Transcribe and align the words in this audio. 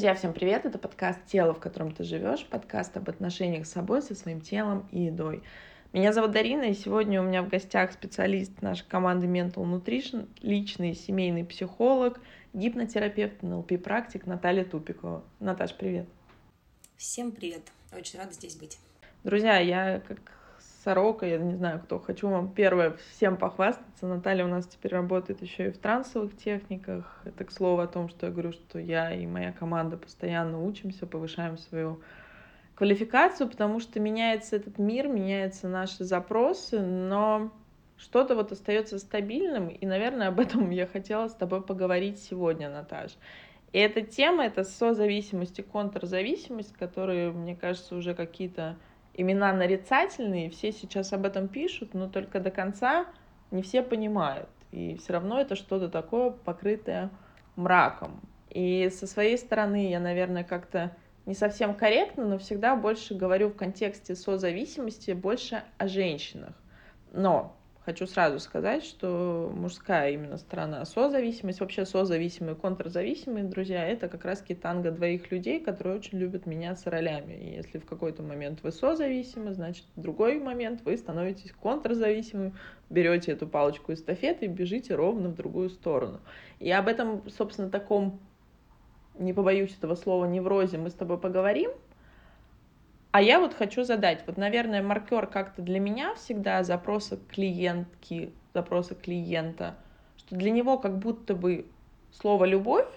Друзья, 0.00 0.14
всем 0.14 0.32
привет! 0.32 0.64
Это 0.64 0.78
подкаст 0.78 1.18
«Тело, 1.26 1.52
в 1.52 1.60
котором 1.60 1.92
ты 1.92 2.04
живешь», 2.04 2.46
подкаст 2.46 2.96
об 2.96 3.10
отношениях 3.10 3.66
с 3.66 3.72
собой, 3.72 4.00
со 4.00 4.14
своим 4.14 4.40
телом 4.40 4.88
и 4.92 5.02
едой. 5.02 5.42
Меня 5.92 6.14
зовут 6.14 6.30
Дарина, 6.30 6.62
и 6.62 6.72
сегодня 6.72 7.20
у 7.20 7.24
меня 7.24 7.42
в 7.42 7.50
гостях 7.50 7.92
специалист 7.92 8.62
нашей 8.62 8.88
команды 8.88 9.26
Mental 9.26 9.62
Nutrition, 9.62 10.26
личный 10.40 10.94
семейный 10.94 11.44
психолог, 11.44 12.18
гипнотерапевт, 12.54 13.42
НЛП-практик 13.42 14.24
Наталья 14.24 14.64
Тупикова. 14.64 15.22
Наташ, 15.38 15.74
привет! 15.74 16.08
Всем 16.96 17.30
привет! 17.30 17.70
Очень 17.94 18.20
рада 18.20 18.32
здесь 18.32 18.56
быть. 18.56 18.78
Друзья, 19.22 19.58
я 19.58 20.00
как 20.00 20.18
сорока, 20.82 21.26
я 21.26 21.38
не 21.38 21.54
знаю 21.54 21.80
кто, 21.80 21.98
хочу 21.98 22.28
вам 22.28 22.52
первое 22.52 22.96
всем 23.10 23.36
похвастаться. 23.36 24.06
Наталья 24.06 24.44
у 24.44 24.48
нас 24.48 24.66
теперь 24.66 24.92
работает 24.92 25.42
еще 25.42 25.68
и 25.68 25.70
в 25.70 25.78
трансовых 25.78 26.36
техниках. 26.36 27.20
Это 27.24 27.44
к 27.44 27.50
слову 27.50 27.80
о 27.80 27.86
том, 27.86 28.08
что 28.08 28.26
я 28.26 28.32
говорю, 28.32 28.52
что 28.52 28.78
я 28.78 29.14
и 29.14 29.26
моя 29.26 29.52
команда 29.52 29.96
постоянно 29.96 30.62
учимся, 30.62 31.06
повышаем 31.06 31.58
свою 31.58 32.00
квалификацию, 32.74 33.48
потому 33.48 33.80
что 33.80 34.00
меняется 34.00 34.56
этот 34.56 34.78
мир, 34.78 35.06
меняются 35.08 35.68
наши 35.68 36.04
запросы, 36.04 36.80
но 36.80 37.52
что-то 37.98 38.34
вот 38.34 38.52
остается 38.52 38.98
стабильным, 38.98 39.68
и, 39.68 39.84
наверное, 39.84 40.28
об 40.28 40.40
этом 40.40 40.70
я 40.70 40.86
хотела 40.86 41.28
с 41.28 41.34
тобой 41.34 41.62
поговорить 41.62 42.18
сегодня, 42.18 42.70
Наташ. 42.70 43.18
И 43.72 43.78
эта 43.78 44.00
тема— 44.00 44.44
это 44.46 44.64
созависимость 44.64 45.58
и 45.58 45.62
контрзависимость, 45.62 46.72
которые, 46.72 47.30
мне 47.30 47.54
кажется, 47.54 47.94
уже 47.94 48.14
какие-то 48.14 48.76
имена 49.14 49.52
нарицательные, 49.52 50.50
все 50.50 50.72
сейчас 50.72 51.12
об 51.12 51.26
этом 51.26 51.48
пишут, 51.48 51.94
но 51.94 52.08
только 52.08 52.40
до 52.40 52.50
конца 52.50 53.06
не 53.50 53.62
все 53.62 53.82
понимают. 53.82 54.48
И 54.72 54.96
все 54.96 55.14
равно 55.14 55.40
это 55.40 55.56
что-то 55.56 55.88
такое, 55.88 56.30
покрытое 56.30 57.10
мраком. 57.56 58.20
И 58.50 58.88
со 58.90 59.06
своей 59.06 59.38
стороны 59.38 59.90
я, 59.90 60.00
наверное, 60.00 60.44
как-то 60.44 60.96
не 61.26 61.34
совсем 61.34 61.74
корректно, 61.74 62.26
но 62.26 62.38
всегда 62.38 62.76
больше 62.76 63.14
говорю 63.14 63.50
в 63.50 63.56
контексте 63.56 64.14
созависимости 64.14 65.12
больше 65.12 65.62
о 65.78 65.86
женщинах. 65.86 66.54
Но 67.12 67.56
Хочу 67.90 68.06
сразу 68.06 68.38
сказать, 68.38 68.84
что 68.84 69.52
мужская 69.52 70.12
именно 70.12 70.36
сторона 70.36 70.84
созависимость, 70.84 71.58
вообще 71.58 71.84
созависимые, 71.84 72.54
контрзависимые 72.54 73.42
друзья, 73.42 73.84
это 73.84 74.06
как 74.06 74.24
раз 74.24 74.44
танго 74.62 74.92
двоих 74.92 75.32
людей, 75.32 75.58
которые 75.58 75.96
очень 75.96 76.18
любят 76.18 76.46
меняться 76.46 76.88
ролями. 76.88 77.32
И 77.32 77.56
если 77.56 77.78
в 77.78 77.86
какой-то 77.86 78.22
момент 78.22 78.60
вы 78.62 78.70
созависимы, 78.70 79.54
значит 79.54 79.86
в 79.96 80.00
другой 80.00 80.38
момент 80.38 80.82
вы 80.84 80.96
становитесь 80.96 81.50
контрзависимым, 81.50 82.54
берете 82.90 83.32
эту 83.32 83.48
палочку 83.48 83.92
эстафеты 83.92 84.44
и 84.44 84.48
бежите 84.48 84.94
ровно 84.94 85.28
в 85.30 85.34
другую 85.34 85.68
сторону. 85.68 86.20
И 86.60 86.70
об 86.70 86.86
этом, 86.86 87.28
собственно, 87.28 87.70
таком, 87.70 88.20
не 89.18 89.32
побоюсь 89.32 89.76
этого 89.76 89.96
слова, 89.96 90.26
неврозе 90.26 90.78
мы 90.78 90.90
с 90.90 90.94
тобой 90.94 91.18
поговорим, 91.18 91.72
а 93.12 93.22
я 93.22 93.40
вот 93.40 93.54
хочу 93.54 93.84
задать, 93.84 94.22
вот, 94.26 94.36
наверное, 94.36 94.82
маркер 94.82 95.26
как-то 95.26 95.62
для 95.62 95.80
меня 95.80 96.14
всегда 96.14 96.62
запроса 96.62 97.18
клиентки, 97.28 98.32
запроса 98.54 98.94
клиента, 98.94 99.76
что 100.16 100.36
для 100.36 100.50
него 100.50 100.78
как 100.78 100.98
будто 100.98 101.34
бы 101.34 101.66
слово 102.12 102.44
«любовь», 102.44 102.88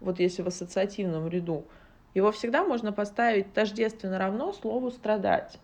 вот 0.00 0.18
если 0.18 0.42
в 0.42 0.46
ассоциативном 0.46 1.28
ряду, 1.28 1.66
его 2.14 2.32
всегда 2.32 2.64
можно 2.64 2.92
поставить 2.92 3.52
тождественно 3.52 4.18
равно 4.18 4.52
слову 4.52 4.90
«страдать». 4.90 5.58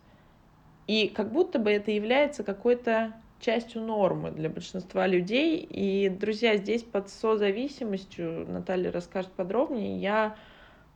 И 0.87 1.09
как 1.09 1.33
будто 1.33 1.59
бы 1.59 1.71
это 1.73 1.91
является 1.91 2.45
какой-то 2.45 3.13
частью 3.41 3.83
нормы 3.83 4.31
для 4.31 4.49
большинства 4.49 5.07
людей. 5.07 5.59
И, 5.59 6.09
друзья, 6.09 6.57
здесь 6.57 6.83
под 6.83 7.09
созависимостью, 7.09 8.47
Наталья 8.49 8.93
расскажет 8.93 9.33
подробнее, 9.33 9.99
я 9.99 10.37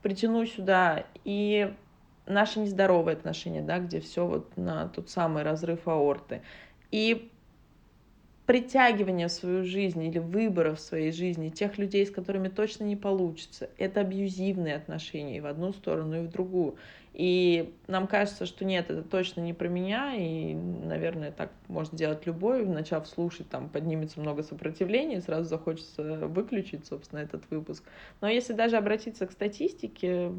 притяну 0.02 0.46
сюда 0.46 1.04
и 1.24 1.74
наши 2.30 2.60
нездоровые 2.60 3.14
отношения, 3.16 3.62
да, 3.62 3.78
где 3.78 4.00
все 4.00 4.26
вот 4.26 4.56
на 4.56 4.88
тот 4.88 5.10
самый 5.10 5.42
разрыв 5.42 5.86
аорты. 5.88 6.42
И 6.90 7.30
притягивание 8.50 9.28
в 9.28 9.30
свою 9.30 9.62
жизнь 9.62 10.02
или 10.02 10.18
выбора 10.18 10.74
в 10.74 10.80
своей 10.80 11.12
жизни 11.12 11.50
тех 11.50 11.78
людей, 11.78 12.04
с 12.04 12.10
которыми 12.10 12.48
точно 12.48 12.82
не 12.82 12.96
получится, 12.96 13.70
это 13.78 14.00
абьюзивные 14.00 14.74
отношения 14.74 15.36
и 15.36 15.40
в 15.40 15.46
одну 15.46 15.72
сторону, 15.72 16.16
и 16.16 16.26
в 16.26 16.30
другую. 16.32 16.74
И 17.12 17.72
нам 17.86 18.08
кажется, 18.08 18.46
что 18.46 18.64
нет, 18.64 18.90
это 18.90 19.02
точно 19.02 19.42
не 19.42 19.52
про 19.52 19.68
меня, 19.68 20.16
и, 20.16 20.52
наверное, 20.52 21.30
так 21.30 21.52
может 21.68 21.94
делать 21.94 22.26
любой, 22.26 22.66
начав 22.66 23.06
слушать, 23.06 23.48
там 23.48 23.68
поднимется 23.68 24.18
много 24.18 24.42
сопротивления, 24.42 25.18
и 25.18 25.20
сразу 25.20 25.48
захочется 25.48 26.02
выключить, 26.26 26.84
собственно, 26.86 27.20
этот 27.20 27.48
выпуск. 27.50 27.84
Но 28.20 28.26
если 28.26 28.52
даже 28.52 28.76
обратиться 28.76 29.28
к 29.28 29.30
статистике 29.30 30.32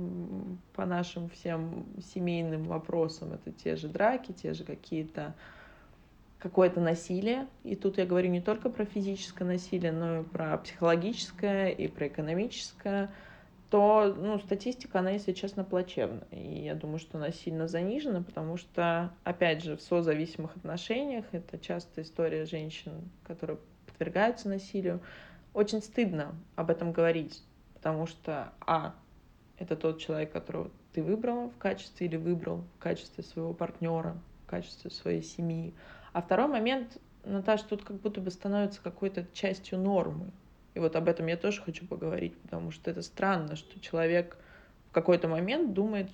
по 0.74 0.86
нашим 0.86 1.30
всем 1.30 1.86
семейным 2.14 2.66
вопросам, 2.66 3.32
это 3.32 3.54
те 3.54 3.78
же 3.78 3.88
драки, 3.88 4.34
те 4.34 4.54
же 4.54 4.66
какие-то 4.66 5.34
какое-то 6.42 6.80
насилие. 6.80 7.48
И 7.64 7.76
тут 7.76 7.98
я 7.98 8.06
говорю 8.06 8.30
не 8.30 8.42
только 8.42 8.70
про 8.70 8.86
физическое 8.86 9.46
насилие, 9.46 9.92
но 9.92 10.22
и 10.22 10.24
про 10.24 10.58
психологическое, 10.58 11.70
и 11.70 11.88
про 11.88 12.08
экономическое 12.08 13.10
то 13.72 14.14
ну, 14.18 14.38
статистика, 14.38 15.00
она, 15.00 15.12
если 15.12 15.32
честно, 15.32 15.64
плачевна. 15.64 16.24
И 16.30 16.64
я 16.66 16.76
думаю, 16.76 17.00
что 17.00 17.18
она 17.18 17.32
сильно 17.32 17.70
занижена, 17.70 18.22
потому 18.22 18.58
что, 18.58 19.14
опять 19.24 19.64
же, 19.64 19.78
в 19.78 19.82
созависимых 19.82 20.58
отношениях 20.58 21.24
это 21.32 21.58
часто 21.58 22.02
история 22.02 22.46
женщин, 22.46 23.10
которые 23.24 23.60
подвергаются 23.86 24.50
насилию. 24.50 25.00
Очень 25.54 25.82
стыдно 25.82 26.36
об 26.58 26.70
этом 26.70 26.92
говорить, 26.92 27.42
потому 27.74 28.08
что, 28.08 28.52
а, 28.60 28.94
это 29.58 29.78
тот 29.78 30.00
человек, 30.00 30.34
которого 30.34 30.70
ты 30.92 31.02
выбрала 31.02 31.50
в 31.50 31.58
качестве 31.58 32.08
или 32.08 32.18
выбрал 32.18 32.66
в 32.76 32.80
качестве 32.80 33.24
своего 33.24 33.54
партнера, 33.54 34.18
в 34.44 34.50
качестве 34.50 34.92
своей 34.92 35.24
семьи. 35.24 35.74
А 36.14 36.22
второй 36.22 36.48
момент, 36.48 36.98
Наташа, 37.24 37.66
тут 37.68 37.84
как 37.84 37.98
будто 37.98 38.20
бы 38.20 38.32
становится 38.32 38.82
какой-то 38.82 39.26
частью 39.34 39.80
нормы. 39.80 40.32
И 40.74 40.80
вот 40.80 40.96
об 40.96 41.08
этом 41.08 41.28
я 41.28 41.38
тоже 41.38 41.62
хочу 41.62 41.86
поговорить, 41.86 42.38
потому 42.42 42.72
что 42.72 42.92
это 42.92 43.02
странно, 43.02 43.56
что 43.56 43.80
человек 43.80 44.38
в 44.90 44.94
какой-то 44.94 45.28
момент 45.28 45.74
думает, 45.74 46.10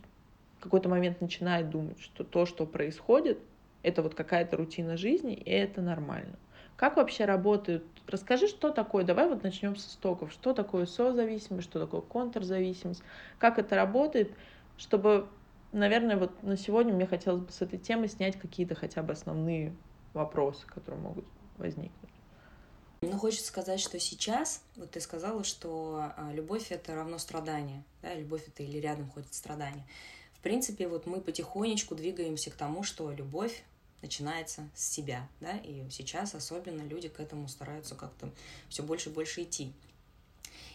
в 0.60 0.64
какой-то 0.64 0.90
момент 0.90 1.22
начинает 1.22 1.70
думать, 1.70 2.00
что 2.00 2.24
то, 2.24 2.46
что 2.46 2.66
происходит, 2.66 3.40
это 3.84 4.02
вот 4.02 4.16
какая-то 4.16 4.58
рутина 4.58 4.98
жизни, 4.98 5.34
и 5.34 5.50
это 5.50 5.82
нормально. 5.82 6.38
Как 6.76 6.98
вообще 6.98 7.26
работают? 7.26 7.84
Расскажи, 8.08 8.48
что 8.48 8.70
такое, 8.70 9.04
давай 9.04 9.28
вот 9.28 9.42
начнем 9.44 9.76
с 9.76 9.88
истоков. 9.88 10.32
Что 10.32 10.54
такое 10.54 10.86
созависимость, 10.86 11.68
что 11.68 11.80
такое 11.80 12.02
контрзависимость, 12.02 13.02
как 13.40 13.58
это 13.58 13.76
работает, 13.76 14.36
чтобы, 14.78 15.28
наверное, 15.72 16.18
вот 16.18 16.44
на 16.44 16.56
сегодня 16.56 16.94
мне 16.94 17.08
хотелось 17.08 17.42
бы 17.42 17.52
с 17.52 17.62
этой 17.62 17.80
темы 17.80 18.08
снять 18.08 18.38
какие-то 18.38 18.76
хотя 18.76 19.02
бы 19.02 19.14
основные 19.14 19.76
вопросы, 20.18 20.66
которые 20.68 21.02
могут 21.02 21.26
возникнуть. 21.58 22.12
Но 23.02 23.18
хочется 23.18 23.48
сказать, 23.48 23.80
что 23.80 24.00
сейчас, 24.00 24.62
вот 24.76 24.92
ты 24.92 25.00
сказала, 25.00 25.44
что 25.44 26.12
а, 26.18 26.32
любовь 26.34 26.72
это 26.72 26.96
равно 26.96 27.20
страдание, 27.20 27.84
да, 28.02 28.14
любовь 28.16 28.48
это 28.48 28.64
или 28.64 28.78
рядом 28.80 29.10
ходит 29.10 29.34
страдание. 29.34 29.86
В 30.34 30.40
принципе, 30.40 30.88
вот 30.88 31.06
мы 31.06 31.22
потихонечку 31.22 31.96
двигаемся 31.96 32.50
к 32.50 32.56
тому, 32.56 32.84
что 32.84 33.12
любовь 33.12 33.64
начинается 34.02 34.68
с 34.76 34.90
себя, 34.90 35.28
да, 35.40 35.58
и 35.58 35.88
сейчас 35.92 36.34
особенно 36.34 36.82
люди 36.82 37.08
к 37.08 37.20
этому 37.20 37.48
стараются 37.48 37.96
как-то 37.96 38.30
все 38.70 38.84
больше 38.84 39.10
и 39.10 39.14
больше 39.14 39.44
идти. 39.44 39.74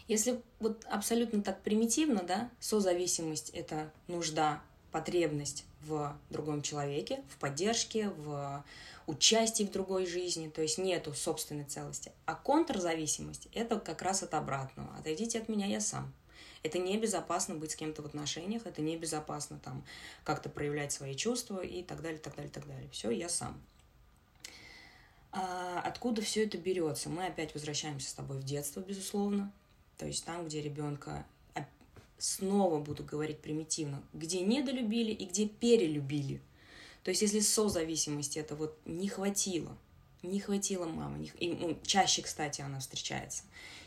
Если 0.09 0.41
вот 0.61 0.85
абсолютно 0.91 1.43
так 1.43 1.61
примитивно, 1.63 2.23
да, 2.23 2.51
созависимость— 2.61 3.51
это 3.55 3.91
нужда, 4.09 4.61
потребность 4.93 5.65
в 5.81 6.17
другом 6.31 6.63
человеке, 6.63 7.23
в 7.31 7.39
поддержке, 7.39 8.11
в 8.11 8.65
участии 9.07 9.65
в 9.65 9.73
другой 9.73 10.07
жизни, 10.07 10.49
то 10.49 10.63
есть 10.63 10.79
нету 10.79 11.13
собственной 11.13 11.65
целости. 11.65 12.13
А 12.25 12.35
контрзависимость— 12.35 13.49
это 13.53 13.81
как 13.81 14.03
раз 14.03 14.23
от 14.23 14.35
обратного. 14.35 14.95
Отойдите 14.97 15.41
от 15.41 15.49
меня, 15.49 15.67
я 15.67 15.81
сам. 15.81 16.13
Это 16.63 16.79
небезопасно 16.79 17.57
быть 17.57 17.73
с 17.73 17.77
кем-то 17.77 18.03
в 18.03 18.07
отношениях, 18.07 18.67
это 18.67 18.83
небезопасно 18.83 19.59
там 19.59 19.85
как-то 20.23 20.49
проявлять 20.49 20.93
свои 20.93 21.17
чувства 21.17 21.61
и 21.61 21.83
так 21.83 22.03
далее, 22.03 22.21
так 22.21 22.37
далее, 22.37 22.53
так 22.53 22.67
далее. 22.69 22.89
Все, 22.93 23.11
я 23.11 23.29
сам. 23.29 23.61
А 25.33 25.81
откуда 25.85 26.23
все 26.23 26.45
это 26.45 26.59
берется? 26.59 27.09
Мы 27.09 27.27
опять 27.27 27.55
возвращаемся 27.55 28.11
с 28.11 28.15
тобой 28.15 28.39
в 28.39 28.45
детство, 28.45 28.81
безусловно. 28.81 29.51
То 29.99 30.07
есть 30.07 30.25
там, 30.25 30.47
где 30.47 30.61
ребенка 30.61 31.27
снова 32.23 32.79
буду 32.79 33.05
говорить 33.05 33.39
примитивно, 33.39 34.03
где 34.13 34.41
недолюбили 34.41 35.13
и 35.13 35.27
где 35.27 35.47
перелюбили– 35.47 36.41
то 37.05 37.11
есть 37.11 37.23
если 37.23 37.41
созависимости 37.41 38.39
это 38.39 38.55
вот 38.55 38.79
не 38.85 39.09
хватило, 39.09 39.77
не 40.23 40.39
хватило 40.39 40.87
мамы, 40.87 41.19
не, 41.19 41.33
и, 41.41 41.53
ну, 41.53 41.79
чаще, 41.85 42.23
кстати, 42.23 42.61
она 42.61 42.79
встречается, 42.79 43.43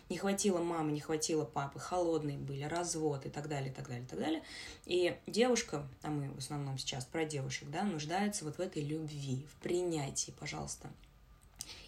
не 0.10 0.18
хватило 0.18 0.60
мамы, 0.60 0.92
не 0.92 1.00
хватило 1.00 1.46
папы, 1.46 1.80
холодные 1.80 2.38
были, 2.38 2.64
развод 2.64 3.26
и 3.26 3.30
так 3.30 3.48
далее, 3.48 3.72
и 3.72 3.74
так 3.74 3.88
далее, 3.88 4.04
и 4.04 4.08
так 4.08 4.20
далее. 4.20 4.44
И 4.86 5.18
девушка, 5.28 5.88
а 6.02 6.10
мы 6.10 6.30
в 6.30 6.40
основном 6.40 6.78
сейчас 6.78 7.06
про 7.06 7.24
девушек, 7.24 7.70
да, 7.70 7.84
нуждается 7.84 8.44
вот 8.44 8.58
в 8.58 8.60
этой 8.60 8.84
любви, 8.84 9.46
в 9.50 9.64
принятии, 9.64 10.34
пожалуйста. 10.38 10.90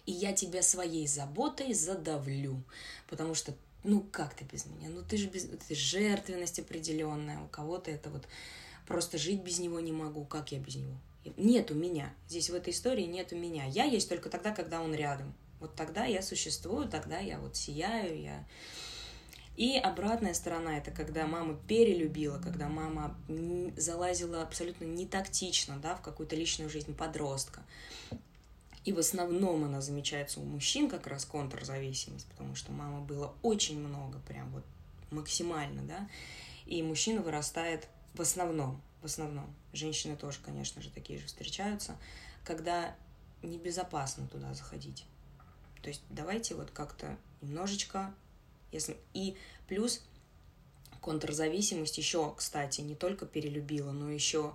И 0.06 0.12
я 0.12 0.32
тебя 0.32 0.62
своей 0.62 1.06
заботой 1.06 1.74
задавлю, 1.74 2.62
потому 3.06 3.34
что 3.34 3.54
ну 3.88 4.04
как 4.12 4.34
ты 4.34 4.44
без 4.44 4.66
меня? 4.66 4.88
Ну 4.90 5.02
ты 5.02 5.16
же 5.16 5.28
без... 5.28 5.44
Ты 5.44 5.74
жертвенность 5.74 6.58
определенная, 6.58 7.40
у 7.40 7.48
кого-то 7.48 7.90
это 7.90 8.10
вот 8.10 8.28
просто 8.86 9.18
жить 9.18 9.42
без 9.42 9.58
него 9.58 9.80
не 9.80 9.92
могу, 9.92 10.24
как 10.24 10.52
я 10.52 10.58
без 10.58 10.76
него? 10.76 10.94
Нет 11.36 11.70
у 11.70 11.74
меня. 11.74 12.12
Здесь 12.28 12.50
в 12.50 12.54
этой 12.54 12.72
истории 12.72 13.04
нет 13.04 13.32
у 13.32 13.36
меня. 13.36 13.64
Я 13.64 13.84
есть 13.84 14.08
только 14.08 14.28
тогда, 14.28 14.52
когда 14.52 14.80
он 14.82 14.94
рядом. 14.94 15.34
Вот 15.58 15.74
тогда 15.74 16.04
я 16.04 16.22
существую, 16.22 16.88
тогда 16.88 17.18
я 17.18 17.38
вот 17.38 17.56
сияю, 17.56 18.20
я... 18.20 18.44
И 19.56 19.76
обратная 19.76 20.34
сторона 20.34 20.78
это 20.78 20.92
когда 20.92 21.26
мама 21.26 21.58
перелюбила, 21.66 22.38
когда 22.38 22.68
мама 22.68 23.16
залазила 23.76 24.42
абсолютно 24.42 24.84
не 24.84 25.04
тактично, 25.04 25.78
да, 25.82 25.96
в 25.96 26.02
какую-то 26.02 26.36
личную 26.36 26.70
жизнь 26.70 26.94
подростка. 26.94 27.62
И 28.84 28.92
в 28.92 28.98
основном 28.98 29.64
она 29.64 29.80
замечается 29.80 30.40
у 30.40 30.44
мужчин 30.44 30.88
как 30.88 31.06
раз 31.06 31.24
контрзависимость, 31.24 32.26
потому 32.26 32.54
что 32.54 32.72
мама 32.72 33.00
было 33.00 33.34
очень 33.42 33.78
много, 33.80 34.18
прям 34.20 34.50
вот 34.50 34.64
максимально, 35.10 35.82
да, 35.82 36.08
и 36.66 36.82
мужчина 36.82 37.22
вырастает 37.22 37.88
в 38.14 38.20
основном, 38.20 38.80
в 39.02 39.06
основном, 39.06 39.54
женщины 39.72 40.16
тоже, 40.16 40.38
конечно 40.44 40.82
же, 40.82 40.90
такие 40.90 41.18
же 41.18 41.26
встречаются, 41.26 41.96
когда 42.44 42.94
небезопасно 43.42 44.26
туда 44.26 44.52
заходить. 44.54 45.04
То 45.82 45.88
есть 45.88 46.02
давайте 46.10 46.54
вот 46.54 46.70
как-то 46.70 47.16
немножечко, 47.40 48.14
если... 48.72 48.96
и 49.14 49.36
плюс 49.68 50.02
контрзависимость 51.00 51.98
еще, 51.98 52.34
кстати, 52.36 52.80
не 52.80 52.94
только 52.94 53.24
перелюбила, 53.24 53.92
но 53.92 54.10
еще 54.10 54.54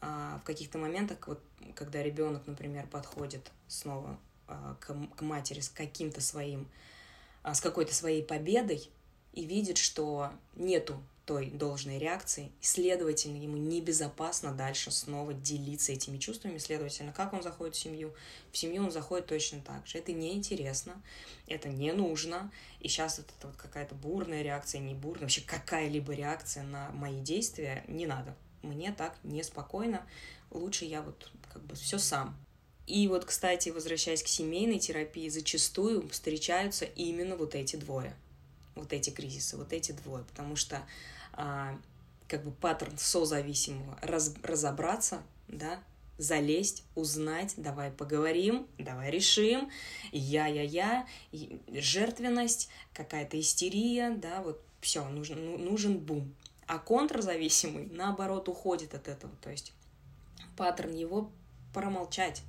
а, 0.00 0.38
в 0.38 0.44
каких-то 0.44 0.78
моментах, 0.78 1.26
вот, 1.26 1.42
когда 1.74 2.02
ребенок, 2.02 2.46
например, 2.46 2.86
подходит 2.86 3.50
снова 3.70 4.18
а, 4.46 4.76
к, 4.80 4.94
к 5.16 5.22
матери 5.22 5.60
с 5.60 5.68
каким-то 5.68 6.20
своим, 6.20 6.68
а, 7.42 7.54
с 7.54 7.60
какой-то 7.60 7.94
своей 7.94 8.22
победой 8.22 8.90
и 9.32 9.44
видит, 9.44 9.78
что 9.78 10.32
нету 10.56 11.00
той 11.24 11.50
должной 11.50 11.98
реакции, 11.98 12.50
и, 12.60 12.64
следовательно, 12.64 13.36
ему 13.36 13.56
небезопасно 13.56 14.52
дальше 14.52 14.90
снова 14.90 15.32
делиться 15.32 15.92
этими 15.92 16.18
чувствами, 16.18 16.58
следовательно, 16.58 17.12
как 17.12 17.32
он 17.32 17.42
заходит 17.44 17.76
в 17.76 17.78
семью, 17.78 18.12
в 18.50 18.58
семью 18.58 18.82
он 18.82 18.90
заходит 18.90 19.26
точно 19.26 19.60
так 19.60 19.86
же. 19.86 19.98
Это 19.98 20.12
неинтересно, 20.12 21.00
это 21.46 21.68
не 21.68 21.92
нужно, 21.92 22.50
и 22.80 22.88
сейчас 22.88 23.20
это 23.20 23.32
вот 23.44 23.54
какая-то 23.54 23.94
бурная 23.94 24.42
реакция, 24.42 24.80
не 24.80 24.94
бурная, 24.94 25.22
вообще 25.22 25.42
какая-либо 25.42 26.12
реакция 26.14 26.64
на 26.64 26.90
мои 26.90 27.20
действия 27.20 27.84
не 27.86 28.06
надо. 28.06 28.34
Мне 28.62 28.90
так 28.92 29.16
неспокойно, 29.22 30.04
лучше 30.50 30.84
я 30.84 31.00
вот 31.00 31.30
как 31.52 31.62
бы 31.62 31.76
все 31.76 31.98
сам. 31.98 32.36
И 32.86 33.06
вот, 33.08 33.24
кстати, 33.24 33.68
возвращаясь 33.68 34.22
к 34.22 34.28
семейной 34.28 34.78
терапии, 34.78 35.28
зачастую 35.28 36.08
встречаются 36.08 36.84
именно 36.84 37.36
вот 37.36 37.54
эти 37.54 37.76
двое. 37.76 38.14
Вот 38.74 38.92
эти 38.92 39.10
кризисы, 39.10 39.56
вот 39.56 39.72
эти 39.72 39.92
двое, 39.92 40.24
потому 40.24 40.56
что 40.56 40.82
а, 41.32 41.78
как 42.28 42.44
бы 42.44 42.50
паттерн 42.52 42.96
созависимого 42.98 43.98
раз, 44.02 44.34
разобраться, 44.42 45.22
да, 45.48 45.82
залезть, 46.20 46.84
узнать, 46.94 47.54
давай 47.56 47.90
поговорим, 47.90 48.66
давай 48.78 49.10
решим, 49.10 49.70
я-я-я, 50.12 51.06
жертвенность, 51.68 52.68
какая-то 52.92 53.40
истерия, 53.40 54.10
да, 54.10 54.42
вот 54.42 54.62
все, 54.80 55.08
нужен, 55.08 55.44
ну, 55.44 55.58
нужен 55.58 55.98
бум. 55.98 56.34
А 56.66 56.78
контрзависимый, 56.78 57.88
наоборот, 57.90 58.48
уходит 58.48 58.94
от 58.94 59.08
этого, 59.08 59.32
то 59.42 59.50
есть 59.50 59.72
паттерн 60.56 60.94
его 60.94 61.30
промолчать, 61.72 62.42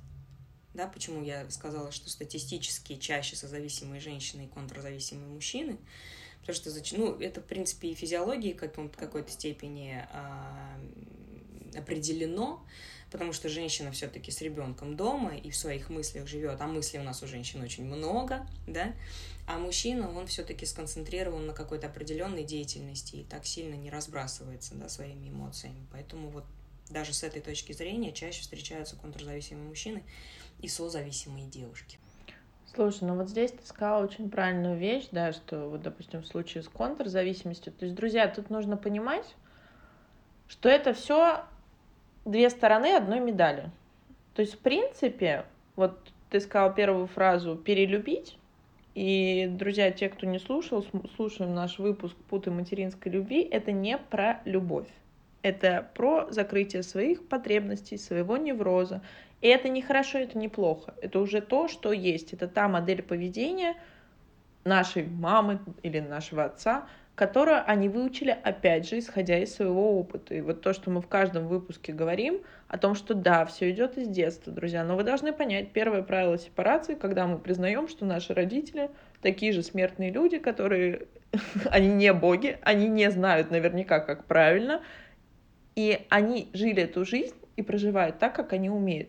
да, 0.74 0.86
почему 0.86 1.22
я 1.22 1.48
сказала, 1.50 1.92
что 1.92 2.08
статистически 2.10 2.96
чаще 2.96 3.36
созависимые 3.36 4.00
женщины 4.00 4.46
и 4.46 4.48
контрзависимые 4.48 5.28
мужчины, 5.28 5.78
Потому 6.42 6.56
что, 6.56 6.98
ну, 6.98 7.14
это, 7.20 7.40
в 7.40 7.44
принципе, 7.44 7.90
и 7.90 7.94
физиологии 7.94 8.52
в 8.52 8.88
какой-то 8.96 9.30
степени 9.30 10.04
а, 10.10 10.76
определено, 11.76 12.66
потому 13.12 13.32
что 13.32 13.48
женщина 13.48 13.92
все-таки 13.92 14.32
с 14.32 14.40
ребенком 14.40 14.96
дома 14.96 15.36
и 15.36 15.50
в 15.50 15.56
своих 15.56 15.88
мыслях 15.88 16.26
живет, 16.26 16.60
а 16.60 16.66
мыслей 16.66 16.98
у 16.98 17.04
нас 17.04 17.22
у 17.22 17.28
женщин 17.28 17.62
очень 17.62 17.84
много, 17.84 18.44
да, 18.66 18.92
а 19.46 19.58
мужчина, 19.58 20.10
он 20.10 20.26
все-таки 20.26 20.66
сконцентрирован 20.66 21.46
на 21.46 21.52
какой-то 21.52 21.86
определенной 21.86 22.42
деятельности 22.42 23.16
и 23.16 23.24
так 23.24 23.46
сильно 23.46 23.74
не 23.74 23.90
разбрасывается, 23.90 24.74
да, 24.74 24.88
своими 24.88 25.28
эмоциями. 25.28 25.86
Поэтому 25.92 26.28
вот 26.30 26.44
даже 26.92 27.12
с 27.12 27.22
этой 27.22 27.42
точки 27.42 27.72
зрения 27.72 28.12
чаще 28.12 28.42
встречаются 28.42 28.96
контрзависимые 28.96 29.68
мужчины 29.68 30.02
и 30.60 30.68
созависимые 30.68 31.46
девушки. 31.46 31.98
Слушай, 32.74 33.04
ну 33.04 33.16
вот 33.16 33.28
здесь 33.28 33.50
ты 33.50 33.66
сказала 33.66 34.02
очень 34.02 34.30
правильную 34.30 34.78
вещь, 34.78 35.08
да, 35.12 35.32
что 35.32 35.68
вот, 35.68 35.82
допустим, 35.82 36.22
в 36.22 36.26
случае 36.26 36.62
с 36.62 36.68
контрзависимостью, 36.68 37.72
то 37.72 37.84
есть, 37.84 37.94
друзья, 37.94 38.28
тут 38.28 38.48
нужно 38.48 38.76
понимать, 38.76 39.34
что 40.48 40.68
это 40.68 40.94
все 40.94 41.44
две 42.24 42.48
стороны 42.48 42.94
одной 42.94 43.20
медали. 43.20 43.70
То 44.34 44.40
есть, 44.40 44.54
в 44.54 44.58
принципе, 44.58 45.44
вот 45.76 45.98
ты 46.30 46.40
сказал 46.40 46.74
первую 46.74 47.08
фразу 47.08 47.56
«перелюбить», 47.56 48.38
и, 48.94 49.46
друзья, 49.50 49.90
те, 49.90 50.08
кто 50.10 50.26
не 50.26 50.38
слушал, 50.38 50.84
слушаем 51.16 51.54
наш 51.54 51.78
выпуск 51.78 52.14
«Путы 52.28 52.50
материнской 52.50 53.10
любви», 53.10 53.42
это 53.42 53.72
не 53.72 53.96
про 53.96 54.40
любовь. 54.44 54.88
Это 55.42 55.88
про 55.94 56.30
закрытие 56.30 56.82
своих 56.82 57.26
потребностей, 57.26 57.98
своего 57.98 58.36
невроза. 58.36 59.02
И 59.40 59.48
это 59.48 59.68
не 59.68 59.82
хорошо, 59.82 60.18
это 60.18 60.38
не 60.38 60.48
плохо. 60.48 60.94
Это 61.02 61.18
уже 61.18 61.40
то, 61.40 61.68
что 61.68 61.92
есть. 61.92 62.32
Это 62.32 62.46
та 62.46 62.68
модель 62.68 63.02
поведения 63.02 63.74
нашей 64.64 65.04
мамы 65.04 65.58
или 65.82 65.98
нашего 65.98 66.44
отца, 66.44 66.86
которую 67.14 67.68
они 67.68 67.88
выучили, 67.88 68.30
опять 68.30 68.88
же, 68.88 68.98
исходя 68.98 69.38
из 69.38 69.54
своего 69.54 69.98
опыта. 69.98 70.34
И 70.34 70.40
вот 70.40 70.62
то, 70.62 70.72
что 70.72 70.90
мы 70.90 71.02
в 71.02 71.08
каждом 71.08 71.46
выпуске 71.46 71.92
говорим, 71.92 72.40
о 72.68 72.78
том, 72.78 72.94
что 72.94 73.14
да, 73.14 73.44
все 73.44 73.70
идет 73.70 73.98
из 73.98 74.08
детства, 74.08 74.50
друзья. 74.52 74.82
Но 74.82 74.96
вы 74.96 75.02
должны 75.02 75.32
понять 75.32 75.72
первое 75.72 76.02
правило 76.02 76.38
сепарации, 76.38 76.94
когда 76.94 77.26
мы 77.26 77.38
признаем, 77.38 77.86
что 77.86 78.06
наши 78.06 78.32
родители 78.32 78.90
такие 79.20 79.52
же 79.52 79.62
смертные 79.62 80.10
люди, 80.10 80.38
которые 80.38 81.06
они 81.70 81.88
не 81.88 82.12
боги, 82.14 82.58
они 82.62 82.88
не 82.88 83.10
знают 83.10 83.50
наверняка, 83.50 84.00
как 84.00 84.24
правильно, 84.24 84.80
и 85.74 86.06
они 86.10 86.48
жили 86.52 86.82
эту 86.82 87.04
жизнь 87.04 87.34
и 87.56 87.62
проживают 87.62 88.18
так, 88.18 88.34
как 88.34 88.52
они 88.52 88.70
умеют. 88.70 89.08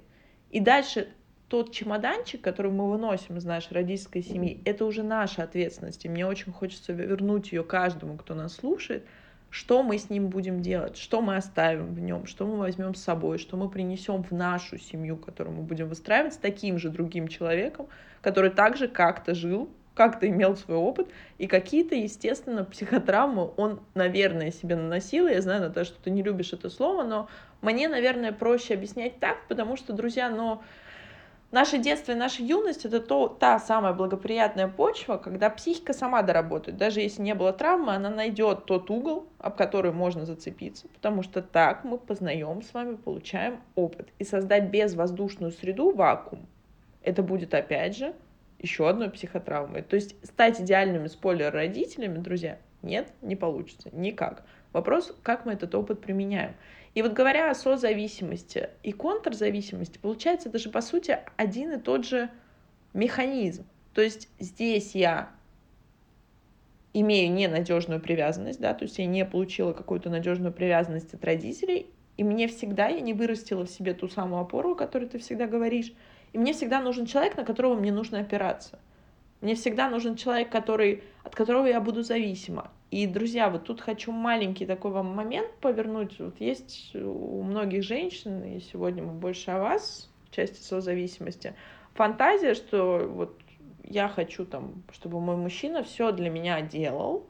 И 0.52 0.60
дальше 0.60 1.10
тот 1.50 1.72
чемоданчик, 1.72 2.42
который 2.42 2.72
мы 2.72 2.90
выносим 2.90 3.38
из 3.38 3.46
нашей 3.46 3.74
родительской 3.74 4.24
семьи, 4.24 4.62
это 4.66 4.86
уже 4.86 5.04
наша 5.04 5.44
ответственность. 5.44 6.06
И 6.06 6.10
мне 6.10 6.26
очень 6.26 6.52
хочется 6.52 6.94
вернуть 6.94 7.52
ее 7.52 7.64
каждому, 7.64 8.18
кто 8.18 8.34
нас 8.34 8.56
слушает, 8.56 9.06
что 9.50 9.84
мы 9.84 10.00
с 10.00 10.10
ним 10.10 10.30
будем 10.30 10.64
делать, 10.64 10.98
что 10.98 11.22
мы 11.22 11.36
оставим 11.36 11.94
в 11.94 12.00
нем, 12.00 12.26
что 12.26 12.48
мы 12.48 12.58
возьмем 12.58 12.96
с 12.96 13.04
собой, 13.04 13.38
что 13.38 13.56
мы 13.56 13.70
принесем 13.70 14.24
в 14.24 14.32
нашу 14.32 14.80
семью, 14.80 15.16
которую 15.16 15.58
мы 15.58 15.62
будем 15.62 15.90
выстраивать 15.90 16.34
с 16.34 16.38
таким 16.38 16.80
же 16.80 16.90
другим 16.90 17.28
человеком, 17.28 17.88
который 18.22 18.50
также 18.50 18.88
как-то 18.88 19.36
жил, 19.36 19.70
как-то 19.96 20.28
имел 20.28 20.56
свой 20.56 20.78
опыт, 20.78 21.08
и 21.38 21.48
какие-то, 21.48 21.96
естественно, 21.96 22.64
психотравмы 22.64 23.52
он, 23.58 23.80
наверное, 23.94 24.52
себе 24.52 24.76
наносил. 24.76 25.28
Я 25.28 25.42
знаю, 25.42 25.62
Наташа, 25.62 25.92
что 25.92 26.04
ты 26.04 26.10
не 26.10 26.24
любишь 26.24 26.54
это 26.54 26.70
слово, 26.70 27.04
но 27.04 27.28
мне, 27.62 27.88
наверное, 27.88 28.32
проще 28.32 28.74
объяснять 28.74 29.20
так, 29.20 29.48
потому 29.48 29.78
что, 29.78 29.94
друзья, 29.94 30.30
но 30.30 30.64
наше 31.52 31.78
детство 31.78 32.12
и 32.12 32.16
наша 32.16 32.42
юность— 32.42 32.86
это 32.86 33.00
то, 33.00 33.28
та 33.28 33.60
самая 33.60 33.94
благоприятная 33.94 34.68
почва, 34.68 35.18
когда 35.18 35.50
психика 35.52 35.94
сама 35.94 36.24
доработает. 36.24 36.78
Даже 36.78 37.00
если 37.00 37.22
не 37.22 37.36
было 37.36 37.54
травмы, 37.54 37.94
она 37.94 38.10
найдет 38.10 38.66
тот 38.66 38.90
угол, 38.90 39.28
об 39.38 39.56
который 39.56 39.92
можно 39.92 40.26
зацепиться, 40.26 40.88
потому 40.88 41.22
что 41.22 41.44
так 41.44 41.84
мы 41.84 42.00
познаем 42.00 42.64
с 42.64 42.74
вами, 42.74 42.96
получаем 42.96 43.62
опыт. 43.76 44.10
И 44.18 44.24
создать 44.24 44.72
безвоздушную 44.72 45.52
среду, 45.52 45.92
вакуум, 45.92 46.48
это 47.04 47.22
будет, 47.22 47.54
опять 47.54 47.96
же, 47.96 48.16
еще 48.63 48.89
одной 48.89 49.12
психотравмой. 49.12 49.84
То 49.84 49.96
есть 49.96 50.15
стать 50.25 50.60
идеальными 50.60 51.08
спойлер-родителями, 51.08 52.17
друзья, 52.17 52.58
нет, 52.82 53.12
не 53.22 53.36
получится 53.36 53.89
никак. 53.91 54.43
Вопрос, 54.72 55.15
как 55.22 55.46
мы 55.46 55.53
этот 55.53 55.75
опыт 55.75 56.01
применяем. 56.01 56.55
И 56.96 57.01
вот 57.01 57.13
говоря 57.13 57.51
о 57.51 57.55
созависимости 57.55 58.70
и 58.82 58.91
контрзависимости, 58.91 60.00
получается 60.00 60.50
это 60.50 60.60
же 60.60 60.70
по 60.70 60.82
сути 60.82 61.20
один 61.38 61.74
и 61.74 61.79
тот 61.79 62.05
же 62.05 62.29
механизм. 62.93 63.65
То 63.93 64.01
есть 64.01 64.29
здесь 64.39 64.96
я 64.96 65.29
имею 66.93 67.32
ненадежную 67.34 68.00
привязанность, 68.00 68.60
да, 68.60 68.74
то 68.74 68.84
есть 68.84 68.98
я 69.00 69.05
не 69.05 69.25
получила 69.25 69.74
какую-то 69.74 70.10
надежную 70.10 70.53
привязанность 70.53 71.13
от 71.13 71.25
родителей, 71.25 71.88
и 72.17 72.24
мне 72.24 72.48
всегда, 72.48 72.88
я 72.88 73.01
не 73.01 73.13
вырастила 73.13 73.65
в 73.65 73.70
себе 73.70 73.96
ту 73.96 74.08
самую 74.08 74.41
опору, 74.41 74.74
о 74.74 74.75
которой 74.75 75.10
ты 75.10 75.17
всегда 75.17 75.48
говоришь, 75.48 75.91
и 76.34 76.38
мне 76.38 76.54
всегда 76.54 76.82
нужен 76.82 77.06
человек, 77.06 77.38
на 77.38 77.46
которого 77.46 77.75
мне 77.75 77.92
нужно 77.92 78.20
опираться. 78.20 78.80
Мне 79.42 79.56
всегда 79.56 79.90
нужен 79.90 80.16
человек, 80.16 80.50
который, 80.50 81.04
от 81.24 81.36
которого 81.36 81.68
я 81.68 81.80
буду 81.80 82.02
зависима. 82.02 82.72
И, 82.92 83.08
друзья, 83.08 83.50
вот 83.50 83.66
тут 83.66 83.82
хочу 83.82 84.12
маленький 84.12 84.66
такой 84.66 84.92
вам 84.92 85.16
момент 85.16 85.52
повернуть. 85.62 86.20
Вот 86.20 86.40
есть 86.40 86.96
у 86.96 87.44
многих 87.44 87.84
женщин, 87.84 88.44
и 88.44 88.60
сегодня 88.60 89.04
мы 89.04 89.13
больше 89.13 89.52
о 89.52 89.60
вас 89.60 90.10
в 90.30 90.36
части 90.36 90.62
созависимости, 90.62 91.56
фантазия, 91.94 92.56
что 92.56 93.08
вот 93.08 93.38
я 93.84 94.08
хочу 94.08 94.46
там, 94.46 94.84
чтобы 94.92 95.20
мой 95.20 95.36
мужчина 95.36 95.84
все 95.84 96.12
для 96.12 96.30
меня 96.30 96.62
делал, 96.62 97.28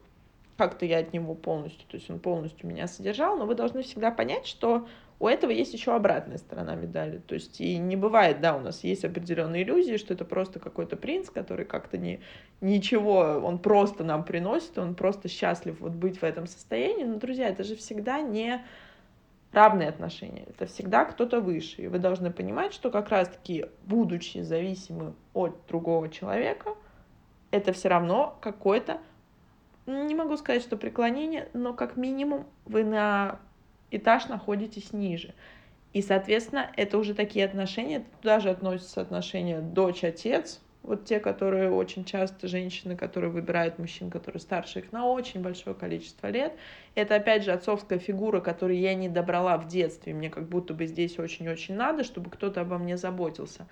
как-то 0.56 0.86
я 0.86 0.98
от 0.98 1.12
него 1.12 1.34
полностью, 1.34 1.86
то 1.88 1.96
есть 1.96 2.08
он 2.10 2.20
полностью 2.20 2.68
меня 2.68 2.86
содержал, 2.86 3.36
но 3.36 3.44
вы 3.44 3.54
должны 3.54 3.82
всегда 3.82 4.10
понять, 4.10 4.46
что 4.46 4.86
у 5.24 5.28
этого 5.28 5.50
есть 5.50 5.72
еще 5.72 5.94
обратная 5.94 6.36
сторона 6.36 6.74
медали. 6.74 7.16
То 7.16 7.34
есть 7.34 7.58
и 7.58 7.78
не 7.78 7.96
бывает, 7.96 8.42
да, 8.42 8.54
у 8.54 8.60
нас 8.60 8.84
есть 8.84 9.06
определенные 9.06 9.62
иллюзии, 9.62 9.96
что 9.96 10.12
это 10.12 10.26
просто 10.26 10.60
какой-то 10.60 10.96
принц, 10.96 11.30
который 11.30 11.64
как-то 11.64 11.96
не, 11.96 12.20
ничего, 12.60 13.40
он 13.42 13.58
просто 13.58 14.04
нам 14.04 14.24
приносит, 14.24 14.76
он 14.76 14.94
просто 14.94 15.28
счастлив 15.28 15.80
вот 15.80 15.92
быть 15.92 16.18
в 16.18 16.24
этом 16.24 16.46
состоянии. 16.46 17.04
Но, 17.04 17.16
друзья, 17.16 17.48
это 17.48 17.64
же 17.64 17.74
всегда 17.74 18.20
не 18.20 18.62
равные 19.50 19.88
отношения. 19.88 20.44
Это 20.46 20.66
всегда 20.66 21.06
кто-то 21.06 21.40
выше. 21.40 21.80
И 21.80 21.88
вы 21.88 21.98
должны 21.98 22.30
понимать, 22.30 22.74
что 22.74 22.90
как 22.90 23.08
раз-таки, 23.08 23.64
будучи 23.86 24.42
зависимым 24.42 25.16
от 25.32 25.56
другого 25.68 26.10
человека, 26.10 26.74
это 27.50 27.72
все 27.72 27.88
равно 27.88 28.36
какое-то, 28.42 28.98
не 29.86 30.14
могу 30.14 30.36
сказать, 30.36 30.60
что 30.60 30.76
преклонение, 30.76 31.48
но 31.54 31.72
как 31.72 31.96
минимум 31.96 32.46
вы 32.66 32.84
на 32.84 33.38
этаж 33.96 34.26
находитесь 34.28 34.92
ниже. 34.92 35.34
И, 35.92 36.02
соответственно, 36.02 36.70
это 36.76 36.98
уже 36.98 37.14
такие 37.14 37.44
отношения, 37.44 38.04
туда 38.20 38.40
же 38.40 38.50
относятся 38.50 39.00
отношения 39.00 39.60
дочь-отец, 39.60 40.60
вот 40.84 41.06
те, 41.06 41.18
которые 41.18 41.70
очень 41.70 42.04
часто 42.04 42.46
женщины, 42.46 42.94
которые 42.94 43.30
выбирают 43.30 43.78
мужчин, 43.78 44.10
которые 44.10 44.40
старше 44.40 44.80
их 44.80 44.92
на 44.92 45.06
очень 45.06 45.40
большое 45.40 45.74
количество 45.74 46.26
лет. 46.26 46.52
Это, 46.94 47.16
опять 47.16 47.42
же, 47.42 47.52
отцовская 47.52 47.98
фигура, 47.98 48.40
которую 48.40 48.78
я 48.78 48.94
не 48.94 49.08
добрала 49.08 49.56
в 49.56 49.66
детстве. 49.66 50.12
Мне 50.12 50.28
как 50.28 50.46
будто 50.46 50.74
бы 50.74 50.86
здесь 50.86 51.18
очень-очень 51.18 51.74
надо, 51.74 52.04
чтобы 52.04 52.28
кто-то 52.28 52.60
обо 52.60 52.76
мне 52.76 52.98
заботился. 52.98 53.66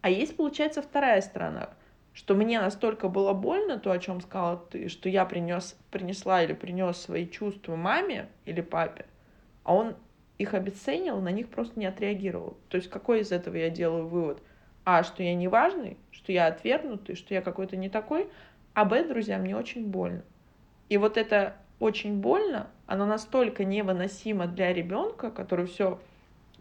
А 0.00 0.10
есть, 0.10 0.36
получается, 0.36 0.82
вторая 0.82 1.20
сторона, 1.20 1.70
что 2.12 2.34
мне 2.34 2.60
настолько 2.60 3.08
было 3.08 3.32
больно, 3.32 3.78
то, 3.78 3.92
о 3.92 3.98
чем 3.98 4.20
сказала 4.20 4.56
ты, 4.56 4.88
что 4.88 5.08
я 5.08 5.24
принес, 5.24 5.76
принесла 5.90 6.42
или 6.42 6.54
принес 6.54 6.96
свои 6.96 7.28
чувства 7.28 7.76
маме 7.76 8.28
или 8.44 8.60
папе, 8.60 9.06
а 9.64 9.74
он 9.74 9.96
их 10.38 10.54
обесценил, 10.54 11.20
на 11.20 11.30
них 11.30 11.48
просто 11.48 11.78
не 11.78 11.86
отреагировал. 11.86 12.56
То 12.68 12.76
есть 12.76 12.88
какой 12.88 13.20
из 13.20 13.32
этого 13.32 13.56
я 13.56 13.70
делаю 13.70 14.06
вывод? 14.06 14.42
А, 14.84 15.02
что 15.02 15.22
я 15.22 15.34
не 15.34 15.48
важный, 15.48 15.98
что 16.10 16.32
я 16.32 16.46
отвергнутый, 16.46 17.14
что 17.14 17.34
я 17.34 17.42
какой-то 17.42 17.76
не 17.76 17.88
такой, 17.88 18.28
а 18.72 18.84
Б, 18.84 19.06
друзья, 19.06 19.38
мне 19.38 19.56
очень 19.56 19.86
больно. 19.86 20.22
И 20.88 20.96
вот 20.96 21.16
это 21.16 21.56
очень 21.78 22.20
больно, 22.20 22.68
оно 22.86 23.06
настолько 23.06 23.64
невыносимо 23.64 24.46
для 24.46 24.72
ребенка, 24.72 25.30
который 25.30 25.66
все 25.66 26.00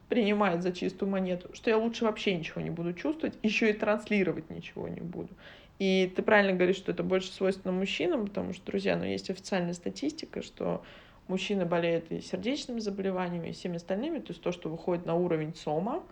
принимает 0.10 0.64
за 0.64 0.74
чистую 0.74 1.10
монету, 1.10 1.50
что 1.54 1.70
я 1.70 1.78
лучше 1.78 2.06
вообще 2.06 2.36
ничего 2.36 2.62
не 2.62 2.72
буду 2.72 2.94
чувствовать, 2.94 3.38
еще 3.44 3.70
и 3.70 3.74
транслировать 3.74 4.50
ничего 4.50 4.88
не 4.88 5.02
буду. 5.02 5.30
И 5.78 6.12
ты 6.14 6.22
правильно 6.24 6.54
говоришь, 6.54 6.76
что 6.76 6.92
это 6.92 7.04
больше 7.04 7.32
свойственно 7.32 7.72
мужчинам, 7.72 8.28
потому 8.28 8.54
что, 8.54 8.66
друзья, 8.66 8.98
ну 8.98 9.06
есть 9.06 9.30
официальная 9.30 9.74
статистика, 9.74 10.42
что 10.42 10.84
мужчины 11.30 11.66
болеют 11.66 12.12
и 12.12 12.22
сердечными 12.22 12.80
заболеваниями, 12.80 13.50
и 13.50 13.52
всеми 13.54 13.78
остальными, 13.78 14.20
то 14.20 14.32
есть 14.32 14.42
то, 14.42 14.52
что 14.52 14.70
выходит 14.70 15.06
на 15.06 15.16
уровень 15.16 15.56
СОМа, 15.56 16.04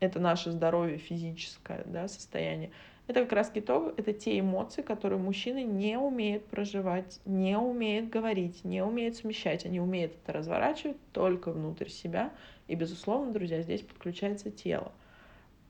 это 0.00 0.20
наше 0.20 0.52
здоровье 0.52 0.98
физическое 0.98 1.82
да, 1.86 2.08
состояние, 2.08 2.70
это 3.08 3.22
как 3.22 3.32
раз 3.32 3.50
то, 3.66 3.94
это 3.96 4.12
те 4.12 4.38
эмоции, 4.38 4.82
которые 4.82 5.18
мужчины 5.18 5.62
не 5.62 5.98
умеют 5.98 6.44
проживать, 6.46 7.20
не 7.24 7.56
умеют 7.56 8.10
говорить, 8.10 8.64
не 8.64 8.84
умеют 8.84 9.16
смещать, 9.16 9.64
они 9.64 9.80
умеют 9.80 10.12
это 10.22 10.34
разворачивать 10.34 10.98
только 11.12 11.50
внутрь 11.50 11.88
себя, 11.88 12.30
и, 12.68 12.74
безусловно, 12.74 13.32
друзья, 13.32 13.62
здесь 13.62 13.80
подключается 13.80 14.50
тело. 14.50 14.92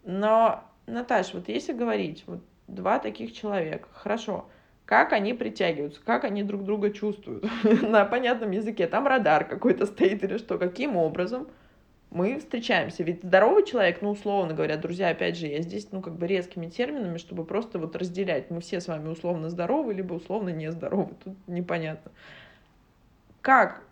Но, 0.04 0.64
Наташа, 0.86 1.36
вот 1.36 1.48
если 1.48 1.72
говорить, 1.72 2.24
вот 2.26 2.40
два 2.66 2.98
таких 2.98 3.32
человека, 3.32 3.88
хорошо, 3.92 4.46
как 4.88 5.12
они 5.12 5.34
притягиваются, 5.34 6.00
как 6.02 6.24
они 6.24 6.42
друг 6.42 6.64
друга 6.64 6.90
чувствуют 6.90 7.44
на 7.82 8.06
понятном 8.06 8.52
языке. 8.52 8.86
Там 8.86 9.06
радар 9.06 9.44
какой-то 9.44 9.84
стоит 9.84 10.24
или 10.24 10.38
что, 10.38 10.56
каким 10.56 10.96
образом 10.96 11.46
мы 12.10 12.38
встречаемся. 12.38 13.02
Ведь 13.02 13.22
здоровый 13.22 13.66
человек, 13.66 14.00
ну, 14.00 14.08
условно 14.08 14.54
говоря, 14.54 14.78
друзья, 14.78 15.10
опять 15.10 15.36
же, 15.36 15.46
я 15.46 15.60
здесь, 15.60 15.92
ну, 15.92 16.00
как 16.00 16.14
бы 16.14 16.26
резкими 16.26 16.70
терминами, 16.70 17.18
чтобы 17.18 17.44
просто 17.44 17.78
вот 17.78 17.96
разделять. 17.96 18.50
Мы 18.50 18.62
все 18.62 18.80
с 18.80 18.88
вами 18.88 19.08
условно 19.08 19.50
здоровы, 19.50 19.92
либо 19.92 20.14
условно 20.14 20.48
нездоровы. 20.48 21.12
Тут 21.22 21.34
непонятно. 21.46 22.10
Как 23.42 23.82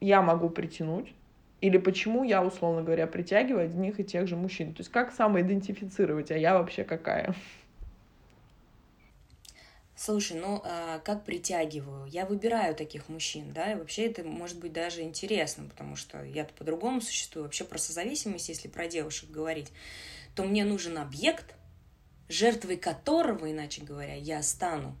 я 0.00 0.22
могу 0.22 0.48
притянуть 0.48 1.12
или 1.60 1.76
почему 1.76 2.22
я, 2.22 2.44
условно 2.44 2.82
говоря, 2.82 3.08
притягиваю 3.08 3.64
одних 3.64 3.98
и 3.98 4.04
тех 4.04 4.28
же 4.28 4.36
мужчин. 4.36 4.74
То 4.74 4.82
есть 4.82 4.92
как 4.92 5.10
самоидентифицировать, 5.10 6.30
а 6.30 6.38
я 6.38 6.56
вообще 6.56 6.84
какая? 6.84 7.34
Слушай, 9.96 10.38
ну 10.40 10.60
а, 10.64 10.98
как 10.98 11.24
притягиваю? 11.24 12.06
Я 12.06 12.26
выбираю 12.26 12.74
таких 12.74 13.08
мужчин, 13.08 13.52
да, 13.52 13.72
и 13.72 13.76
вообще 13.76 14.06
это 14.06 14.24
может 14.24 14.58
быть 14.58 14.72
даже 14.72 15.02
интересно, 15.02 15.64
потому 15.68 15.94
что 15.94 16.24
я-то 16.24 16.52
по-другому 16.54 17.00
существую. 17.00 17.44
Вообще 17.44 17.64
про 17.64 17.78
созависимость, 17.78 18.48
если 18.48 18.66
про 18.66 18.88
девушек 18.88 19.30
говорить, 19.30 19.70
то 20.34 20.42
мне 20.42 20.64
нужен 20.64 20.98
объект, 20.98 21.54
жертвой 22.28 22.76
которого, 22.76 23.50
иначе 23.50 23.82
говоря, 23.82 24.14
я 24.14 24.42
стану. 24.42 24.96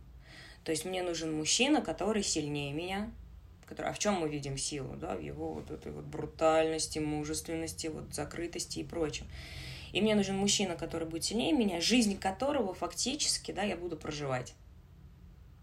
То 0.62 0.70
есть 0.70 0.84
мне 0.84 1.02
нужен 1.02 1.36
мужчина, 1.36 1.82
который 1.82 2.22
сильнее 2.22 2.72
меня, 2.72 3.10
который, 3.66 3.90
а 3.90 3.92
в 3.92 3.98
чем 3.98 4.14
мы 4.14 4.28
видим 4.28 4.56
силу, 4.56 4.94
да, 4.94 5.16
в 5.16 5.20
его 5.20 5.54
вот 5.54 5.72
этой 5.72 5.90
вот 5.90 6.04
брутальности, 6.04 7.00
мужественности, 7.00 7.88
вот 7.88 8.14
закрытости 8.14 8.78
и 8.78 8.84
прочем. 8.84 9.26
И 9.92 10.00
мне 10.00 10.14
нужен 10.14 10.36
мужчина, 10.36 10.76
который 10.76 11.08
будет 11.08 11.24
сильнее 11.24 11.52
меня, 11.52 11.80
жизнь 11.80 12.18
которого 12.18 12.74
фактически, 12.74 13.50
да, 13.50 13.62
я 13.64 13.76
буду 13.76 13.96
проживать. 13.96 14.54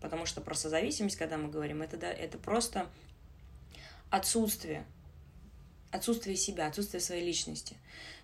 Потому 0.01 0.25
что 0.25 0.41
про 0.41 0.55
созависимость, 0.55 1.15
когда 1.15 1.37
мы 1.37 1.49
говорим, 1.49 1.81
это, 1.81 1.95
да, 1.95 2.11
это 2.11 2.37
просто 2.37 2.87
отсутствие, 4.09 4.85
отсутствие 5.91 6.35
себя, 6.35 6.67
отсутствие 6.67 6.99
своей 6.99 7.25
личности. 7.25 7.75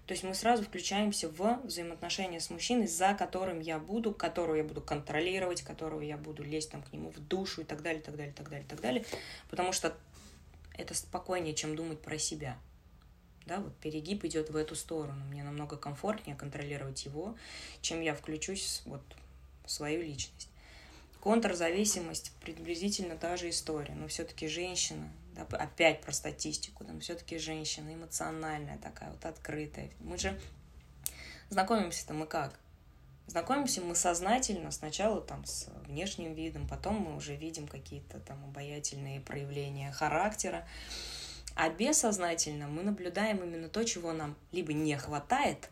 То 0.08 0.14
есть 0.14 0.24
мы 0.24 0.34
сразу 0.34 0.64
включаемся 0.64 1.28
в 1.30 1.60
взаимоотношения 1.66 2.40
с 2.40 2.50
мужчиной, 2.50 2.88
за 2.88 3.14
которым 3.14 3.60
я 3.60 3.78
буду, 3.78 4.14
которого 4.14 4.56
я 4.56 4.64
буду 4.64 4.82
контролировать, 4.82 5.62
которого 5.62 6.02
я 6.02 6.18
буду 6.18 6.44
лезть 6.44 6.72
там 6.72 6.82
к 6.82 6.94
нему 6.94 7.12
в 7.12 7.20
душу 7.20 7.62
и 7.62 7.64
так 7.66 7.82
далее, 7.82 8.02
так 8.02 8.16
далее, 8.16 8.34
так 8.34 8.50
далее, 8.50 8.66
так 8.68 8.80
далее. 8.80 9.06
Потому 9.50 9.74
что 9.74 9.96
это 10.78 10.94
спокойнее, 10.94 11.54
чем 11.54 11.76
думать 11.76 12.00
про 12.00 12.18
себя. 12.18 12.58
Да, 13.46 13.60
вот 13.60 13.76
перегиб 13.78 14.24
идет 14.24 14.50
в 14.50 14.56
эту 14.56 14.76
сторону. 14.76 15.26
Мне 15.26 15.44
намного 15.44 15.76
комфортнее 15.76 16.38
контролировать 16.38 17.06
его, 17.06 17.36
чем 17.82 18.02
я 18.02 18.16
включусь 18.16 18.82
вот 18.86 19.02
в 19.66 19.72
свою 19.72 20.02
личность. 20.02 20.50
Контрзависимость 21.28 22.32
приблизительно 22.40 23.18
та 23.18 23.36
же 23.36 23.50
история, 23.50 23.94
но 23.96 24.08
все-таки 24.08 24.48
женщина, 24.48 25.12
опять 25.52 26.00
про 26.00 26.14
статистику, 26.14 26.86
но 26.86 26.98
все-таки 27.02 27.38
женщина 27.38 27.94
эмоциональная 27.94 28.78
такая, 28.78 29.12
вот 29.12 29.26
открытая. 29.26 29.92
Мы 30.00 30.18
же 30.18 30.40
знакомимся-то 31.50 32.14
мы 32.14 32.28
как? 32.28 32.58
Знакомимся 33.28 33.82
мы 33.82 33.94
сознательно, 33.94 34.72
сначала 34.72 35.20
там 35.20 35.44
с 35.46 35.68
внешним 35.86 36.34
видом, 36.34 36.66
потом 36.66 36.96
мы 36.96 37.18
уже 37.18 37.36
видим 37.36 37.68
какие-то 37.68 38.22
там 38.22 38.42
обаятельные 38.46 39.20
проявления 39.20 39.92
характера, 39.92 40.66
а 41.56 41.70
бессознательно 41.70 42.70
мы 42.70 42.84
наблюдаем 42.84 43.44
именно 43.44 43.68
то, 43.68 43.84
чего 43.84 44.14
нам 44.14 44.38
либо 44.54 44.72
не 44.72 44.96
хватает, 44.96 45.70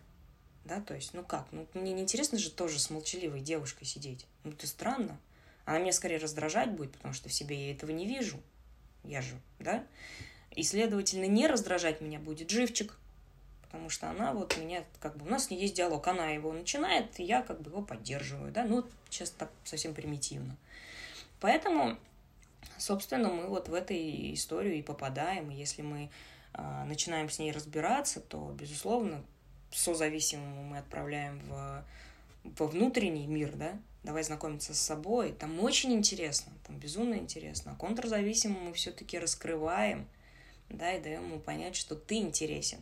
да, 0.66 0.82
то 0.82 0.96
есть, 0.96 1.14
ну 1.14 1.24
как, 1.24 1.48
ну 1.54 1.66
мне 1.74 1.94
не 1.94 2.02
интересно 2.02 2.38
же 2.38 2.52
тоже 2.52 2.78
с 2.78 2.90
молчаливой 2.90 3.40
девушкой 3.40 3.86
сидеть, 3.86 4.26
ну 4.44 4.52
это 4.52 4.68
странно, 4.68 5.18
она 5.66 5.80
меня 5.80 5.92
скорее 5.92 6.18
раздражать 6.18 6.72
будет, 6.72 6.92
потому 6.94 7.14
что 7.14 7.30
в 7.30 7.34
себе 7.34 7.68
я 7.68 7.72
этого 7.74 7.92
не 7.92 8.06
вижу. 8.06 8.40
Я 9.04 9.22
же, 9.22 9.40
да? 9.60 9.84
И, 10.52 10.64
следовательно, 10.64 11.26
не 11.26 11.48
раздражать 11.48 12.02
меня 12.02 12.20
будет 12.20 12.50
живчик, 12.50 12.98
потому 13.64 13.90
что 13.90 14.10
она 14.10 14.34
вот 14.34 14.58
меня, 14.58 14.84
как 15.00 15.18
бы, 15.18 15.26
у 15.26 15.30
нас 15.30 15.50
не 15.50 15.60
есть 15.60 15.76
диалог, 15.76 16.08
она 16.08 16.30
его 16.30 16.54
начинает, 16.54 17.20
и 17.20 17.24
я 17.24 17.42
как 17.42 17.62
бы 17.62 17.72
его 17.72 17.82
поддерживаю, 17.82 18.52
да, 18.52 18.64
ну, 18.64 18.86
сейчас 19.10 19.32
так 19.32 19.52
совсем 19.64 19.94
примитивно. 19.94 20.56
Поэтому, 21.42 21.98
собственно, 22.78 23.30
мы 23.30 23.48
вот 23.48 23.68
в 23.68 23.74
этой 23.74 24.34
историю 24.34 24.76
и 24.76 24.82
попадаем, 24.82 25.52
и 25.52 25.56
если 25.56 25.82
мы 25.82 26.10
э, 26.54 26.84
начинаем 26.86 27.30
с 27.30 27.38
ней 27.38 27.52
разбираться, 27.52 28.22
то, 28.22 28.56
безусловно, 28.58 29.22
созависимому 29.72 30.64
мы 30.64 30.78
отправляем 30.78 31.40
в, 31.40 31.84
во 32.44 32.68
внутренний 32.68 33.28
мир, 33.28 33.52
да, 33.56 33.78
давай 34.06 34.24
знакомиться 34.24 34.74
с 34.74 34.80
собой. 34.80 35.34
Там 35.34 35.60
очень 35.60 35.94
интересно, 35.94 36.54
там 36.66 36.78
безумно 36.78 37.16
интересно. 37.16 37.74
А 37.74 37.76
контрзависимому 37.76 38.68
мы 38.68 38.74
все-таки 38.74 39.20
раскрываем, 39.20 40.08
да, 40.70 40.94
и 40.94 41.02
даем 41.02 41.26
ему 41.26 41.40
понять, 41.40 41.76
что 41.76 41.96
ты 41.96 42.16
интересен. 42.16 42.80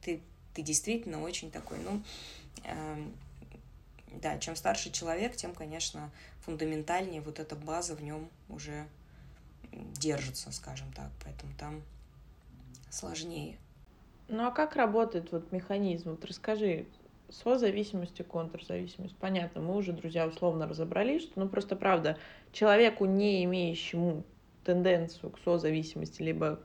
Ты, 0.00 0.22
ты 0.54 0.62
действительно 0.62 1.20
очень 1.20 1.50
такой, 1.50 1.78
ну, 1.78 2.02
э, 2.64 3.06
да, 4.22 4.38
чем 4.38 4.56
старше 4.56 4.90
человек, 4.90 5.36
тем, 5.36 5.54
конечно, 5.54 6.10
фундаментальнее 6.44 7.20
вот 7.20 7.40
эта 7.40 7.56
база 7.56 7.94
в 7.94 8.02
нем 8.02 8.30
уже 8.48 8.86
держится, 9.72 10.52
скажем 10.52 10.90
так. 10.92 11.10
Поэтому 11.24 11.52
там 11.58 11.82
сложнее. 12.90 13.58
Ну 14.28 14.46
а 14.46 14.50
как 14.50 14.76
работает 14.76 15.32
вот 15.32 15.52
механизм? 15.52 16.10
Вот 16.10 16.24
расскажи, 16.24 16.86
созависимость 17.30 18.20
и 18.20 18.22
контрзависимость. 18.22 19.16
Понятно, 19.16 19.60
мы 19.60 19.76
уже, 19.76 19.92
друзья, 19.92 20.26
условно 20.26 20.66
разобрались, 20.66 21.22
что, 21.22 21.40
ну, 21.40 21.48
просто 21.48 21.76
правда, 21.76 22.16
человеку, 22.52 23.04
не 23.04 23.44
имеющему 23.44 24.24
тенденцию 24.64 25.30
к 25.30 25.38
созависимости, 25.44 26.22
либо, 26.22 26.60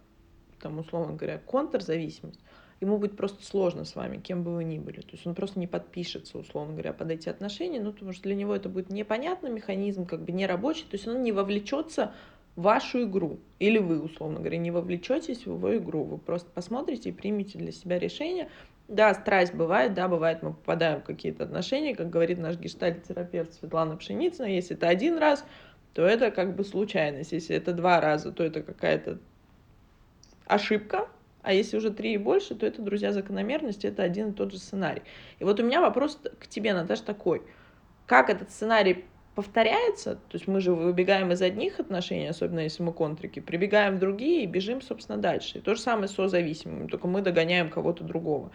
там, 0.62 0.80
условно 0.80 1.16
говоря, 1.16 1.38
контрзависимость, 1.38 2.40
ему 2.82 2.98
будет 2.98 3.16
просто 3.18 3.44
сложно 3.44 3.86
с 3.86 3.96
вами, 3.96 4.18
кем 4.18 4.44
бы 4.44 4.54
вы 4.54 4.64
ни 4.64 4.80
были. 4.80 5.02
То 5.02 5.12
есть 5.12 5.26
он 5.26 5.36
просто 5.36 5.60
не 5.60 5.68
подпишется, 5.68 6.38
условно 6.38 6.74
говоря, 6.74 6.94
под 6.94 7.12
эти 7.12 7.30
отношения, 7.30 7.82
ну, 7.82 7.94
потому 7.94 8.14
что 8.14 8.24
для 8.24 8.36
него 8.36 8.56
это 8.56 8.70
будет 8.70 8.90
непонятный 8.90 9.50
механизм, 9.50 10.06
как 10.06 10.24
бы 10.24 10.32
не 10.32 10.46
рабочий, 10.46 10.84
то 10.84 10.96
есть 10.96 11.08
он 11.08 11.24
не 11.24 11.32
вовлечется 11.32 12.14
вашу 12.56 13.04
игру. 13.04 13.40
Или 13.60 13.80
вы, 13.80 14.02
условно 14.02 14.40
говоря, 14.40 14.58
не 14.58 14.72
вовлечетесь 14.72 15.46
в 15.46 15.56
его 15.56 15.78
игру. 15.78 16.04
Вы 16.04 16.18
просто 16.18 16.50
посмотрите 16.52 17.10
и 17.10 17.12
примите 17.12 17.58
для 17.58 17.72
себя 17.72 17.98
решение. 17.98 18.50
Да, 18.88 19.14
страсть 19.14 19.54
бывает, 19.54 19.94
да, 19.94 20.08
бывает, 20.08 20.44
мы 20.44 20.54
попадаем 20.54 21.00
в 21.00 21.04
какие-то 21.04 21.46
отношения, 21.46 21.96
как 21.96 22.10
говорит 22.10 22.38
наш 22.38 22.58
гештальт-терапевт 22.58 23.54
Светлана 23.54 23.96
Пшеницына, 23.96 24.46
если 24.46 24.76
это 24.76 24.90
один 24.90 25.18
раз, 25.18 25.46
то 25.94 26.06
это 26.06 26.32
как 26.32 26.56
бы 26.56 26.66
случайность, 26.66 27.32
если 27.32 27.56
это 27.56 27.72
два 27.72 28.02
раза, 28.02 28.32
то 28.32 28.44
это 28.44 28.62
какая-то 28.62 29.20
ошибка, 30.48 31.08
а 31.44 31.54
если 31.54 31.78
уже 31.78 31.92
три 31.92 32.14
и 32.14 32.18
больше, 32.18 32.56
то 32.56 32.66
это, 32.66 32.82
друзья, 32.82 33.12
закономерность, 33.12 33.86
это 33.86 34.04
один 34.04 34.30
и 34.30 34.34
тот 34.34 34.52
же 34.52 34.60
сценарий. 34.60 35.04
И 35.40 35.44
вот 35.44 35.60
у 35.60 35.64
меня 35.64 35.82
вопрос 35.82 36.20
к 36.40 36.48
тебе, 36.48 36.74
Наташа, 36.74 37.04
такой. 37.04 37.42
Как 38.06 38.30
этот 38.30 38.52
сценарий 38.52 39.06
повторяется, 39.36 40.16
то 40.16 40.34
есть 40.34 40.48
мы 40.48 40.60
же 40.62 40.74
выбегаем 40.74 41.32
из 41.32 41.42
одних 41.42 41.80
отношений, 41.80 42.28
особенно 42.28 42.60
если 42.60 42.84
мы 42.84 42.94
контрики, 42.94 43.40
прибегаем 43.40 43.96
в 43.96 44.00
другие 44.00 44.44
и 44.44 44.48
бежим, 44.48 44.82
собственно, 44.82 45.18
дальше. 45.18 45.58
И 45.58 45.62
то 45.62 45.76
же 45.76 45.82
самое 45.82 46.08
с 46.08 46.12
созависимыми, 46.12 46.88
только 46.88 47.08
мы 47.08 47.22
догоняем 47.22 47.70
кого-то 47.70 48.04
другого. 48.04 48.52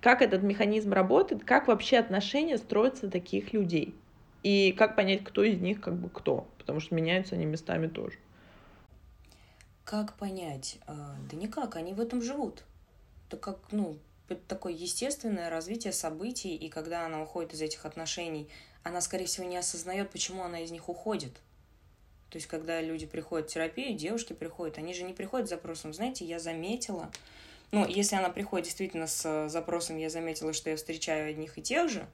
Как 0.00 0.22
этот 0.22 0.42
механизм 0.42 0.92
работает, 0.92 1.44
как 1.44 1.66
вообще 1.66 1.98
отношения 1.98 2.58
строятся 2.58 3.10
таких 3.10 3.52
людей? 3.52 3.94
И 4.42 4.72
как 4.72 4.94
понять, 4.94 5.24
кто 5.24 5.42
из 5.42 5.58
них 5.60 5.80
как 5.80 5.96
бы 5.96 6.08
кто? 6.08 6.46
Потому 6.58 6.80
что 6.80 6.94
меняются 6.94 7.34
они 7.34 7.46
местами 7.46 7.88
тоже. 7.88 8.18
Как 9.84 10.14
понять? 10.14 10.78
А, 10.86 11.16
да 11.30 11.36
никак, 11.36 11.76
они 11.76 11.94
в 11.94 12.00
этом 12.00 12.22
живут. 12.22 12.62
Это 13.26 13.38
как, 13.38 13.58
ну, 13.72 13.98
такое 14.46 14.72
естественное 14.72 15.50
развитие 15.50 15.92
событий, 15.92 16.54
и 16.54 16.68
когда 16.68 17.06
она 17.06 17.22
уходит 17.22 17.54
из 17.54 17.62
этих 17.62 17.86
отношений, 17.86 18.48
она, 18.82 19.00
скорее 19.00 19.26
всего, 19.26 19.46
не 19.46 19.56
осознает, 19.56 20.10
почему 20.10 20.42
она 20.44 20.60
из 20.60 20.70
них 20.70 20.88
уходит. 20.88 21.32
То 22.30 22.36
есть, 22.36 22.46
когда 22.46 22.80
люди 22.80 23.06
приходят 23.06 23.48
в 23.48 23.52
терапию, 23.52 23.96
девушки 23.96 24.32
приходят, 24.32 24.78
они 24.78 24.92
же 24.92 25.02
не 25.02 25.14
приходят 25.14 25.46
с 25.46 25.50
запросом, 25.50 25.94
знаете, 25.94 26.24
я 26.24 26.38
заметила, 26.38 27.10
ну, 27.70 27.86
если 27.86 28.16
она 28.16 28.28
приходит 28.28 28.66
действительно 28.66 29.06
с 29.06 29.48
запросом, 29.48 29.96
я 29.96 30.10
заметила, 30.10 30.52
что 30.52 30.70
я 30.70 30.76
встречаю 30.76 31.30
одних 31.30 31.56
и 31.58 31.62
тех 31.62 31.90
же, 31.90 32.06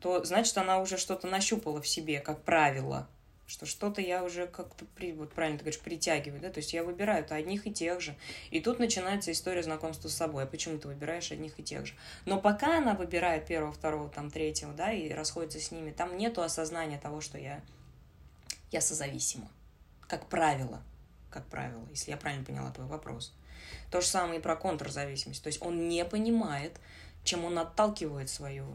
то 0.00 0.24
значит, 0.24 0.56
она 0.58 0.80
уже 0.80 0.98
что-то 0.98 1.26
нащупала 1.26 1.80
в 1.80 1.88
себе, 1.88 2.20
как 2.20 2.42
правило 2.42 3.08
что 3.46 3.64
что-то 3.64 4.00
я 4.00 4.24
уже 4.24 4.46
как-то, 4.46 4.84
при, 4.96 5.12
вот 5.12 5.32
правильно 5.32 5.58
ты 5.58 5.64
говоришь, 5.64 5.80
притягиваю, 5.80 6.40
да, 6.40 6.50
то 6.50 6.58
есть 6.58 6.72
я 6.72 6.82
выбираю 6.82 7.24
то 7.24 7.36
одних 7.36 7.66
и 7.66 7.72
тех 7.72 8.00
же. 8.00 8.16
И 8.50 8.60
тут 8.60 8.78
начинается 8.78 9.30
история 9.30 9.62
знакомства 9.62 10.08
с 10.08 10.14
собой. 10.14 10.44
А 10.44 10.46
почему 10.46 10.78
ты 10.78 10.88
выбираешь 10.88 11.30
одних 11.30 11.58
и 11.58 11.62
тех 11.62 11.86
же? 11.86 11.94
Но 12.24 12.40
пока 12.40 12.78
она 12.78 12.94
выбирает 12.94 13.46
первого, 13.46 13.72
второго, 13.72 14.08
там, 14.08 14.30
третьего, 14.30 14.72
да, 14.72 14.92
и 14.92 15.10
расходится 15.10 15.60
с 15.60 15.70
ними, 15.70 15.92
там 15.92 16.16
нету 16.16 16.42
осознания 16.42 16.98
того, 16.98 17.20
что 17.20 17.38
я, 17.38 17.62
я 18.72 18.80
созависима. 18.80 19.48
Как 20.08 20.26
правило. 20.26 20.82
Как 21.30 21.46
правило, 21.46 21.86
если 21.90 22.10
я 22.10 22.16
правильно 22.16 22.44
поняла 22.44 22.70
твой 22.72 22.86
вопрос. 22.86 23.32
То 23.90 24.00
же 24.00 24.06
самое 24.06 24.40
и 24.40 24.42
про 24.42 24.56
контрзависимость. 24.56 25.42
То 25.42 25.48
есть 25.48 25.62
он 25.62 25.88
не 25.88 26.04
понимает, 26.04 26.80
чем 27.24 27.44
он 27.44 27.58
отталкивает 27.58 28.28
свою 28.28 28.66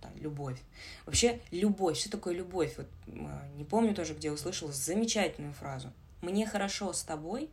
там, 0.00 0.12
любовь. 0.16 0.58
Вообще, 1.06 1.40
любовь. 1.50 1.98
Что 1.98 2.10
такое 2.10 2.34
любовь? 2.34 2.76
Вот, 2.76 2.86
не 3.56 3.64
помню 3.64 3.94
тоже, 3.94 4.14
где 4.14 4.30
услышала 4.30 4.72
замечательную 4.72 5.54
фразу. 5.54 5.92
«Мне 6.20 6.46
хорошо 6.46 6.92
с 6.92 7.02
тобой», 7.02 7.48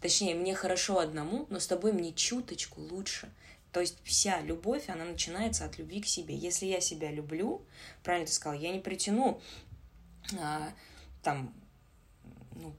точнее, 0.00 0.34
«мне 0.34 0.54
хорошо 0.54 0.98
одному, 0.98 1.46
но 1.50 1.60
с 1.60 1.66
тобой 1.66 1.92
мне 1.92 2.12
чуточку 2.12 2.80
лучше». 2.80 3.30
То 3.70 3.80
есть 3.80 3.98
вся 4.04 4.40
любовь, 4.42 4.88
она 4.88 5.04
начинается 5.04 5.64
от 5.64 5.78
любви 5.78 6.02
к 6.02 6.06
себе. 6.06 6.36
Если 6.36 6.66
я 6.66 6.80
себя 6.80 7.10
люблю, 7.10 7.62
правильно 8.02 8.26
ты 8.26 8.32
сказал, 8.32 8.58
я 8.58 8.70
не 8.70 8.80
притяну 8.80 9.40
а, 10.38 10.70
там 11.22 11.54
ну, 12.54 12.74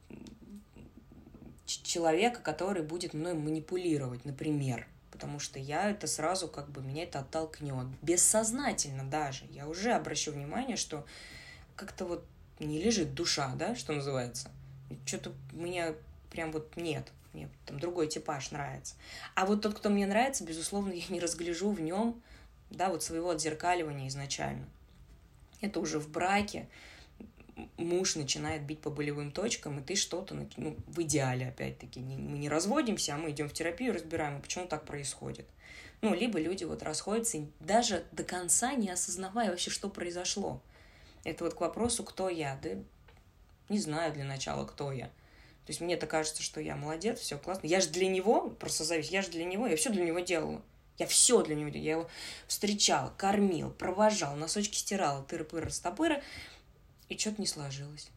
человека, 1.66 2.42
который 2.42 2.84
будет 2.84 3.16
мной 3.16 3.34
манипулировать, 3.34 4.24
например 4.24 4.88
потому 5.24 5.40
что 5.40 5.58
я 5.58 5.90
это 5.90 6.06
сразу 6.06 6.50
как 6.50 6.70
бы 6.70 6.82
меня 6.82 7.04
это 7.04 7.20
оттолкнет. 7.20 7.88
Бессознательно 8.02 9.10
даже. 9.10 9.46
Я 9.52 9.70
уже 9.70 9.94
обращу 9.94 10.34
внимание, 10.34 10.76
что 10.76 11.06
как-то 11.78 12.04
вот 12.04 12.26
не 12.60 12.84
лежит 12.84 13.14
душа, 13.14 13.54
да, 13.56 13.74
что 13.74 13.94
называется. 13.94 14.52
Что-то 15.06 15.32
меня 15.54 15.94
прям 16.30 16.52
вот 16.52 16.76
нет. 16.76 17.10
Мне 17.32 17.48
там 17.66 17.80
другой 17.80 18.10
типаж 18.10 18.52
нравится. 18.52 18.96
А 19.34 19.46
вот 19.46 19.62
тот, 19.62 19.76
кто 19.76 19.90
мне 19.90 20.06
нравится, 20.06 20.44
безусловно, 20.44 20.92
я 20.92 21.06
не 21.08 21.22
разгляжу 21.22 21.72
в 21.72 21.80
нем, 21.80 22.22
да, 22.70 22.90
вот 22.90 23.02
своего 23.02 23.30
отзеркаливания 23.30 24.10
изначально. 24.10 24.68
Это 25.62 25.80
уже 25.80 26.00
в 26.00 26.10
браке, 26.10 26.68
муж 27.78 28.16
начинает 28.16 28.64
бить 28.64 28.80
по 28.80 28.90
болевым 28.90 29.32
точкам, 29.32 29.80
и 29.80 29.84
ты 29.84 29.96
что-то, 29.96 30.48
ну, 30.58 30.76
в 30.88 31.02
идеале, 31.04 31.50
опять-таки, 31.50 32.00
не, 32.00 32.18
мы 32.18 32.38
не 32.38 32.50
разводимся, 32.50 33.16
а 33.16 33.18
мы 33.18 33.32
идем 33.32 33.50
в 33.50 33.54
терапию, 33.54 33.94
разбираем, 33.94 34.42
почему 34.42 34.68
так 34.68 34.86
происходит. 34.86 35.46
Ну, 36.02 36.14
либо 36.14 36.40
люди 36.40 36.64
вот 36.64 36.84
расходятся, 36.84 37.46
даже 37.60 38.06
до 38.12 38.24
конца 38.24 38.74
не 38.74 38.90
осознавая 38.90 39.52
вообще, 39.52 39.72
что 39.72 39.90
произошло. 39.90 40.62
Это 41.24 41.46
вот 41.46 41.54
к 41.54 41.62
вопросу, 41.62 42.04
кто 42.04 42.30
я, 42.30 42.60
да 42.62 42.72
не 43.70 43.80
знаю 43.80 44.14
для 44.14 44.26
начала, 44.26 44.66
кто 44.66 44.92
я. 44.92 45.08
То 45.08 45.70
есть 45.70 45.80
мне-то 45.80 46.08
кажется, 46.08 46.44
что 46.44 46.60
я 46.60 46.76
молодец, 46.76 47.20
все 47.20 47.38
классно. 47.38 47.68
Я 47.68 47.80
же 47.80 47.90
для 47.90 48.08
него, 48.08 48.50
просто 48.50 48.84
завис, 48.84 49.10
я 49.10 49.22
же 49.22 49.30
для 49.30 49.46
него, 49.46 49.66
я 49.68 49.78
все 49.78 49.90
для 49.90 50.04
него 50.04 50.20
делала. 50.20 50.62
Я 50.98 51.08
все 51.08 51.42
для 51.42 51.56
него 51.56 51.70
делала. 51.70 51.84
Я 51.84 51.92
его 51.94 52.10
встречала, 52.48 53.14
кормил, 53.18 53.72
провожал, 53.72 54.36
носочки 54.36 54.76
стирала, 54.76 55.26
тыры-пыры-стопыры. 55.26 56.18
-пыры, 56.18 56.24
и 57.14 57.18
что-то 57.18 57.42
не 57.42 57.48
сложилось. 57.48 58.10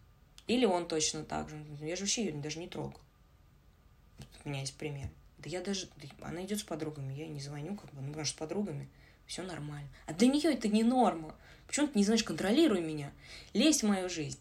Или 0.46 0.64
он 0.64 0.86
точно 0.86 1.24
так 1.24 1.48
же. 1.48 1.62
Я 1.80 1.96
же 1.96 2.02
вообще 2.02 2.24
ее 2.24 2.32
даже 2.32 2.58
не 2.58 2.68
трогал. 2.68 3.00
У 4.44 4.48
меня 4.48 4.60
есть 4.60 4.74
пример. 4.74 5.08
Да 5.38 5.50
я 5.50 5.60
даже... 5.60 5.88
Она 6.22 6.44
идет 6.44 6.60
с 6.60 6.62
подругами, 6.62 7.12
я 7.12 7.26
не 7.26 7.40
звоню, 7.40 7.76
как 7.76 7.92
бы, 7.92 8.00
ну, 8.00 8.08
потому 8.08 8.24
что 8.24 8.36
с 8.36 8.38
подругами 8.38 8.88
все 9.26 9.42
нормально. 9.42 9.88
А 10.06 10.14
для 10.14 10.28
нее 10.28 10.52
это 10.52 10.68
не 10.68 10.84
норма. 10.84 11.34
Почему 11.66 11.88
ты 11.88 11.98
не 11.98 12.04
знаешь, 12.04 12.22
контролируй 12.22 12.80
меня, 12.80 13.12
лезь 13.52 13.82
в 13.82 13.86
мою 13.86 14.08
жизнь. 14.08 14.38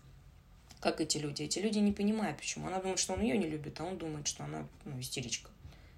Как 0.80 1.02
эти 1.02 1.18
люди? 1.18 1.42
Эти 1.42 1.58
люди 1.58 1.80
не 1.80 1.92
понимают, 1.92 2.38
почему. 2.38 2.68
Она 2.68 2.80
думает, 2.80 3.00
что 3.00 3.14
он 3.14 3.22
ее 3.22 3.38
не 3.38 3.48
любит, 3.48 3.80
а 3.82 3.86
он 3.86 3.98
думает, 3.98 4.28
что 4.28 4.44
она 4.44 4.68
ну, 4.86 5.00
истеричка. 5.00 5.50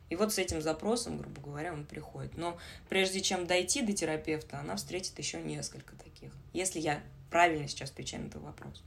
И 0.09 0.15
вот 0.15 0.33
с 0.33 0.37
этим 0.37 0.61
запросом, 0.61 1.17
грубо 1.17 1.41
говоря, 1.41 1.73
он 1.73 1.85
приходит. 1.85 2.37
Но 2.37 2.57
прежде 2.87 3.19
чем 3.19 3.45
дойти 3.45 3.81
до 3.81 3.91
терапевта, 3.91 4.59
она 4.59 4.77
встретит 4.77 5.19
еще 5.19 5.41
несколько 5.41 5.95
таких. 5.97 6.31
Если 6.53 6.79
я 6.79 7.03
правильно 7.29 7.67
сейчас 7.67 7.91
отвечаю 7.91 8.23
на 8.23 8.27
этот 8.27 8.41
вопрос. 8.41 8.83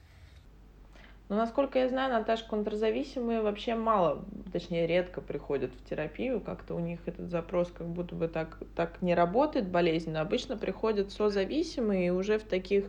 Ну, 1.30 1.36
насколько 1.36 1.78
я 1.78 1.88
знаю, 1.88 2.12
Наташа, 2.12 2.44
контрзависимые 2.44 3.40
вообще 3.40 3.76
мало, 3.76 4.24
точнее, 4.52 4.88
редко 4.88 5.20
приходят 5.20 5.72
в 5.72 5.88
терапию. 5.88 6.40
Как-то 6.40 6.74
у 6.74 6.80
них 6.80 6.98
этот 7.06 7.30
запрос 7.30 7.70
как 7.70 7.86
будто 7.86 8.16
бы 8.16 8.26
так, 8.26 8.58
так 8.74 9.00
не 9.00 9.14
работает 9.14 9.68
болезненно. 9.68 10.22
Обычно 10.22 10.56
приходят 10.56 11.12
созависимые 11.12 12.08
и 12.08 12.10
уже 12.10 12.40
в 12.40 12.42
таких 12.42 12.86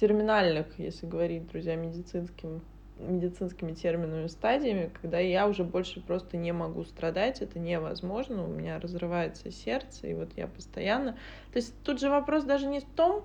терминальных, 0.00 0.66
если 0.78 1.04
говорить, 1.04 1.48
друзья, 1.48 1.76
медицинским, 1.76 2.62
медицинскими 2.98 3.72
терминами 3.72 4.28
стадиями, 4.28 4.90
когда 5.02 5.18
я 5.18 5.46
уже 5.46 5.62
больше 5.62 6.00
просто 6.00 6.38
не 6.38 6.52
могу 6.52 6.82
страдать, 6.84 7.42
это 7.42 7.58
невозможно, 7.58 8.42
у 8.42 8.48
меня 8.48 8.80
разрывается 8.80 9.50
сердце, 9.50 10.06
и 10.06 10.14
вот 10.14 10.30
я 10.36 10.46
постоянно... 10.46 11.12
То 11.52 11.56
есть 11.58 11.74
тут 11.82 12.00
же 12.00 12.08
вопрос 12.08 12.44
даже 12.44 12.66
не 12.66 12.80
в 12.80 12.84
том, 12.84 13.22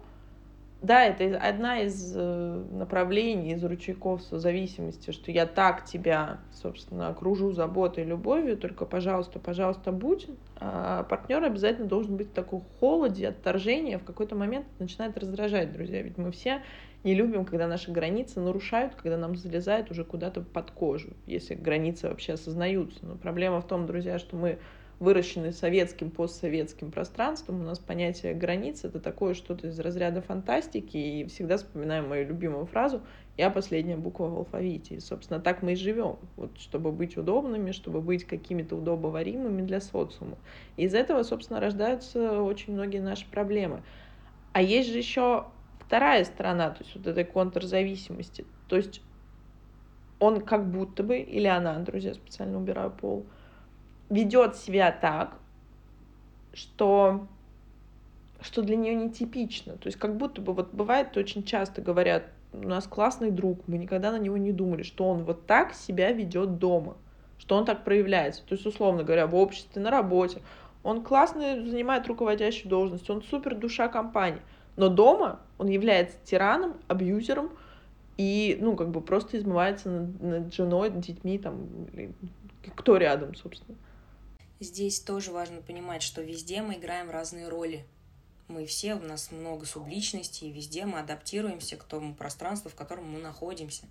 да, 0.82 1.06
это 1.06 1.38
одна 1.38 1.82
из 1.82 2.14
э, 2.16 2.64
направлений, 2.72 3.54
из 3.54 3.64
ручейков 3.64 4.24
созависимости, 4.24 5.12
что 5.12 5.32
я 5.32 5.46
так 5.46 5.86
тебя, 5.86 6.40
собственно, 6.52 7.10
окружу 7.10 7.52
заботой, 7.52 8.04
любовью, 8.04 8.58
только, 8.58 8.86
пожалуйста, 8.86 9.38
пожалуйста, 9.38 9.92
будь. 9.92 10.28
А 10.56 11.04
партнер 11.04 11.44
обязательно 11.44 11.88
должен 11.88 12.18
быть 12.18 12.30
в 12.30 12.34
таком 12.34 12.64
холоде, 12.80 13.28
отторжении, 13.28 13.98
в 13.98 14.04
какой-то 14.04 14.36
момент 14.36 14.66
начинает 14.80 15.16
раздражать, 15.20 15.72
друзья. 15.72 16.02
Ведь 16.02 16.18
мы 16.18 16.32
все 16.32 16.64
не 17.04 17.14
любим, 17.14 17.46
когда 17.46 17.68
наши 17.68 17.92
границы 17.92 18.40
нарушают, 18.40 18.96
когда 18.96 19.18
нам 19.18 19.36
залезают 19.36 19.92
уже 19.92 20.04
куда-то 20.04 20.42
под 20.42 20.72
кожу, 20.72 21.12
если 21.28 21.54
границы 21.54 22.10
вообще 22.10 22.34
осознаются. 22.34 23.06
Но 23.06 23.16
проблема 23.18 23.62
в 23.62 23.68
том, 23.68 23.86
друзья, 23.86 24.18
что 24.18 24.36
мы 24.36 24.58
выращены 25.02 25.52
советским, 25.52 26.12
постсоветским 26.12 26.92
пространством, 26.92 27.62
у 27.62 27.64
нас 27.64 27.80
понятие 27.80 28.36
границ— 28.36 28.84
это 28.84 29.00
такое 29.00 29.34
что-то 29.34 29.68
из 29.68 29.80
разряда 29.80 30.22
фантастики, 30.22 30.96
и 30.96 31.26
всегда 31.26 31.58
вспоминаем 31.58 32.08
мою 32.08 32.28
любимую 32.28 32.68
фразу 32.68 33.02
«я 33.36 33.50
последняя 33.50 33.98
буква 33.98 34.28
в 34.28 34.38
алфавите». 34.38 34.96
И, 34.96 35.00
собственно, 35.00 35.40
так 35.40 35.64
мы 35.64 35.72
и 35.72 35.76
живем, 35.76 36.20
вот, 36.38 36.52
чтобы 36.60 36.92
быть 36.92 37.18
удобными, 37.18 37.72
чтобы 37.72 38.00
быть 38.00 38.26
какими-то 38.26 38.76
удобоваримыми 38.76 39.64
для 39.64 39.82
социума. 39.82 40.38
И 40.78 40.84
из 40.84 40.94
этого, 40.94 41.24
собственно, 41.24 41.60
рождаются 41.60 42.44
очень 42.44 42.74
многие 42.74 43.00
наши 43.00 43.28
проблемы. 43.28 43.82
А 44.54 44.62
есть 44.62 44.92
же 44.92 45.00
еще 45.00 45.48
вторая 45.80 46.24
сторона, 46.26 46.70
то 46.70 46.84
есть 46.84 46.96
вот 46.96 47.08
этой 47.08 47.24
контрзависимости. 47.24 48.46
То 48.68 48.76
есть 48.76 49.02
он 50.20 50.42
как 50.42 50.70
будто 50.70 51.02
бы, 51.02 51.18
или 51.18 51.48
она, 51.48 51.80
друзья, 51.80 52.14
специально 52.14 52.60
убираю 52.60 52.92
пол, 52.92 53.26
ведет 54.12 54.56
себя 54.58 54.92
так, 54.92 55.38
что 56.54 57.28
что 58.42 58.64
для 58.64 58.76
нее 58.76 58.96
нетипично. 58.96 59.74
То 59.74 59.88
есть 59.88 60.00
как 60.00 60.18
будто 60.18 60.42
бы 60.42 60.54
вот 60.54 60.74
бывает 60.74 61.16
очень 61.16 61.44
часто 61.44 61.82
говорят, 61.82 62.24
у 62.54 62.68
нас 62.68 62.88
классный 62.88 63.30
друг, 63.30 63.60
мы 63.68 63.78
никогда 63.78 64.12
на 64.12 64.18
него 64.18 64.36
не 64.36 64.52
думали, 64.52 64.84
что 64.84 65.08
он 65.08 65.24
вот 65.24 65.46
так 65.46 65.74
себя 65.74 66.12
ведет 66.12 66.58
дома, 66.58 66.98
что 67.38 67.56
он 67.56 67.66
так 67.66 67.84
проявляется. 67.84 68.44
То 68.46 68.56
есть, 68.56 68.66
условно 68.66 69.04
говоря, 69.04 69.28
в 69.28 69.36
обществе, 69.36 69.82
на 69.82 69.92
работе. 69.92 70.42
Он 70.84 71.04
классно 71.04 71.64
занимает 71.68 72.08
руководящую 72.08 72.70
должность, 72.70 73.08
он 73.10 73.22
супер 73.22 73.56
душа 73.56 73.88
компании. 73.88 74.42
Но 74.76 74.90
дома 74.90 75.40
он 75.60 75.68
является 75.68 76.18
тираном, 76.24 76.74
абьюзером, 76.88 77.52
и, 78.18 78.58
ну, 78.60 78.76
как 78.76 78.90
бы 78.90 79.02
просто 79.02 79.38
измывается 79.38 79.90
над, 79.90 80.22
над 80.22 80.54
женой, 80.54 80.90
детьми, 80.90 81.38
там, 81.38 81.68
кто 82.76 82.98
рядом, 82.98 83.36
собственно. 83.36 83.78
Здесь 84.62 85.00
тоже 85.00 85.32
важно 85.32 85.60
понимать, 85.64 86.04
что 86.04 86.22
везде 86.22 86.62
мы 86.62 86.76
играем 86.76 87.10
разные 87.10 87.50
роли. 87.50 87.84
Мы 88.48 88.68
все, 88.68 88.94
у 88.94 89.00
нас 89.02 89.32
много 89.32 89.66
субличностей, 89.66 90.50
и 90.50 90.52
везде 90.52 90.86
мы 90.86 91.00
адаптируемся 91.00 91.78
к 91.78 91.84
тому 91.84 92.14
пространству, 92.14 92.70
в 92.70 92.76
котором 92.76 93.12
мы 93.12 93.20
находимся. 93.20 93.86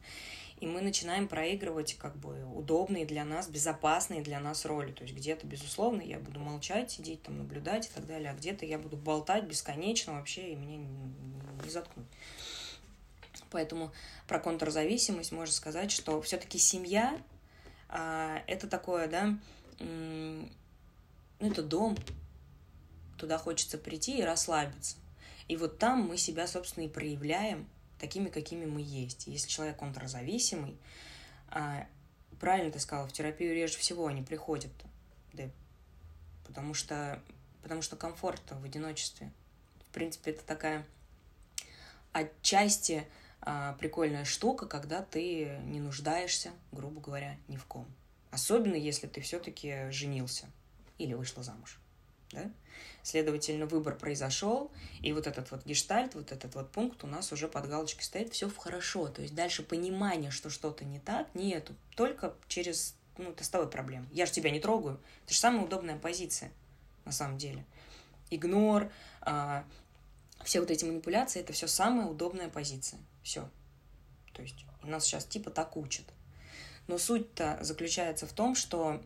И 0.60 0.68
мы 0.68 0.80
начинаем 0.80 1.26
проигрывать 1.26 1.94
как 1.94 2.14
бы 2.16 2.44
удобные 2.54 3.04
для 3.04 3.24
нас, 3.24 3.48
безопасные 3.48 4.22
для 4.22 4.38
нас 4.38 4.64
роли. 4.64 4.92
То 4.92 5.02
есть 5.02 5.16
где-то, 5.16 5.44
безусловно, 5.44 6.02
я 6.02 6.20
буду 6.20 6.38
молчать, 6.38 6.92
сидеть 6.92 7.20
там, 7.24 7.38
наблюдать 7.38 7.88
и 7.88 7.90
так 7.92 8.06
далее, 8.06 8.30
а 8.30 8.34
где-то 8.34 8.64
я 8.64 8.78
буду 8.78 8.96
болтать 8.96 9.46
бесконечно 9.46 10.12
вообще, 10.12 10.52
и 10.52 10.54
меня 10.54 10.76
не 11.64 11.68
заткнуть. 11.68 12.06
Поэтому 13.50 13.90
про 14.28 14.38
контрзависимость 14.38 15.32
можно 15.32 15.52
сказать, 15.52 15.90
что 15.90 16.22
все-таки 16.22 16.58
семья 16.58 17.20
а, 17.88 18.40
это 18.46 18.68
такое, 18.68 19.08
да, 19.08 19.36
ну, 21.40 21.50
это 21.50 21.62
дом, 21.62 21.96
туда 23.16 23.38
хочется 23.38 23.78
прийти 23.78 24.18
и 24.18 24.22
расслабиться. 24.22 24.96
И 25.48 25.56
вот 25.56 25.78
там 25.78 26.02
мы 26.02 26.16
себя, 26.16 26.46
собственно, 26.46 26.84
и 26.84 26.88
проявляем 26.88 27.68
такими, 27.98 28.28
какими 28.28 28.66
мы 28.66 28.80
есть. 28.80 29.26
Если 29.26 29.48
человек 29.48 29.78
контрзависимый, 29.78 30.78
а, 31.48 31.86
правильно 32.38 32.70
ты 32.70 32.78
сказала, 32.78 33.08
в 33.08 33.12
терапию 33.12 33.54
реже 33.54 33.76
всего 33.78 34.06
они 34.06 34.22
приходят, 34.22 34.70
да, 35.32 35.50
потому 36.46 36.74
что, 36.74 37.20
потому 37.62 37.82
что 37.82 37.96
комфорт 37.96 38.42
в 38.50 38.64
одиночестве. 38.64 39.32
В 39.88 39.92
принципе, 39.92 40.30
это 40.30 40.44
такая 40.44 40.86
отчасти 42.12 43.06
а, 43.40 43.74
прикольная 43.74 44.24
штука, 44.24 44.66
когда 44.66 45.02
ты 45.02 45.58
не 45.64 45.80
нуждаешься, 45.80 46.52
грубо 46.72 47.00
говоря, 47.00 47.36
ни 47.48 47.56
в 47.56 47.64
ком. 47.66 47.86
Особенно 48.30 48.76
если 48.76 49.08
ты 49.08 49.20
все-таки 49.20 49.90
женился 49.90 50.46
или 51.02 51.14
вышла 51.14 51.42
замуж. 51.42 51.78
Да? 52.32 52.50
Следовательно, 53.02 53.66
выбор 53.66 53.96
произошел, 53.96 54.70
и 55.00 55.12
вот 55.12 55.26
этот 55.26 55.50
вот 55.50 55.64
гештальт, 55.64 56.14
вот 56.14 56.32
этот 56.32 56.54
вот 56.54 56.70
пункт 56.70 57.02
у 57.02 57.06
нас 57.06 57.32
уже 57.32 57.48
под 57.48 57.68
галочкой 57.68 58.04
стоит, 58.04 58.32
все 58.32 58.48
хорошо. 58.48 59.08
То 59.08 59.22
есть 59.22 59.34
дальше 59.34 59.62
понимания, 59.62 60.30
что 60.30 60.50
что-то 60.50 60.84
не 60.84 61.00
так, 61.00 61.34
нету. 61.34 61.74
Только 61.96 62.34
через, 62.46 62.94
ну, 63.18 63.32
тестовые 63.32 63.68
проблемы. 63.68 64.06
Я 64.12 64.26
же 64.26 64.32
тебя 64.32 64.50
не 64.50 64.60
трогаю. 64.60 65.00
Это 65.24 65.34
же 65.34 65.40
самая 65.40 65.64
удобная 65.64 65.98
позиция, 65.98 66.52
на 67.04 67.12
самом 67.12 67.38
деле. 67.38 67.64
Игнор, 68.30 68.92
а, 69.22 69.64
все 70.44 70.60
вот 70.60 70.70
эти 70.70 70.84
манипуляции, 70.84 71.40
это 71.40 71.52
все 71.52 71.66
самая 71.66 72.06
удобная 72.06 72.48
позиция. 72.48 73.00
Все. 73.22 73.50
То 74.32 74.42
есть 74.42 74.64
нас 74.90 75.04
сейчас 75.04 75.24
типа 75.24 75.50
так 75.50 75.76
учат. 75.76 76.04
Но 76.86 76.98
суть-то 76.98 77.58
заключается 77.62 78.26
в 78.26 78.32
том, 78.32 78.54
что 78.54 79.02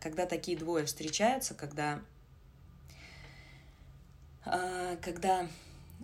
когда 0.00 0.26
такие 0.26 0.56
двое 0.56 0.84
встречаются, 0.84 1.54
когда, 1.54 2.00
а, 4.44 4.96
когда 4.96 5.48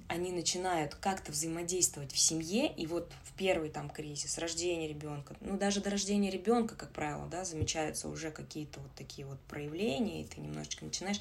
они 0.09 0.33
начинают 0.33 0.95
как-то 0.95 1.33
взаимодействовать 1.33 2.13
в 2.13 2.19
семье, 2.19 2.73
и 2.73 2.87
вот 2.87 3.13
в 3.25 3.33
первый 3.37 3.71
там 3.71 3.91
кризис, 3.91 4.39
рождение 4.39 4.89
ребенка, 4.89 5.35
ну 5.41 5.57
даже 5.57 5.81
до 5.81 5.91
рождения 5.91 6.31
ребенка, 6.31 6.75
как 6.75 6.93
правило, 6.93 7.27
да, 7.27 7.45
замечаются 7.45 8.09
уже 8.09 8.31
какие-то 8.31 8.81
вот 8.81 8.91
такие 8.95 9.27
вот 9.27 9.41
проявления, 9.41 10.23
и 10.23 10.25
ты 10.25 10.41
немножечко 10.41 10.85
начинаешь... 10.85 11.21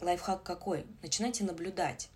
Лайфхак 0.00 0.42
какой? 0.42 0.86
Начинайте 1.02 1.44
наблюдать. 1.44 2.08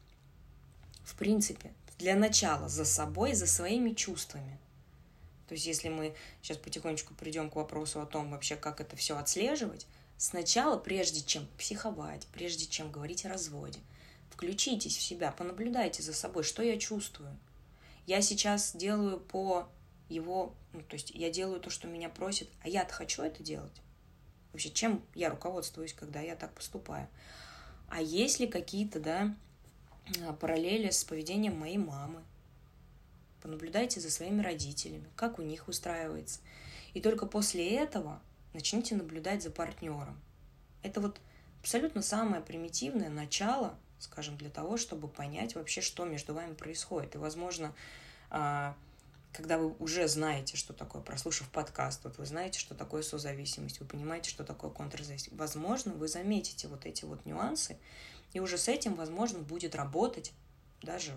В 1.04 1.16
принципе, 1.16 1.70
для 1.98 2.14
начала 2.16 2.66
за 2.68 2.86
собой, 2.86 3.34
за 3.34 3.46
своими 3.46 3.92
чувствами. 3.92 4.58
То 5.48 5.54
есть 5.54 5.66
если 5.66 5.88
мы 5.88 6.14
сейчас 6.42 6.58
потихонечку 6.58 7.14
придем 7.14 7.50
к 7.50 7.56
вопросу 7.56 8.00
о 8.00 8.06
том 8.06 8.30
вообще, 8.30 8.56
как 8.56 8.80
это 8.80 8.96
все 8.96 9.16
отслеживать, 9.16 9.86
сначала, 10.16 10.78
прежде 10.78 11.22
чем 11.22 11.46
психовать, 11.58 12.26
прежде 12.32 12.66
чем 12.66 12.90
говорить 12.90 13.26
о 13.26 13.28
разводе, 13.28 13.78
включитесь 14.30 14.96
в 14.96 15.02
себя, 15.02 15.32
понаблюдайте 15.32 16.02
за 16.02 16.14
собой, 16.14 16.44
что 16.44 16.62
я 16.62 16.78
чувствую. 16.78 17.38
Я 18.06 18.20
сейчас 18.22 18.74
делаю 18.74 19.20
по 19.20 19.68
его, 20.08 20.54
ну, 20.72 20.82
то 20.82 20.94
есть 20.94 21.10
я 21.10 21.30
делаю 21.30 21.60
то, 21.60 21.70
что 21.70 21.88
меня 21.88 22.08
просит, 22.08 22.48
а 22.62 22.68
я-то 22.68 22.92
хочу 22.92 23.22
это 23.22 23.42
делать. 23.42 23.72
Вообще, 24.52 24.70
чем 24.70 25.02
я 25.14 25.30
руководствуюсь, 25.30 25.94
когда 25.94 26.20
я 26.20 26.36
так 26.36 26.54
поступаю? 26.54 27.08
А 27.88 28.00
есть 28.00 28.40
ли 28.40 28.46
какие-то, 28.46 29.00
да, 29.00 29.34
а, 30.22 30.32
параллели 30.34 30.90
с 30.90 31.04
поведением 31.04 31.58
моей 31.58 31.78
мамы. 31.78 32.22
Понаблюдайте 33.44 34.00
за 34.00 34.10
своими 34.10 34.40
родителями, 34.40 35.06
как 35.16 35.38
у 35.38 35.42
них 35.42 35.68
устраивается. 35.68 36.40
И 36.94 37.02
только 37.02 37.26
после 37.26 37.76
этого 37.76 38.22
начните 38.54 38.94
наблюдать 38.94 39.42
за 39.42 39.50
партнером. 39.50 40.18
Это 40.82 41.02
вот 41.02 41.20
абсолютно 41.60 42.00
самое 42.00 42.40
примитивное 42.40 43.10
начало, 43.10 43.78
скажем, 43.98 44.38
для 44.38 44.48
того, 44.48 44.78
чтобы 44.78 45.08
понять 45.08 45.56
вообще, 45.56 45.82
что 45.82 46.06
между 46.06 46.32
вами 46.32 46.54
происходит. 46.54 47.16
И, 47.16 47.18
возможно, 47.18 47.74
а, 48.30 48.74
когда 49.34 49.58
вы 49.58 49.74
уже 49.78 50.08
знаете, 50.08 50.56
что 50.56 50.72
такое, 50.72 51.02
прослушав 51.02 51.50
подкаст, 51.50 52.02
вот 52.04 52.16
вы 52.16 52.24
знаете, 52.24 52.58
что 52.58 52.74
такое 52.74 53.02
созависимость, 53.02 53.78
вы 53.78 53.84
понимаете, 53.84 54.30
что 54.30 54.44
такое 54.44 54.70
контрзависимость, 54.70 55.38
возможно, 55.38 55.92
вы 55.92 56.08
заметите 56.08 56.66
вот 56.66 56.86
эти 56.86 57.04
вот 57.04 57.26
нюансы, 57.26 57.76
и 58.32 58.40
уже 58.40 58.56
с 58.56 58.68
этим, 58.68 58.94
возможно, 58.94 59.40
будет 59.40 59.74
работать 59.74 60.32
даже 60.80 61.12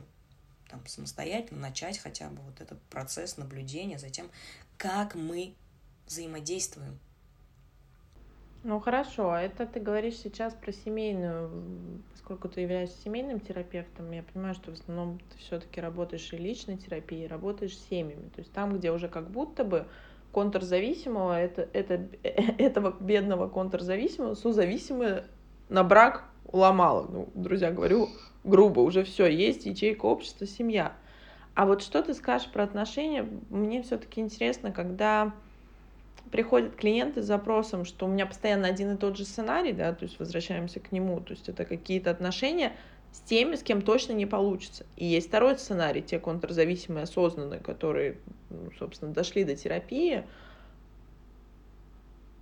там, 0.69 0.86
самостоятельно, 0.86 1.62
начать 1.62 1.97
хотя 1.97 2.30
бы 2.30 2.41
вот 2.41 2.62
этот 2.62 2.82
процесс 2.84 3.38
наблюдения 3.38 3.97
за 3.97 4.10
тем, 4.10 4.30
как 4.77 5.15
мы 5.15 5.56
взаимодействуем. 6.06 6.99
Ну 8.63 8.80
хорошо, 8.80 9.32
а 9.32 9.41
это 9.41 9.65
ты 9.65 9.80
говоришь 9.80 10.17
сейчас 10.17 10.53
про 10.53 10.71
семейную, 10.73 12.01
поскольку 12.12 12.49
ты 12.49 12.62
являешься 12.62 12.97
семейным 13.01 13.39
терапевтом, 13.39 14.12
я 14.12 14.23
понимаю, 14.23 14.56
что 14.56 14.71
в 14.71 14.73
основном 14.73 15.19
ты 15.19 15.38
все-таки 15.38 15.80
работаешь 15.80 16.34
и 16.34 16.38
личной 16.38 16.77
терапией, 16.77 17.27
работаешь 17.27 17.77
с 17.77 17.88
семьями. 17.88 18.30
То 18.30 18.41
есть 18.41 18.51
там, 18.51 18.77
где 18.77 18.91
уже 18.91 19.08
как 19.08 19.30
будто 19.30 19.63
бы 19.63 19.88
контрзависимого, 20.34 21.39
это, 21.39 21.69
это, 21.71 22.08
этого 22.23 22.95
бедного 22.99 23.47
контрзависимого, 23.47 24.34
созависимые 24.34 25.25
на 25.69 25.84
брак 25.84 26.25
уломала. 26.51 27.07
Ну, 27.10 27.29
друзья, 27.36 27.71
говорю 27.71 28.10
грубо, 28.47 28.79
уже 28.79 29.03
все, 29.03 29.27
есть 29.27 29.65
ячейка 29.65 30.05
общества, 30.05 30.47
семья. 30.47 30.93
А 31.53 31.65
вот 31.65 31.81
что 31.81 32.01
ты 32.01 32.13
скажешь 32.13 32.49
про 32.49 32.63
отношения? 32.63 33.27
Мне 33.49 33.83
все-таки 33.83 34.21
интересно, 34.21 34.71
когда 34.71 35.33
приходят 36.31 36.75
клиенты 36.75 37.21
с 37.21 37.25
запросом, 37.25 37.86
что 37.86 38.05
у 38.05 38.10
меня 38.10 38.25
постоянно 38.25 38.67
один 38.67 38.93
и 38.93 38.97
тот 38.97 39.17
же 39.17 39.25
сценарий, 39.25 39.73
да, 39.73 39.93
то 39.93 40.03
есть 40.03 40.19
возвращаемся 40.19 40.79
к 40.79 40.91
нему, 40.91 41.19
то 41.19 41.33
есть 41.33 41.49
это 41.49 41.65
какие-то 41.65 42.12
отношения 42.12 42.73
с 43.12 43.19
теми, 43.21 43.55
с 43.55 43.63
кем 43.63 43.81
точно 43.81 44.13
не 44.13 44.25
получится. 44.25 44.86
И 44.97 45.05
есть 45.05 45.29
второй 45.29 45.57
сценарий, 45.57 46.01
те 46.01 46.19
контрзависимые 46.19 47.03
осознанные, 47.03 47.60
которые, 47.60 48.17
ну, 48.49 48.69
собственно, 48.77 49.13
дошли 49.13 49.43
до 49.43 49.55
терапии, 49.55 50.25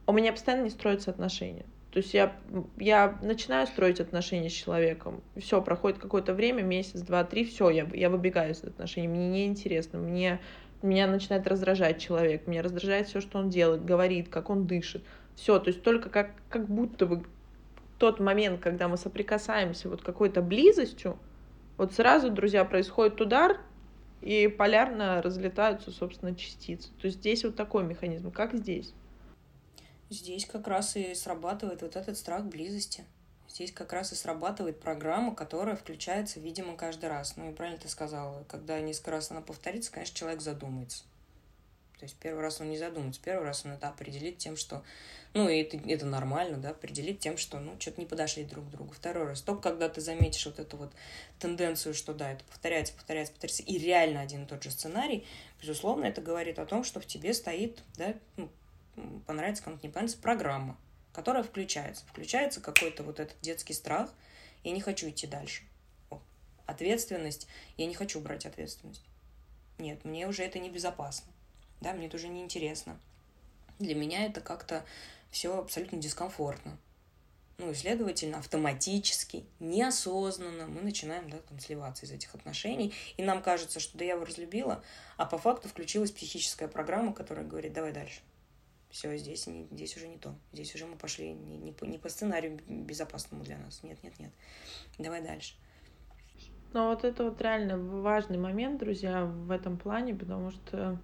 у 0.07 0.13
меня 0.13 0.31
постоянно 0.31 0.63
не 0.63 0.69
строятся 0.69 1.11
отношения. 1.11 1.65
То 1.95 1.99
есть 1.99 2.13
я, 2.13 2.35
я 2.75 3.17
начинаю 3.21 3.65
строить 3.67 4.01
отношения 4.01 4.49
с 4.49 4.53
человеком, 4.53 5.23
все, 5.37 5.61
проходит 5.61 5.97
какое-то 5.97 6.33
время, 6.33 6.61
месяц, 6.61 6.99
два, 6.99 7.23
три, 7.23 7.45
все, 7.45 7.69
я, 7.69 7.87
я 7.93 8.09
выбегаю 8.09 8.51
из 8.51 8.61
отношений, 8.65 9.07
мне 9.07 9.29
неинтересно, 9.29 9.99
мне, 9.99 10.41
меня 10.81 11.07
начинает 11.07 11.47
раздражать 11.47 12.01
человек, 12.01 12.47
меня 12.47 12.63
раздражает 12.63 13.07
все, 13.07 13.21
что 13.21 13.39
он 13.39 13.49
делает, 13.49 13.85
говорит, 13.85 14.27
как 14.27 14.49
он 14.49 14.67
дышит, 14.67 15.05
все, 15.37 15.57
то 15.57 15.69
есть 15.69 15.83
только 15.83 16.09
как, 16.09 16.31
как 16.49 16.67
будто 16.67 17.05
бы 17.05 17.23
тот 17.97 18.19
момент, 18.19 18.59
когда 18.59 18.89
мы 18.89 18.97
соприкасаемся 18.97 19.87
вот 19.87 20.01
какой-то 20.01 20.41
близостью, 20.41 21.17
вот 21.77 21.93
сразу, 21.93 22.29
друзья, 22.29 22.65
происходит 22.65 23.21
удар, 23.21 23.61
и 24.21 24.49
полярно 24.49 25.21
разлетаются, 25.21 25.91
собственно, 25.91 26.35
частицы. 26.35 26.89
То 26.99 27.05
есть 27.05 27.19
здесь 27.19 27.45
вот 27.45 27.55
такой 27.55 27.85
механизм. 27.85 28.31
Как 28.31 28.53
здесь? 28.53 28.93
Здесь 30.09 30.45
как 30.45 30.67
раз 30.67 30.95
и 30.95 31.15
срабатывает 31.15 31.81
вот 31.81 31.95
этот 31.95 32.17
страх 32.17 32.45
близости. 32.45 33.05
Здесь 33.49 33.71
как 33.71 33.93
раз 33.93 34.11
и 34.11 34.15
срабатывает 34.15 34.79
программа, 34.79 35.33
которая 35.33 35.75
включается, 35.75 36.39
видимо, 36.39 36.75
каждый 36.75 37.09
раз. 37.09 37.37
Ну 37.37 37.49
и 37.49 37.53
правильно 37.53 37.79
ты 37.79 37.87
сказала, 37.87 38.43
когда 38.49 38.79
несколько 38.81 39.11
раз 39.11 39.31
она 39.31 39.41
повторится, 39.41 39.91
конечно, 39.91 40.15
человек 40.15 40.41
задумается. 40.41 41.03
То 41.97 42.03
есть 42.03 42.15
первый 42.17 42.41
раз 42.41 42.59
он 42.59 42.69
не 42.69 42.77
задумается, 42.77 43.21
первый 43.23 43.45
раз 43.45 43.65
он 43.65 43.71
это 43.71 43.87
определит 43.87 44.37
тем, 44.37 44.57
что... 44.57 44.83
Ну, 45.33 45.49
и 45.49 45.61
это, 45.61 45.77
это 45.89 46.05
нормально, 46.05 46.57
да, 46.57 46.69
определить 46.69 47.19
тем, 47.19 47.37
что, 47.37 47.59
ну, 47.59 47.79
что-то 47.79 47.99
не 47.99 48.07
подошли 48.07 48.43
друг 48.43 48.67
к 48.67 48.69
другу. 48.69 48.93
Второй 48.93 49.27
раз. 49.27 49.41
Только 49.41 49.69
когда 49.69 49.89
ты 49.89 50.01
заметишь 50.01 50.45
вот 50.45 50.59
эту 50.59 50.77
вот 50.77 50.93
тенденцию, 51.39 51.93
что, 51.93 52.13
да, 52.13 52.31
это 52.31 52.43
повторяется, 52.45 52.93
повторяется, 52.93 53.33
повторяется, 53.33 53.63
и 53.63 53.77
реально 53.77 54.21
один 54.21 54.43
и 54.43 54.47
тот 54.47 54.63
же 54.63 54.71
сценарий, 54.71 55.25
безусловно, 55.61 56.05
это 56.05 56.21
говорит 56.21 56.59
о 56.59 56.65
том, 56.65 56.83
что 56.83 56.99
в 56.99 57.05
тебе 57.05 57.33
стоит, 57.33 57.81
да, 57.97 58.13
ну, 58.37 58.49
понравится 59.25 59.63
кому-то 59.63 59.85
не 59.85 59.91
понравится, 59.91 60.17
программа, 60.17 60.77
которая 61.13 61.43
включается. 61.43 62.05
Включается 62.07 62.61
какой-то 62.61 63.03
вот 63.03 63.19
этот 63.19 63.39
детский 63.41 63.73
страх, 63.73 64.13
я 64.63 64.71
не 64.71 64.81
хочу 64.81 65.09
идти 65.09 65.27
дальше. 65.27 65.63
О, 66.09 66.19
ответственность, 66.65 67.47
я 67.77 67.85
не 67.85 67.93
хочу 67.93 68.19
брать 68.19 68.45
ответственность. 68.45 69.03
Нет, 69.77 70.05
мне 70.05 70.27
уже 70.27 70.43
это 70.43 70.59
небезопасно 70.59 71.31
да, 71.85 71.93
мне 71.93 72.07
это 72.07 72.17
уже 72.17 72.27
неинтересно. 72.27 72.99
Для 73.79 73.93
меня 73.93 74.25
это 74.25 74.41
как-то 74.41 74.83
все 75.29 75.57
абсолютно 75.57 75.99
дискомфортно. 75.99 76.77
Ну 77.57 77.71
и, 77.71 77.75
следовательно, 77.75 78.39
автоматически, 78.39 79.45
неосознанно 79.59 80.67
мы 80.67 80.81
начинаем 80.81 81.29
да, 81.29 81.37
там, 81.37 81.59
сливаться 81.59 82.05
из 82.05 82.11
этих 82.11 82.33
отношений. 82.35 82.93
И 83.17 83.23
нам 83.23 83.41
кажется, 83.41 83.79
что 83.79 83.97
да, 83.97 84.03
я 84.03 84.15
его 84.15 84.25
разлюбила, 84.25 84.83
а 85.15 85.25
по 85.25 85.37
факту 85.37 85.69
включилась 85.69 86.11
психическая 86.11 86.67
программа, 86.67 87.13
которая 87.13 87.45
говорит, 87.45 87.71
давай 87.71 87.93
дальше. 87.93 88.21
Все, 88.95 89.17
здесь, 89.17 89.45
не, 89.45 89.67
здесь 89.71 89.97
уже 89.97 90.07
не 90.07 90.17
то. 90.17 90.33
Здесь 90.53 90.73
уже 90.73 90.85
мы 90.85 90.95
пошли 90.95 91.33
не, 91.33 91.57
не, 91.57 91.73
по, 91.73 91.83
не 91.83 91.97
по 91.97 92.07
сценарию 92.07 92.57
безопасному 92.65 93.43
для 93.43 93.57
нас. 93.57 93.83
Нет, 93.83 94.01
нет, 94.03 94.17
нет. 94.19 94.31
Давай 94.97 95.21
дальше. 95.21 95.55
Но 96.71 96.91
вот 96.91 97.03
это 97.03 97.25
вот 97.25 97.41
реально 97.41 97.77
важный 97.77 98.37
момент, 98.37 98.79
друзья, 98.79 99.25
в 99.25 99.51
этом 99.51 99.77
плане, 99.77 100.15
потому 100.15 100.51
что 100.51 100.97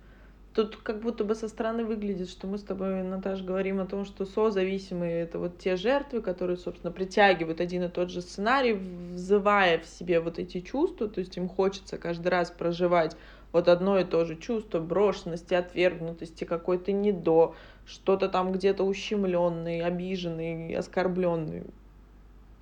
Тут 0.54 0.76
как 0.76 1.00
будто 1.00 1.24
бы 1.24 1.34
со 1.34 1.48
стороны 1.48 1.86
выглядит, 1.86 2.30
что 2.30 2.46
мы 2.46 2.58
с 2.58 2.64
тобой, 2.64 3.04
Наташа, 3.04 3.42
говорим 3.42 3.80
о 3.80 3.86
том, 3.86 4.04
что 4.04 4.26
созависимые— 4.26 5.22
это 5.24 5.40
вот 5.40 5.60
те 5.60 5.78
жертвы, 5.78 6.22
которые, 6.22 6.58
собственно, 6.58 6.92
притягивают 6.92 7.62
один 7.62 7.84
и 7.84 7.88
тот 7.88 8.10
же 8.10 8.22
сценарий, 8.22 8.74
взывая 8.74 9.80
в 9.80 9.86
себе 9.86 10.20
вот 10.20 10.40
эти 10.40 10.60
чувства, 10.60 11.08
то 11.08 11.22
есть 11.22 11.38
им 11.38 11.48
хочется 11.48 11.98
каждый 11.98 12.28
раз 12.28 12.52
проживать 12.52 13.16
вот 13.54 13.70
одно 13.70 13.98
и 14.00 14.04
то 14.04 14.26
же 14.26 14.36
чувство 14.36 14.80
брошенности, 14.80 15.54
отвергнутости, 15.54 16.44
какой-то 16.44 16.92
недо, 16.92 17.56
что-то 17.86 18.30
там 18.30 18.52
где-то 18.52 18.84
ущемленный, 18.84 19.82
обиженный, 19.82 20.76
оскорбленный. 20.76 21.64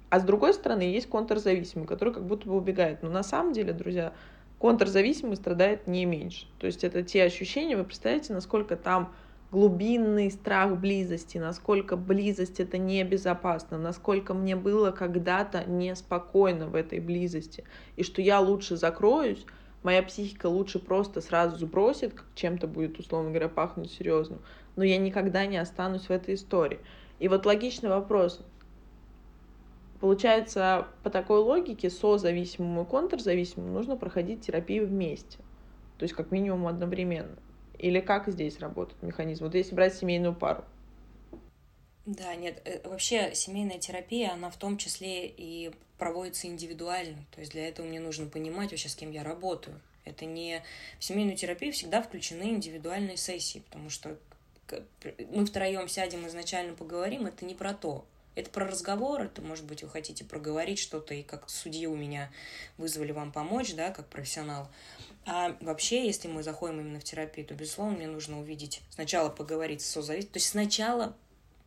А 0.10 0.20
с 0.20 0.24
другой 0.24 0.54
стороны, 0.54 0.82
есть 0.82 1.08
контрзависимый, 1.08 1.88
который 1.88 2.14
как 2.14 2.26
будто 2.26 2.48
бы 2.48 2.56
убегает. 2.56 3.04
Но 3.04 3.10
на 3.10 3.24
самом 3.24 3.54
деле, 3.54 3.74
друзья, 3.74 4.14
контрзависимый 4.60 5.36
страдает 5.36 5.88
не 5.88 6.06
меньше. 6.06 6.48
То 6.58 6.66
есть 6.66 6.84
это 6.84 7.04
те 7.04 7.24
ощущения, 7.24 7.78
вы 7.78 7.84
представляете, 7.84 8.34
насколько 8.34 8.76
там 8.76 9.14
глубинный 9.52 10.30
страх 10.32 10.78
близости, 10.78 11.38
насколько 11.38 11.96
близость 11.96 12.60
это 12.60 12.78
небезопасно, 12.78 13.78
насколько 13.78 14.34
мне 14.34 14.56
было 14.56 14.92
когда-то 14.92 15.64
неспокойно 15.66 16.68
в 16.68 16.76
этой 16.76 17.00
близости, 17.00 17.64
и 17.96 18.04
что 18.04 18.22
я 18.22 18.40
лучше 18.40 18.78
закроюсь, 18.78 19.46
моя 19.82 20.04
психика 20.04 20.48
лучше 20.48 20.78
просто 20.78 21.22
сразу 21.22 21.58
сбросит, 21.58 22.14
чем-то 22.36 22.68
будет, 22.68 23.00
условно 23.00 23.30
говоря, 23.30 23.50
пахнуть 23.50 23.92
серьезно, 23.92 24.38
но 24.76 24.84
я 24.84 24.98
никогда 24.98 25.46
не 25.46 25.58
останусь 25.58 26.04
в 26.04 26.12
этой 26.12 26.36
истории. 26.36 26.80
И 27.20 27.28
вот 27.28 27.46
логичный 27.46 27.90
вопрос, 27.90 28.42
Получается, 30.00 30.88
по 31.04 31.10
такой 31.10 31.40
логике 31.40 31.90
созависимому 31.90 32.84
и 32.84 32.86
контрзависимому 32.86 33.74
нужно 33.74 33.98
проходить 33.98 34.46
терапию 34.46 34.88
вместе. 34.88 35.38
То 35.98 36.04
есть 36.04 36.16
как 36.16 36.32
минимум 36.32 36.68
одновременно. 36.68 37.38
Или 37.78 38.00
как 38.00 38.30
здесь 38.30 38.60
работает 38.60 39.02
механизм? 39.04 39.46
Вот 39.46 39.56
если 39.56 39.76
брать 39.76 39.96
семейную 39.96 40.34
пару. 40.34 40.64
Да, 42.06 42.34
нет, 42.36 42.62
э, 42.66 42.88
вообще 42.88 43.36
семейная 43.36 43.78
терапия, 43.78 44.32
она 44.32 44.50
в 44.50 44.58
том 44.58 44.78
числе 44.78 45.28
и 45.28 45.72
проводится 45.98 46.48
индивидуально. 46.48 47.26
То 47.32 47.42
есть 47.42 47.52
для 47.52 47.68
этого 47.68 47.86
мне 47.86 48.00
нужно 48.00 48.28
понимать 48.28 48.72
вообще, 48.72 48.88
с 48.88 48.96
кем 48.96 49.12
я 49.12 49.24
работаю. 49.24 49.82
Это 50.06 50.26
не... 50.26 50.64
В 50.98 51.04
семейную 51.04 51.36
терапию 51.36 51.74
всегда 51.74 52.02
включены 52.02 52.50
индивидуальные 52.52 53.18
сессии, 53.18 53.60
потому 53.60 53.90
что 53.90 54.18
мы 55.32 55.46
втроем 55.46 55.88
сядем 55.88 56.28
изначально 56.28 56.74
поговорим, 56.74 57.26
это 57.26 57.46
не 57.46 57.56
про 57.56 57.74
то. 57.74 58.06
Это 58.36 58.52
про 58.52 58.66
разговор, 58.66 59.22
это, 59.22 59.42
может 59.42 59.66
быть, 59.66 59.84
вы 59.84 59.90
хотите 59.90 60.24
проговорить 60.24 60.80
что-то, 60.80 61.14
и 61.14 61.24
как 61.24 61.50
судьи 61.50 61.88
у 61.88 61.96
меня 61.96 62.32
вызвали 62.78 63.12
вам 63.12 63.32
помочь, 63.32 63.74
да, 63.74 63.92
как 63.92 64.08
профессионал. 64.08 64.70
А 65.26 65.58
вообще, 65.60 66.06
если 66.06 66.28
мы 66.28 66.42
заходим 66.42 66.80
именно 66.80 67.00
в 67.00 67.04
терапию, 67.04 67.46
то, 67.46 67.54
безусловно, 67.54 67.98
мне 67.98 68.08
нужно 68.08 68.40
увидеть, 68.40 68.82
сначала 68.92 69.30
поговорить 69.30 69.82
с 69.82 69.90
созависимым, 69.90 70.32
то 70.32 70.38
есть 70.38 70.50
сначала 70.50 71.18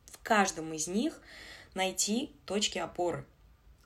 в 0.07 0.23
каждом 0.23 0.73
из 0.73 0.87
них 0.87 1.21
найти 1.75 2.33
точки 2.47 2.79
опоры, 2.79 3.27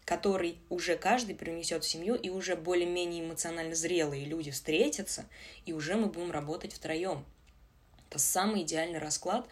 который 0.05 0.59
уже 0.68 0.96
каждый 0.96 1.35
принесет 1.35 1.83
в 1.83 1.88
семью, 1.88 2.14
и 2.14 2.29
уже 2.29 2.55
более-менее 2.55 3.24
эмоционально 3.24 3.74
зрелые 3.74 4.26
люди 4.26 4.50
встретятся, 4.50 5.26
и 5.64 5.72
уже 5.72 5.96
мы 5.96 6.07
будем 6.07 6.31
работать 6.31 6.72
втроем. 6.72 7.24
Это 8.16 8.24
самый 8.24 8.62
идеальный 8.62 8.98
расклад, 8.98 9.46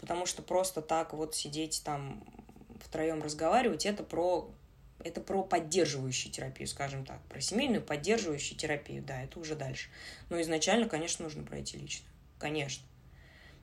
потому 0.00 0.24
что 0.24 0.40
просто 0.40 0.80
так 0.80 1.12
вот 1.12 1.34
сидеть 1.34 1.82
там 1.84 2.24
втроем 2.80 3.22
разговаривать, 3.22 3.84
это 3.84 4.02
про 4.02 4.50
это 5.04 5.20
про 5.20 5.42
поддерживающую 5.42 6.32
терапию, 6.32 6.66
скажем 6.68 7.04
так, 7.04 7.20
про 7.28 7.38
семейную 7.42 7.82
поддерживающую 7.82 8.58
терапию, 8.58 9.02
да, 9.02 9.22
это 9.22 9.38
уже 9.38 9.56
дальше. 9.56 9.90
Но 10.30 10.40
изначально, 10.40 10.88
конечно, 10.88 11.22
нужно 11.22 11.44
пройти 11.44 11.76
лично, 11.76 12.06
конечно. 12.38 12.82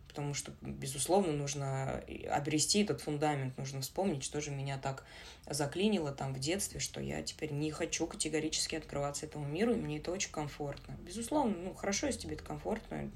Потому 0.08 0.36
что, 0.36 0.54
безусловно, 0.62 1.34
нужно 1.34 2.04
обрести 2.30 2.84
этот 2.84 3.02
фундамент, 3.02 3.58
нужно 3.58 3.82
вспомнить, 3.82 4.24
что 4.24 4.42
же 4.42 4.52
меня 4.52 4.78
так 4.78 5.04
заклинило 5.50 6.12
там 6.12 6.36
в 6.36 6.40
детстве, 6.40 6.80
что 6.80 7.02
я 7.02 7.24
теперь 7.24 7.52
не 7.52 7.72
хочу 7.72 8.06
категорически 8.06 8.76
открываться 8.76 9.26
этому 9.26 9.46
миру, 9.46 9.74
и 9.74 9.78
мне 9.78 9.98
это 9.98 10.12
очень 10.12 10.32
комфортно. 10.32 10.96
Безусловно, 11.02 11.58
ну, 11.58 11.74
хорошо, 11.74 12.06
если 12.06 12.22
тебе 12.22 12.36
это 12.36 12.44
комфортно, 12.44 13.10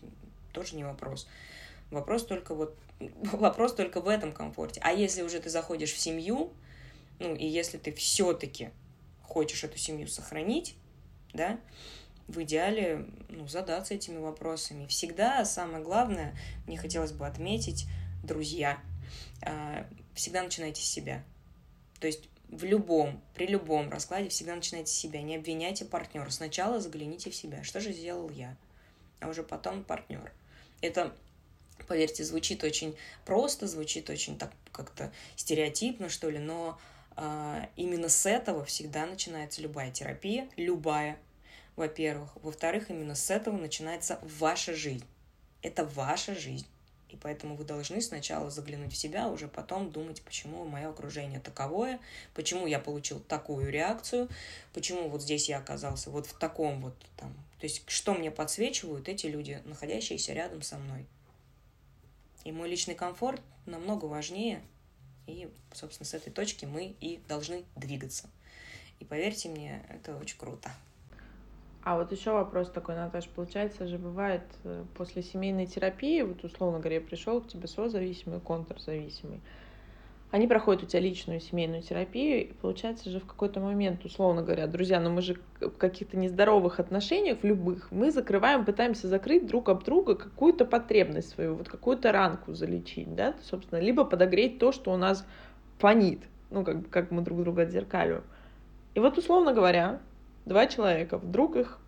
тоже 0.52 0.76
не 0.76 0.84
вопрос. 0.84 1.28
Вопрос 1.92 2.26
только 2.26 2.54
вот 2.56 2.78
вопрос 3.00 3.74
только 3.74 4.02
в 4.02 4.08
этом 4.08 4.32
комфорте. 4.32 4.82
А 4.84 4.92
если 4.92 5.22
уже 5.22 5.40
ты 5.40 5.50
заходишь 5.50 5.94
в 5.94 6.00
семью, 6.00 6.52
ну 7.20 7.36
и 7.36 7.46
если 7.46 7.78
ты 7.78 7.92
все-таки 7.92 8.70
хочешь 9.24 9.64
эту 9.64 9.78
семью 9.78 10.08
сохранить, 10.08 10.76
да, 11.34 11.60
в 12.28 12.42
идеале 12.44 13.06
ну, 13.30 13.48
задаться 13.48 13.94
этими 13.94 14.18
вопросами. 14.18 14.86
Всегда 14.88 15.44
самое 15.46 15.84
главное, 15.84 16.36
мне 16.68 16.78
хотелось 16.78 17.12
бы 17.12 17.26
отметить, 17.26 17.86
друзья, 18.24 18.80
а, 19.42 19.88
всегда 20.14 20.44
начинайте 20.44 20.82
с 20.82 20.86
себя. 20.86 21.24
То 22.00 22.08
есть 22.08 22.30
в 22.50 22.64
любом, 22.64 23.22
при 23.34 23.48
любом 23.48 23.90
раскладе 23.90 24.30
всегда 24.30 24.56
начинайте 24.56 24.92
с 24.92 24.96
себя. 24.96 25.22
Не 25.22 25.38
обвиняйте 25.38 25.86
партнера. 25.86 26.30
Сначала 26.30 26.80
загляните 26.80 27.30
в 27.30 27.36
себя. 27.36 27.64
Что 27.64 27.80
же 27.80 27.92
сделал 27.92 28.30
я? 28.30 28.56
А 29.20 29.28
уже 29.28 29.44
потом 29.44 29.84
партнер. 29.84 30.32
Это 30.82 31.14
Поверьте, 31.88 32.24
звучит 32.24 32.64
очень 32.64 32.96
просто, 33.26 33.68
звучит 33.68 34.10
очень 34.10 34.38
так 34.38 34.52
как-то 34.72 35.12
стереотипно, 35.36 36.10
что 36.10 36.30
ли, 36.30 36.40
но 36.40 36.80
э, 37.16 37.66
именно 37.76 38.10
с 38.10 38.26
этого 38.26 38.64
всегда 38.66 39.06
начинается 39.06 39.62
любая 39.62 39.92
терапия, 39.92 40.48
любая, 40.56 41.18
во-первых. 41.76 42.30
Во-вторых, 42.44 42.90
именно 42.90 43.16
с 43.16 43.32
этого 43.32 43.58
начинается 43.58 44.20
ваша 44.22 44.76
жизнь. 44.76 45.06
Это 45.62 45.84
ваша 45.84 46.36
жизнь. 46.36 46.68
И 47.10 47.16
поэтому 47.16 47.56
вы 47.56 47.64
должны 47.64 48.02
сначала 48.02 48.52
заглянуть 48.52 48.94
в 48.94 48.98
себя, 48.98 49.26
а 49.26 49.30
уже 49.30 49.48
потом 49.48 49.92
думать, 49.92 50.22
почему 50.22 50.66
мое 50.66 50.90
окружение 50.90 51.40
таковое, 51.40 52.00
почему 52.36 52.68
я 52.68 52.80
получил 52.80 53.20
такую 53.20 53.72
реакцию, 53.72 54.30
почему 54.74 55.10
вот 55.10 55.24
здесь 55.24 55.50
я 55.50 55.58
оказался 55.58 56.12
вот 56.12 56.28
в 56.28 56.38
таком 56.38 56.82
вот 56.82 56.94
там. 57.18 57.34
То 57.60 57.66
есть, 57.66 57.84
что 57.90 58.14
мне 58.14 58.32
подсвечивают 58.32 59.10
эти 59.10 59.28
люди, 59.28 59.62
находящиеся 59.66 60.34
рядом 60.34 60.62
со 60.62 60.78
мной. 60.78 61.06
И 62.46 62.52
мой 62.52 62.70
личный 62.70 62.96
комфорт 62.96 63.42
намного 63.66 64.06
важнее. 64.06 64.62
И, 65.28 65.50
собственно, 65.74 66.08
с 66.08 66.14
этой 66.14 66.32
точки 66.32 66.66
мы 66.66 66.96
и 67.02 67.20
должны 67.28 67.66
двигаться. 67.76 68.30
И 69.00 69.06
поверьте 69.06 69.50
мне, 69.50 69.86
это 69.90 70.18
очень 70.18 70.38
круто. 70.38 70.72
А 71.84 71.98
вот 71.98 72.12
еще 72.12 72.32
вопрос 72.32 72.70
такой, 72.70 72.96
Наташа, 72.96 73.30
получается 73.30 73.88
же 73.88 73.98
бывает 73.98 74.44
э, 74.64 74.86
после 74.96 75.24
семейной 75.24 75.66
терапии, 75.66 76.22
вот 76.22 76.44
условно 76.44 76.80
говоря, 76.80 77.00
пришел 77.00 77.42
к 77.42 77.48
тебе 77.48 77.68
созависимый, 77.68 78.42
контрзависимый, 78.42 79.40
они 80.32 80.48
проходят 80.48 80.84
у 80.84 80.86
тебя 80.86 81.00
личную 81.00 81.40
семейную 81.40 81.82
терапию, 81.82 82.42
и 82.42 82.54
получается 82.54 83.10
же 83.10 83.20
в 83.20 83.26
какой-то 83.26 83.60
момент, 83.60 84.06
условно 84.06 84.44
говоря, 84.44 84.68
друзья, 84.68 85.00
но 85.00 85.10
ну 85.10 85.16
мы 85.16 85.22
же 85.22 85.40
в 85.60 85.72
каких-то 85.72 86.18
нездоровых 86.18 86.80
отношениях, 86.80 87.40
в 87.42 87.44
любых, 87.44 87.92
мы 87.92 88.12
закрываем, 88.12 88.64
пытаемся 88.64 89.08
закрыть 89.08 89.48
друг 89.48 89.70
об 89.70 89.84
друга 89.84 90.16
какую-то 90.16 90.66
потребность 90.66 91.30
свою, 91.30 91.56
вот 91.56 91.68
какую-то 91.68 92.12
ранку 92.12 92.54
залечить, 92.54 93.16
да, 93.16 93.34
собственно, 93.42 93.80
либо 93.80 94.06
подогреть 94.06 94.60
то, 94.60 94.72
что 94.72 94.94
у 94.94 94.98
нас 94.98 95.26
фонит, 95.80 96.20
ну, 96.52 96.64
как, 96.64 96.88
как 96.90 97.10
мы 97.10 97.24
друг 97.24 97.42
друга 97.42 97.64
отзеркаливаем. 97.64 98.24
И 98.94 99.00
вот, 99.00 99.18
условно 99.18 99.54
говоря, 99.54 100.00
два 100.46 100.68
человека, 100.68 101.18
вдруг 101.18 101.56
их, 101.56 101.80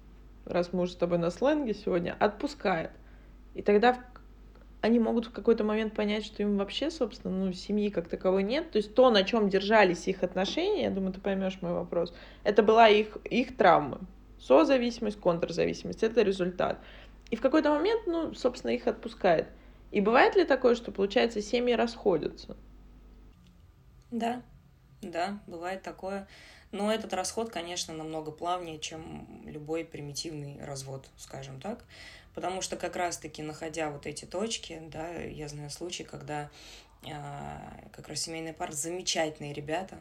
раз 0.46 0.74
мы 0.74 0.84
уже 0.84 0.94
с 0.94 0.96
тобой 0.96 1.20
на 1.20 1.30
сленге 1.30 1.76
сегодня, 1.76 2.16
отпускает. 2.18 2.90
И 3.54 3.62
тогда 3.62 4.00
они 4.82 5.00
могут 5.00 5.28
в 5.28 5.32
какой-то 5.32 5.64
момент 5.64 5.94
понять, 5.94 6.26
что 6.26 6.42
им 6.42 6.58
вообще, 6.58 6.90
собственно, 6.90 7.46
ну, 7.46 7.54
семьи 7.54 7.90
как 7.90 8.08
таковой 8.08 8.44
нет. 8.44 8.72
То 8.72 8.78
есть 8.78 8.96
то, 8.96 9.12
на 9.12 9.24
чем 9.24 9.50
держались 9.50 10.08
их 10.08 10.24
отношения, 10.24 10.84
я 10.84 10.90
думаю, 10.90 11.14
ты 11.14 11.22
поймешь 11.22 11.60
мой 11.62 11.74
вопрос, 11.74 12.14
это 12.44 12.64
была 12.64 12.90
их, 12.90 13.18
их 13.26 13.56
травма. 13.56 14.00
Созависимость, 14.40 15.20
контрзависимость, 15.20 16.02
это 16.02 16.24
результат. 16.24 16.80
И 17.30 17.36
в 17.36 17.42
какой-то 17.42 17.70
момент, 17.70 18.08
ну, 18.08 18.34
собственно, 18.34 18.72
их 18.72 18.88
отпускает. 18.88 19.48
И 19.92 20.02
бывает 20.02 20.36
ли 20.36 20.46
такое, 20.46 20.74
что, 20.74 20.92
получается, 20.92 21.42
семьи 21.42 21.74
расходятся? 21.74 22.58
Да, 24.10 24.42
да, 25.02 25.40
бывает 25.48 25.84
такое. 25.84 26.28
Но 26.72 26.92
этот 26.92 27.14
расход, 27.14 27.50
конечно, 27.50 27.94
намного 27.94 28.32
плавнее, 28.32 28.80
чем 28.80 29.44
любой 29.46 29.84
примитивный 29.84 30.64
развод, 30.64 31.06
скажем 31.18 31.60
так. 31.60 31.84
Потому 32.34 32.62
что 32.62 32.78
как 32.78 32.96
раз-таки, 32.96 33.42
находя 33.42 33.90
вот 33.90 34.06
эти 34.06 34.26
точки, 34.26 34.82
да, 34.88 35.12
я 35.14 35.48
знаю 35.48 35.70
случаи, 35.70 36.04
когда 36.04 36.50
э, 37.04 37.10
как 37.92 38.08
раз 38.08 38.22
семейная 38.22 38.54
пара, 38.54 38.72
замечательные 38.72 39.54
ребята, 39.54 39.98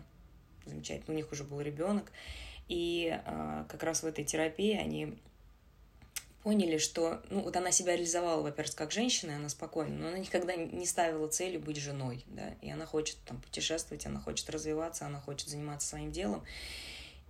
замечательно, 0.64 1.14
у 1.14 1.16
них 1.16 1.33
уже 1.33 1.45
был 1.45 1.61
ребенок, 1.61 2.12
и 2.69 3.21
э, 3.25 3.64
как 3.69 3.83
раз 3.83 4.03
в 4.03 4.07
этой 4.07 4.25
терапии 4.25 4.77
они 4.77 5.19
поняли, 6.43 6.79
что, 6.79 7.21
ну, 7.29 7.43
вот 7.43 7.57
она 7.57 7.71
себя 7.71 7.95
реализовала, 7.97 8.43
во-первых, 8.43 8.75
как 8.75 8.93
женщина, 8.93 9.33
и 9.33 9.35
она 9.35 9.49
спокойна, 9.49 9.97
но 9.97 10.09
она 10.09 10.19
никогда 10.19 10.57
не 10.57 10.87
ставила 10.87 11.29
целью 11.29 11.61
быть 11.61 11.77
женой, 11.77 12.25
да, 12.29 12.55
и 12.62 12.71
она 12.71 12.87
хочет 12.87 13.16
там 13.27 13.40
путешествовать, 13.40 14.07
она 14.07 14.21
хочет 14.21 14.49
развиваться, 14.49 15.07
она 15.07 15.21
хочет 15.21 15.49
заниматься 15.49 15.88
своим 15.88 16.12
делом. 16.12 16.45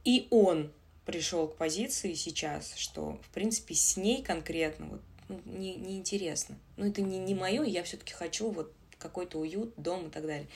И 0.04 0.28
он 0.30 0.72
пришел 1.04 1.48
к 1.48 1.56
позиции 1.56 2.14
сейчас, 2.14 2.74
что, 2.76 3.18
в 3.22 3.28
принципе, 3.30 3.74
с 3.74 3.96
ней 3.96 4.22
конкретно 4.22 4.86
вот 4.86 5.00
ну, 5.28 5.40
не, 5.44 5.74
не 5.76 5.98
интересно. 5.98 6.56
Ну, 6.76 6.86
это 6.86 7.02
не, 7.02 7.18
не 7.18 7.34
мое, 7.34 7.62
я 7.64 7.82
все-таки 7.84 8.12
хочу 8.12 8.50
вот 8.50 8.72
какой-то 8.98 9.38
уют, 9.38 9.72
дом 9.76 10.08
и 10.08 10.10
так 10.10 10.26
далее. 10.26 10.48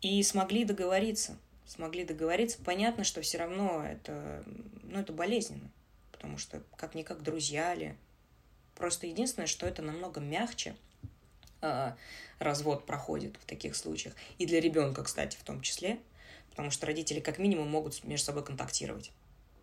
И 0.00 0.22
смогли 0.22 0.64
договориться. 0.64 1.38
Смогли 1.66 2.04
договориться. 2.04 2.58
Понятно, 2.64 3.04
что 3.04 3.22
все 3.22 3.38
равно 3.38 3.84
это, 3.84 4.44
ну, 4.82 4.98
это 4.98 5.12
болезненно 5.12 5.70
потому 6.20 6.36
что 6.36 6.62
как-никак 6.76 7.22
друзья 7.22 7.74
ли. 7.74 7.94
Просто 8.74 9.06
единственное, 9.06 9.46
что 9.46 9.66
это 9.66 9.80
намного 9.80 10.20
мягче 10.20 10.76
э, 11.62 11.92
развод 12.38 12.84
проходит 12.84 13.36
в 13.40 13.46
таких 13.46 13.74
случаях. 13.74 14.14
И 14.36 14.44
для 14.44 14.60
ребенка, 14.60 15.02
кстати, 15.02 15.38
в 15.38 15.42
том 15.42 15.62
числе, 15.62 15.98
потому 16.50 16.70
что 16.70 16.84
родители 16.86 17.20
как 17.20 17.38
минимум 17.38 17.68
могут 17.68 18.04
между 18.04 18.26
собой 18.26 18.44
контактировать. 18.44 19.12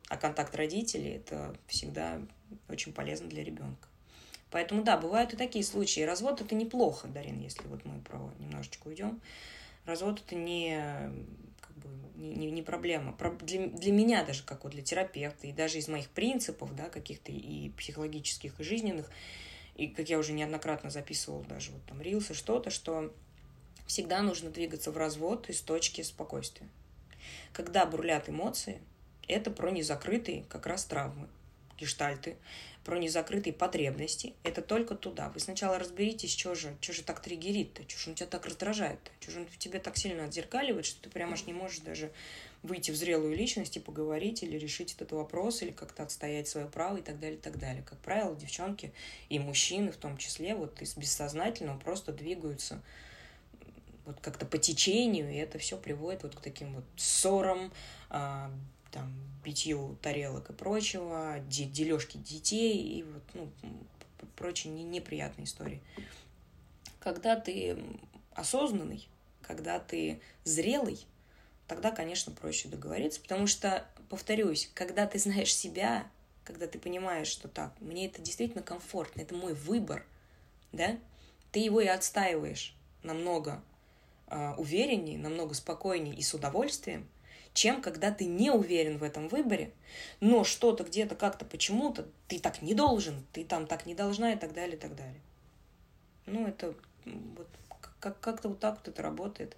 А 0.10 0.18
контакт 0.18 0.56
родителей 0.56 1.16
это 1.16 1.56
всегда 1.68 2.22
очень 2.70 2.94
полезно 2.94 3.28
для 3.28 3.44
ребенка. 3.44 3.88
Поэтому 4.50 4.84
да, 4.84 4.98
бывают 4.98 5.34
и 5.34 5.38
такие 5.38 5.66
случаи. 5.66 6.02
Развод 6.02 6.42
это 6.42 6.56
неплохо, 6.56 7.08
Дарин, 7.08 7.40
если 7.42 7.68
вот 7.68 7.84
мы 7.84 8.00
про 8.00 8.32
немножечко 8.40 8.88
уйдем. 8.88 9.20
Развод 9.86 10.22
это 10.26 10.36
не 10.36 10.82
бы 11.78 11.90
не, 12.16 12.36
не, 12.36 12.52
не 12.52 12.62
проблема. 12.62 13.14
Про, 13.14 13.32
для, 13.32 13.68
для 13.68 13.92
меня 13.92 14.24
даже, 14.24 14.44
как 14.44 14.64
вот 14.64 14.74
для 14.74 14.82
терапевта, 14.82 15.48
и 15.48 15.52
даже 15.52 15.78
из 15.78 15.88
моих 15.88 16.10
принципов, 16.10 16.76
да, 16.76 16.90
каких-то 16.90 17.32
и 17.32 17.70
психологических, 17.72 18.60
и 18.60 18.64
жизненных, 18.64 19.10
и 19.76 19.88
как 19.88 20.10
я 20.10 20.18
уже 20.18 20.34
неоднократно 20.34 20.90
записывала 20.90 21.44
даже 21.44 21.72
вот 21.72 21.84
там 21.86 22.02
рилсы, 22.02 22.34
что-то, 22.34 22.70
что 22.70 23.14
всегда 23.86 24.22
нужно 24.22 24.50
двигаться 24.50 24.92
в 24.92 24.98
развод 24.98 25.50
из 25.50 25.62
точки 25.62 26.02
спокойствия. 26.02 26.68
Когда 27.54 27.86
бурлят 27.86 28.30
эмоции, 28.30 28.82
это 29.28 29.52
про 29.52 29.70
незакрытые 29.72 30.46
как 30.50 30.66
раз 30.66 30.86
травмы, 30.86 31.28
гештальты, 31.78 32.38
про 32.88 32.98
незакрытые 32.98 33.52
потребности, 33.52 34.34
это 34.44 34.62
только 34.62 34.96
туда. 34.96 35.28
Вы 35.30 35.42
сначала 35.42 35.78
разберитесь, 35.78 36.32
что 36.32 36.56
же, 36.56 36.74
что 36.80 36.94
же 36.94 37.04
так 37.04 37.20
триггерит-то, 37.20 37.84
что 37.88 38.00
же 38.00 38.10
он 38.12 38.16
тебя 38.16 38.28
так 38.28 38.46
раздражает-то, 38.46 39.12
что 39.20 39.32
же 39.32 39.40
он 39.42 39.48
в 39.48 39.58
тебе 39.58 39.80
так 39.80 39.98
сильно 39.98 40.24
отзеркаливает, 40.24 40.86
что 40.86 41.02
ты 41.02 41.10
прямо 41.10 41.34
аж 41.34 41.46
не 41.46 41.52
можешь 41.52 41.80
даже 41.80 42.14
выйти 42.64 42.92
в 42.92 42.96
зрелую 42.96 43.36
личность 43.36 43.76
и 43.76 43.82
поговорить 43.82 44.42
или 44.42 44.58
решить 44.58 44.94
этот 44.94 45.12
вопрос, 45.12 45.62
или 45.62 45.72
как-то 45.72 46.04
отстоять 46.04 46.48
свое 46.48 46.68
право 46.68 46.96
и 46.96 47.02
так 47.02 47.20
далее, 47.20 47.38
и 47.38 47.42
так 47.42 47.60
далее. 47.60 47.84
Как 47.84 48.00
правило, 48.00 48.34
девчонки 48.38 48.94
и 49.28 49.38
мужчины 49.38 49.92
в 49.92 49.98
том 49.98 50.18
числе 50.18 50.56
вот 50.56 50.82
из 50.82 50.96
бессознательного 50.96 51.78
просто 51.78 52.14
двигаются 52.14 52.82
вот 54.06 54.22
как-то 54.22 54.46
по 54.46 54.58
течению, 54.58 55.30
и 55.30 55.36
это 55.36 55.60
все 55.60 55.76
приводит 55.78 56.24
вот 56.24 56.36
к 56.36 56.40
таким 56.40 56.74
вот 56.76 56.86
ссорам, 56.96 57.74
а, 58.10 58.50
там, 58.92 59.14
битью 59.44 59.98
тарелок 60.02 60.50
и 60.50 60.54
прочего, 60.54 61.40
дележки 61.48 62.18
детей 62.18 62.82
и 62.82 63.04
вот, 63.04 63.24
ну, 63.34 63.50
прочие 64.36 64.74
не, 64.74 64.84
неприятные 64.84 65.46
истории. 65.46 65.82
Когда 67.00 67.36
ты 67.36 67.78
осознанный, 68.34 69.08
когда 69.42 69.80
ты 69.80 70.22
зрелый, 70.44 71.06
тогда, 71.68 71.92
конечно, 71.92 72.32
проще 72.32 72.68
договориться, 72.68 73.22
потому 73.22 73.48
что, 73.48 73.86
повторюсь, 74.10 74.70
когда 74.74 75.08
ты 75.08 75.20
знаешь 75.20 75.54
себя, 75.54 76.10
когда 76.44 76.68
ты 76.68 76.80
понимаешь, 76.80 77.28
что 77.28 77.48
так, 77.48 77.74
мне 77.82 78.06
это 78.06 78.22
действительно 78.22 78.64
комфортно, 78.64 79.22
это 79.22 79.36
мой 79.36 79.54
выбор, 79.54 80.06
да, 80.72 80.98
ты 81.52 81.60
его 81.60 81.82
и 81.82 81.88
отстаиваешь 81.88 82.76
намного 83.04 83.64
э, 84.28 84.54
увереннее, 84.58 85.18
намного 85.18 85.54
спокойнее 85.54 86.16
и 86.16 86.22
с 86.22 86.34
удовольствием, 86.34 87.08
чем 87.58 87.82
когда 87.82 88.12
ты 88.12 88.26
не 88.26 88.52
уверен 88.52 89.00
в 89.00 89.04
этом 89.04 89.30
выборе, 89.30 89.74
но 90.20 90.44
что-то 90.44 90.84
где-то 90.84 91.16
как-то 91.16 91.44
почему-то 91.44 92.08
ты 92.28 92.38
так 92.38 92.62
не 92.62 92.76
должен, 92.76 93.26
ты 93.34 93.44
там 93.44 93.66
так 93.66 93.88
не 93.88 93.96
должна 93.96 94.34
и 94.34 94.38
так 94.38 94.54
далее, 94.54 94.78
и 94.78 94.80
так 94.80 94.96
далее. 94.96 95.20
Ну, 96.28 96.46
это 96.46 96.76
вот 97.06 97.48
как- 98.00 98.20
как-то 98.20 98.50
вот 98.50 98.60
так 98.60 98.78
вот 98.78 98.88
это 98.88 99.02
работает. 99.02 99.58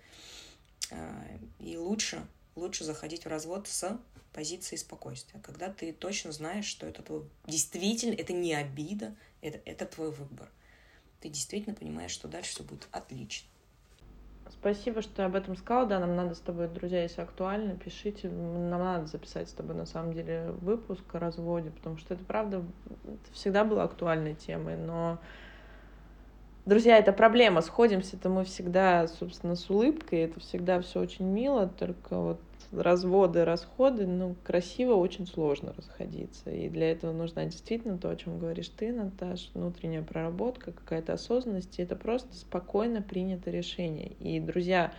А, 0.91 1.25
и 1.59 1.75
лучше, 1.75 2.25
лучше 2.55 2.85
заходить 2.85 3.25
в 3.25 3.27
развод 3.27 3.67
с 3.67 3.99
позиции 4.31 4.77
спокойствия, 4.77 5.41
когда 5.41 5.69
ты 5.69 5.91
точно 5.91 6.31
знаешь, 6.31 6.67
что 6.67 6.87
это 6.87 7.03
твой... 7.03 7.23
Действительно, 7.47 8.13
это 8.13 8.31
не 8.31 8.53
обида, 8.53 9.13
это, 9.41 9.59
это 9.65 9.85
твой 9.85 10.11
выбор. 10.11 10.49
Ты 11.19 11.27
действительно 11.27 11.75
понимаешь, 11.75 12.11
что 12.11 12.29
дальше 12.29 12.51
все 12.51 12.63
будет 12.63 12.87
отлично. 12.91 13.49
Спасибо, 14.51 15.01
что 15.01 15.25
об 15.25 15.35
этом 15.35 15.55
сказал. 15.55 15.87
Да, 15.87 15.99
нам 15.99 16.15
надо 16.15 16.35
с 16.35 16.39
тобой, 16.39 16.67
друзья, 16.67 17.03
если 17.03 17.21
актуально, 17.21 17.75
пишите. 17.75 18.29
Нам 18.29 18.79
надо 18.79 19.05
записать 19.05 19.49
с 19.49 19.53
тобой, 19.53 19.75
на 19.75 19.85
самом 19.85 20.13
деле, 20.13 20.51
выпуск 20.61 21.03
о 21.13 21.19
разводе, 21.19 21.71
потому 21.71 21.97
что 21.97 22.13
это, 22.13 22.23
правда, 22.25 22.63
это 23.05 23.33
всегда 23.33 23.63
была 23.63 23.83
актуальной 23.83 24.35
темой, 24.35 24.75
но 24.75 25.19
Друзья, 26.65 26.97
это 26.97 27.13
проблема. 27.13 27.61
Сходимся-то 27.61 28.29
мы 28.29 28.43
всегда, 28.43 29.07
собственно, 29.07 29.55
с 29.55 29.69
улыбкой. 29.69 30.19
Это 30.19 30.39
всегда 30.39 30.81
все 30.81 30.99
очень 30.99 31.25
мило, 31.25 31.67
только 31.67 32.19
вот 32.19 32.41
разводы, 32.71 33.45
расходы, 33.45 34.05
ну, 34.05 34.35
красиво 34.43 34.93
очень 34.93 35.25
сложно 35.25 35.73
расходиться. 35.75 36.51
И 36.51 36.69
для 36.69 36.91
этого 36.91 37.11
нужна 37.11 37.45
действительно 37.45 37.97
то, 37.97 38.09
о 38.09 38.15
чем 38.15 38.37
говоришь 38.37 38.69
ты, 38.69 38.91
Наташ, 38.91 39.49
внутренняя 39.55 40.03
проработка, 40.03 40.71
какая-то 40.71 41.13
осознанность. 41.13 41.79
И 41.79 41.81
это 41.81 41.95
просто 41.95 42.35
спокойно 42.35 43.01
принято 43.01 43.49
решение. 43.49 44.11
И, 44.19 44.39
друзья, 44.39 44.93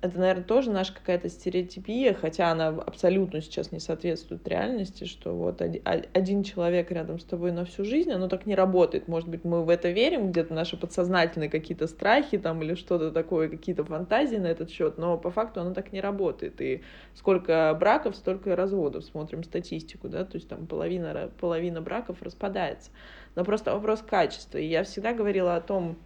это, 0.00 0.16
наверное, 0.16 0.44
тоже 0.44 0.70
наша 0.70 0.94
какая-то 0.94 1.28
стереотипия, 1.28 2.14
хотя 2.14 2.52
она 2.52 2.68
абсолютно 2.68 3.40
сейчас 3.40 3.72
не 3.72 3.80
соответствует 3.80 4.46
реальности, 4.46 5.04
что 5.04 5.34
вот 5.34 5.60
один 5.60 6.44
человек 6.44 6.92
рядом 6.92 7.18
с 7.18 7.24
тобой 7.24 7.50
на 7.50 7.64
всю 7.64 7.84
жизнь, 7.84 8.12
оно 8.12 8.28
так 8.28 8.46
не 8.46 8.54
работает. 8.54 9.08
Может 9.08 9.28
быть, 9.28 9.44
мы 9.44 9.64
в 9.64 9.68
это 9.68 9.90
верим, 9.90 10.30
где-то 10.30 10.54
наши 10.54 10.76
подсознательные 10.76 11.50
какие-то 11.50 11.88
страхи 11.88 12.38
там 12.38 12.62
или 12.62 12.74
что-то 12.74 13.10
такое, 13.10 13.48
какие-то 13.48 13.84
фантазии 13.84 14.36
на 14.36 14.46
этот 14.46 14.70
счет, 14.70 14.98
но 14.98 15.18
по 15.18 15.32
факту 15.32 15.62
оно 15.62 15.74
так 15.74 15.90
не 15.92 16.00
работает. 16.00 16.60
И 16.60 16.82
сколько 17.14 17.76
браков, 17.78 18.14
столько 18.14 18.50
и 18.50 18.54
разводов. 18.54 19.04
Смотрим 19.04 19.42
статистику, 19.42 20.08
да, 20.08 20.24
то 20.24 20.36
есть 20.36 20.48
там 20.48 20.68
половина, 20.68 21.28
половина 21.40 21.80
браков 21.80 22.22
распадается. 22.22 22.92
Но 23.34 23.44
просто 23.44 23.74
вопрос 23.74 24.02
качества. 24.02 24.58
И 24.58 24.66
я 24.66 24.84
всегда 24.84 25.12
говорила 25.12 25.56
о 25.56 25.60
том, 25.60 25.98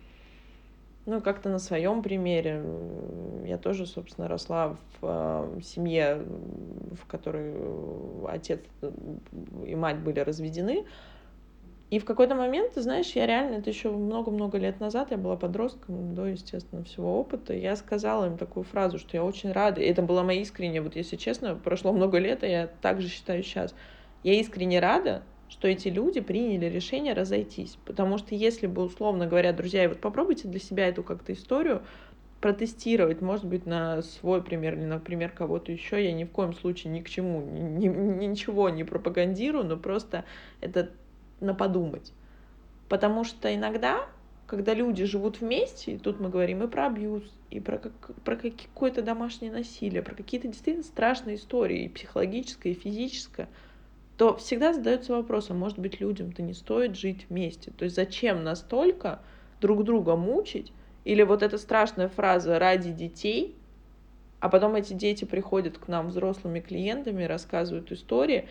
ну, 1.07 1.20
как-то 1.20 1.48
на 1.48 1.59
своем 1.59 2.03
примере. 2.03 2.62
Я 3.44 3.59
тоже, 3.59 3.86
собственно, 3.86 4.28
росла 4.28 4.76
в 5.00 5.57
э, 5.57 5.61
семье, 5.62 6.22
в 6.92 7.07
которой 7.07 7.55
отец 8.28 8.61
и 9.66 9.74
мать 9.74 9.98
были 9.98 10.20
разведены. 10.20 10.84
И 11.90 11.98
в 11.98 12.07
какой-то 12.07 12.34
момент, 12.34 12.72
ты 12.72 12.80
знаешь, 12.80 13.11
я 13.11 13.26
реально, 13.26 13.57
это 13.57 13.68
еще 13.68 13.90
много-много 13.90 14.57
лет 14.57 14.80
назад, 14.80 15.11
я 15.11 15.18
была 15.18 15.36
подростком, 15.36 16.14
до, 16.14 16.24
естественно, 16.24 16.82
всего 16.84 17.20
опыта, 17.20 17.53
я 17.53 17.76
сказала 17.76 18.24
им 18.24 18.38
такую 18.38 18.64
фразу, 18.64 18.98
что 18.98 19.14
я 19.14 19.22
очень 19.22 19.53
рада, 19.53 19.82
и 19.82 19.84
это 19.84 20.00
было 20.00 20.22
моя 20.22 20.40
искренняя, 20.40 20.80
вот 20.80 20.96
если 20.96 21.16
честно, 21.16 21.55
прошло 21.55 21.92
много 21.92 22.16
лет, 22.16 22.44
и 22.44 22.48
я 22.48 22.66
также 22.80 23.09
считаю 23.09 23.42
сейчас, 23.42 23.74
я 24.22 24.32
искренне 24.40 24.80
рада, 24.80 25.22
что 25.53 25.68
эти 25.68 25.88
люди 25.88 26.20
приняли 26.20 26.66
решение 26.66 27.12
разойтись. 27.12 27.76
Потому 27.84 28.16
что 28.16 28.34
если 28.34 28.66
бы, 28.66 28.82
условно 28.82 29.26
говоря, 29.26 29.53
друзья, 29.53 29.84
и 29.84 29.86
вот 29.86 30.00
попробуйте 30.00 30.48
для 30.48 30.59
себя 30.59 30.88
эту 30.88 31.03
как-то 31.03 31.34
историю 31.34 31.82
протестировать, 32.40 33.20
может 33.20 33.44
быть, 33.44 33.66
на 33.66 34.00
свой 34.00 34.42
пример 34.42 34.74
или, 34.74 34.86
например, 34.86 35.30
кого-то 35.30 35.70
еще. 35.70 36.03
Я 36.03 36.12
ни 36.12 36.24
в 36.24 36.30
коем 36.30 36.55
случае 36.55 36.92
ни 36.92 37.00
к 37.00 37.09
чему, 37.09 37.42
ни, 37.42 37.86
ни, 37.86 38.26
ничего 38.26 38.70
не 38.70 38.82
пропагандирую, 38.82 39.64
но 39.64 39.76
просто 39.76 40.24
это 40.62 40.90
на 41.40 41.55
подумать. 41.55 42.14
Потому 42.88 43.22
что 43.22 43.55
иногда, 43.55 44.07
когда 44.46 44.72
люди 44.72 45.05
живут 45.05 45.42
вместе, 45.42 45.92
и 45.92 45.98
тут 45.98 46.18
мы 46.18 46.30
говорим 46.30 46.62
и 46.62 46.66
про 46.66 46.86
абьюз, 46.86 47.24
и 47.50 47.61
про, 47.61 47.76
как, 47.76 47.92
про 48.24 48.36
какое-то 48.36 49.03
домашнее 49.03 49.53
насилие, 49.53 50.03
про 50.03 50.14
какие-то 50.14 50.48
действительно 50.48 50.84
страшные 50.84 51.36
истории, 51.36 51.84
и 51.84 51.88
психологическое, 51.90 52.70
и 52.70 52.74
физическое, 52.74 53.48
то 54.22 54.36
всегда 54.36 54.72
задается 54.72 55.14
вопрос, 55.14 55.50
а 55.50 55.54
может 55.54 55.80
быть 55.80 55.98
людям-то 55.98 56.42
не 56.42 56.54
стоит 56.54 56.96
жить 56.96 57.26
вместе? 57.28 57.72
То 57.72 57.82
есть 57.82 57.96
зачем 57.96 58.44
настолько 58.44 59.18
друг 59.60 59.82
друга 59.82 60.14
мучить, 60.14 60.72
или 61.02 61.24
вот 61.24 61.42
эта 61.42 61.58
страшная 61.58 62.06
фраза 62.06 62.60
«ради 62.60 62.92
детей», 62.92 63.56
а 64.38 64.48
потом 64.48 64.76
эти 64.76 64.92
дети 64.92 65.24
приходят 65.24 65.76
к 65.76 65.88
нам 65.88 66.06
взрослыми 66.06 66.60
клиентами, 66.60 67.24
рассказывают 67.24 67.90
истории. 67.90 68.48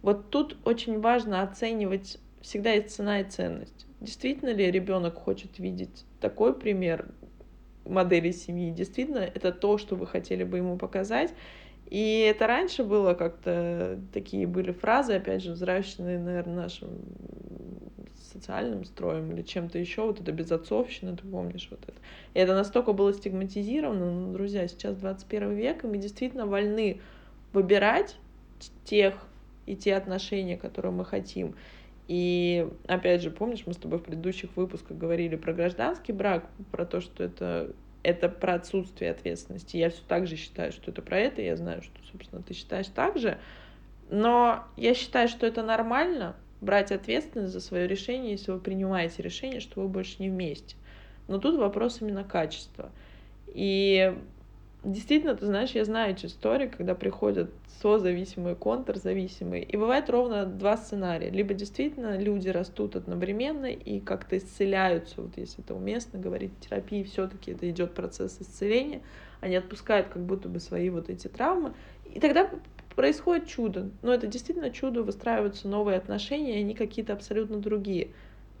Вот 0.00 0.30
тут 0.30 0.56
очень 0.64 1.02
важно 1.02 1.42
оценивать, 1.42 2.16
всегда 2.40 2.70
есть 2.70 2.94
цена 2.94 3.20
и 3.20 3.24
ценность. 3.24 3.86
Действительно 4.00 4.54
ли 4.54 4.70
ребенок 4.70 5.16
хочет 5.16 5.58
видеть 5.58 6.06
такой 6.22 6.58
пример 6.58 7.10
модели 7.84 8.30
семьи? 8.30 8.70
Действительно, 8.70 9.18
это 9.18 9.52
то, 9.52 9.76
что 9.76 9.96
вы 9.96 10.06
хотели 10.06 10.44
бы 10.44 10.56
ему 10.56 10.78
показать? 10.78 11.34
И 11.90 12.20
это 12.20 12.46
раньше 12.46 12.84
было 12.84 13.14
как-то, 13.14 13.98
такие 14.12 14.46
были 14.46 14.70
фразы, 14.70 15.14
опять 15.14 15.42
же, 15.42 15.52
взращенные, 15.52 16.20
наверное, 16.20 16.62
нашим 16.62 16.88
социальным 18.32 18.84
строем 18.84 19.32
или 19.32 19.42
чем-то 19.42 19.76
еще, 19.76 20.06
вот 20.06 20.20
это 20.20 20.30
безотцовщина, 20.30 21.16
ты 21.16 21.26
помнишь 21.26 21.66
вот 21.68 21.82
это. 21.82 21.98
И 22.34 22.38
это 22.38 22.54
настолько 22.54 22.92
было 22.92 23.12
стигматизировано, 23.12 24.12
ну, 24.12 24.32
друзья, 24.32 24.68
сейчас 24.68 24.94
21 24.96 25.54
век, 25.54 25.82
и 25.82 25.88
мы 25.88 25.98
действительно 25.98 26.46
вольны 26.46 27.00
выбирать 27.52 28.16
тех 28.84 29.14
и 29.66 29.74
те 29.74 29.96
отношения, 29.96 30.56
которые 30.56 30.92
мы 30.92 31.04
хотим. 31.04 31.56
И 32.06 32.68
опять 32.86 33.22
же, 33.22 33.30
помнишь, 33.30 33.64
мы 33.66 33.72
с 33.72 33.76
тобой 33.76 33.98
в 33.98 34.02
предыдущих 34.02 34.56
выпусках 34.56 34.96
говорили 34.96 35.36
про 35.36 35.52
гражданский 35.52 36.12
брак, 36.12 36.48
про 36.70 36.86
то, 36.86 37.00
что 37.00 37.24
это 37.24 37.72
это 38.02 38.28
про 38.28 38.54
отсутствие 38.54 39.10
ответственности. 39.10 39.76
Я 39.76 39.90
все 39.90 40.02
так 40.06 40.26
же 40.26 40.36
считаю, 40.36 40.72
что 40.72 40.90
это 40.90 41.02
про 41.02 41.18
это. 41.18 41.42
Я 41.42 41.56
знаю, 41.56 41.82
что, 41.82 41.92
собственно, 42.10 42.42
ты 42.42 42.54
считаешь 42.54 42.88
так 42.88 43.18
же. 43.18 43.38
Но 44.08 44.64
я 44.76 44.94
считаю, 44.94 45.28
что 45.28 45.46
это 45.46 45.62
нормально, 45.62 46.34
брать 46.60 46.92
ответственность 46.92 47.52
за 47.52 47.60
свое 47.60 47.86
решение, 47.86 48.32
если 48.32 48.50
вы 48.52 48.58
принимаете 48.58 49.22
решение, 49.22 49.60
что 49.60 49.80
вы 49.80 49.88
больше 49.88 50.16
не 50.18 50.30
вместе. 50.30 50.76
Но 51.28 51.38
тут 51.38 51.56
вопрос 51.58 52.00
именно 52.00 52.24
качества. 52.24 52.90
И 53.46 54.16
действительно, 54.84 55.34
ты 55.34 55.46
знаешь, 55.46 55.70
я 55.70 55.84
знаю 55.84 56.12
эти 56.12 56.26
истории, 56.26 56.66
когда 56.66 56.94
приходят 56.94 57.50
созависимые, 57.80 58.54
контрзависимые, 58.56 59.62
и 59.62 59.76
бывает 59.76 60.10
ровно 60.10 60.46
два 60.46 60.76
сценария. 60.76 61.30
Либо 61.30 61.54
действительно 61.54 62.18
люди 62.18 62.48
растут 62.48 62.96
одновременно 62.96 63.66
и 63.66 64.00
как-то 64.00 64.38
исцеляются, 64.38 65.22
вот 65.22 65.36
если 65.36 65.62
это 65.62 65.74
уместно 65.74 66.18
говорить, 66.18 66.52
терапии 66.60 67.02
все-таки 67.02 67.52
это 67.52 67.68
идет 67.70 67.94
процесс 67.94 68.38
исцеления, 68.40 69.02
они 69.40 69.56
отпускают 69.56 70.08
как 70.08 70.24
будто 70.24 70.48
бы 70.48 70.60
свои 70.60 70.90
вот 70.90 71.08
эти 71.08 71.28
травмы, 71.28 71.74
и 72.04 72.20
тогда 72.20 72.50
происходит 72.96 73.46
чудо. 73.46 73.90
Но 74.02 74.12
это 74.12 74.26
действительно 74.26 74.70
чудо, 74.70 75.02
выстраиваются 75.02 75.68
новые 75.68 75.96
отношения, 75.96 76.58
и 76.58 76.62
они 76.62 76.74
какие-то 76.74 77.12
абсолютно 77.12 77.58
другие. 77.58 78.10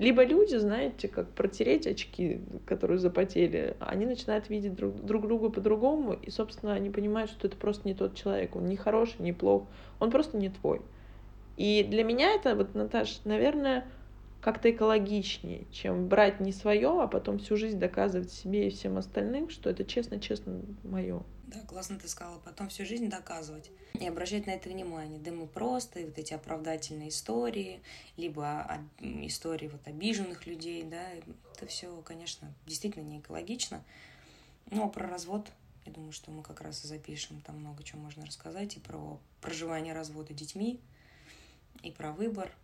Либо 0.00 0.24
люди, 0.24 0.56
знаете, 0.56 1.08
как 1.08 1.28
протереть 1.32 1.86
очки, 1.86 2.40
которые 2.64 2.98
запотели, 2.98 3.76
они 3.80 4.06
начинают 4.06 4.48
видеть 4.48 4.74
друг, 4.74 5.04
друг 5.04 5.28
друга 5.28 5.50
по-другому, 5.50 6.14
и, 6.14 6.30
собственно, 6.30 6.72
они 6.72 6.88
понимают, 6.88 7.30
что 7.30 7.46
это 7.46 7.58
просто 7.58 7.86
не 7.86 7.92
тот 7.92 8.14
человек. 8.14 8.56
Он 8.56 8.64
не 8.64 8.76
хороший, 8.76 9.16
не 9.18 9.34
плох, 9.34 9.64
он 9.98 10.10
просто 10.10 10.38
не 10.38 10.48
твой. 10.48 10.80
И 11.58 11.86
для 11.86 12.02
меня 12.02 12.32
это, 12.32 12.54
вот, 12.54 12.74
Наташ, 12.74 13.20
наверное, 13.26 13.84
как-то 14.40 14.70
экологичнее, 14.70 15.66
чем 15.70 16.08
брать 16.08 16.40
не 16.40 16.52
свое, 16.52 17.02
а 17.02 17.06
потом 17.06 17.38
всю 17.38 17.56
жизнь 17.58 17.78
доказывать 17.78 18.32
себе 18.32 18.68
и 18.68 18.70
всем 18.70 18.96
остальным, 18.96 19.50
что 19.50 19.68
это 19.68 19.84
честно-честно 19.84 20.62
мое. 20.82 21.22
Да, 21.50 21.58
классно 21.66 21.98
ты 21.98 22.06
сказала. 22.06 22.38
Потом 22.38 22.68
всю 22.68 22.86
жизнь 22.86 23.08
доказывать. 23.08 23.70
И 23.94 24.06
обращать 24.06 24.46
на 24.46 24.52
это 24.52 24.68
внимание. 24.68 25.18
Да 25.18 25.32
мы 25.32 25.48
просто, 25.48 25.98
и 25.98 26.04
вот 26.04 26.16
эти 26.16 26.32
оправдательные 26.32 27.08
истории, 27.08 27.82
либо 28.16 28.78
истории 29.00 29.66
вот 29.66 29.80
обиженных 29.88 30.46
людей, 30.46 30.84
да, 30.84 31.02
это 31.10 31.66
все, 31.66 32.00
конечно, 32.02 32.54
действительно 32.66 33.02
не 33.02 33.18
экологично. 33.18 33.82
Но 34.70 34.88
про 34.88 35.08
развод, 35.08 35.50
я 35.86 35.92
думаю, 35.92 36.12
что 36.12 36.30
мы 36.30 36.44
как 36.44 36.60
раз 36.60 36.84
и 36.84 36.88
запишем, 36.88 37.40
там 37.40 37.58
много 37.58 37.82
чего 37.82 38.00
можно 38.00 38.24
рассказать, 38.24 38.76
и 38.76 38.80
про 38.80 39.18
проживание 39.40 39.92
развода 39.92 40.32
детьми, 40.32 40.78
и 41.82 41.90
про 41.90 42.12
выбор, 42.12 42.54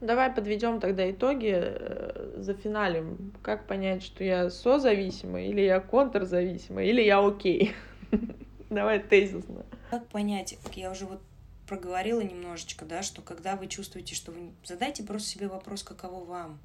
Давай 0.00 0.32
подведем 0.32 0.80
тогда 0.80 1.10
итоги, 1.10 1.52
э, 1.52 2.34
за 2.38 2.54
финалем. 2.54 3.34
Как 3.42 3.66
понять, 3.66 4.02
что 4.02 4.24
я 4.24 4.48
созависимый, 4.48 5.48
или 5.48 5.60
я 5.60 5.78
контрзависимый, 5.80 6.88
или 6.88 7.02
я 7.02 7.24
окей? 7.24 7.74
Давай 8.70 9.00
тезисно. 9.00 9.66
Как 9.90 10.06
понять, 10.06 10.56
я 10.74 10.90
уже 10.90 11.04
вот 11.04 11.20
проговорила 11.66 12.22
немножечко, 12.22 12.86
да, 12.86 13.02
что 13.02 13.20
когда 13.20 13.56
вы 13.56 13.66
чувствуете, 13.66 14.14
что 14.14 14.32
вы... 14.32 14.52
Задайте 14.64 15.02
просто 15.02 15.28
себе 15.28 15.48
вопрос, 15.48 15.82
каково 15.82 16.24
вам. 16.24 16.58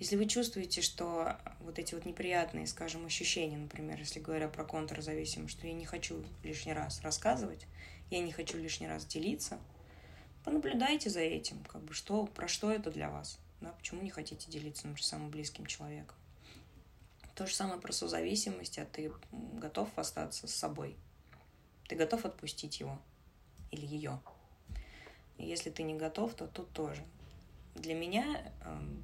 Если 0.00 0.16
вы 0.16 0.24
чувствуете, 0.24 0.80
что 0.80 1.36
вот 1.60 1.78
эти 1.78 1.94
вот 1.94 2.06
неприятные, 2.06 2.66
скажем, 2.66 3.04
ощущения, 3.04 3.58
например, 3.58 3.98
если 3.98 4.20
говоря 4.20 4.48
про 4.48 4.64
контрзависимость, 4.64 5.58
что 5.58 5.66
я 5.66 5.74
не 5.74 5.84
хочу 5.84 6.24
лишний 6.42 6.72
раз 6.72 7.02
рассказывать, 7.02 7.66
я 8.10 8.20
не 8.20 8.32
хочу 8.32 8.56
лишний 8.56 8.88
раз 8.88 9.04
делиться– 9.04 9.58
понаблюдайте 10.44 11.10
за 11.10 11.20
этим, 11.20 11.62
как 11.64 11.82
бы 11.82 11.94
что, 11.94 12.26
про 12.26 12.48
что 12.48 12.70
это 12.70 12.90
для 12.90 13.10
вас, 13.10 13.38
да, 13.60 13.72
почему 13.72 14.02
не 14.02 14.10
хотите 14.10 14.50
делиться, 14.50 14.86
например, 14.86 15.04
самым 15.04 15.30
близким 15.30 15.66
человеком. 15.66 16.16
То 17.34 17.46
же 17.46 17.54
самое 17.54 17.80
про 17.80 17.92
созависимость, 17.92 18.78
а 18.78 18.84
ты 18.84 19.12
готов 19.30 19.88
остаться 19.96 20.46
с 20.46 20.54
собой, 20.54 20.96
ты 21.88 21.96
готов 21.96 22.24
отпустить 22.24 22.80
его 22.80 22.98
или 23.70 23.86
ее. 23.86 24.20
Если 25.38 25.70
ты 25.70 25.82
не 25.82 25.94
готов, 25.94 26.34
то 26.34 26.46
тут 26.46 26.70
тоже. 26.72 27.04
Для 27.74 27.94
меня 27.94 28.52
эм, 28.64 29.02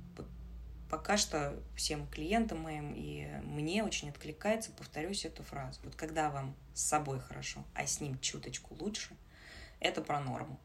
пока 0.91 1.16
что 1.16 1.61
всем 1.76 2.07
клиентам 2.09 2.61
моим 2.61 2.95
и 2.95 3.26
мне 3.43 3.84
очень 3.84 4.11
откликается, 4.11 4.70
повторюсь 4.72 5.24
эту 5.24 5.43
фразу. 5.43 5.80
Вот 5.84 5.95
когда 5.95 6.30
вам 6.30 6.55
с 6.74 6.82
собой 6.82 7.20
хорошо, 7.20 7.64
а 7.74 7.86
с 7.86 8.01
ним 8.01 8.18
чуточку 8.20 8.74
лучше, 8.74 9.16
это 9.80 10.03
про 10.03 10.20
норму. 10.20 10.59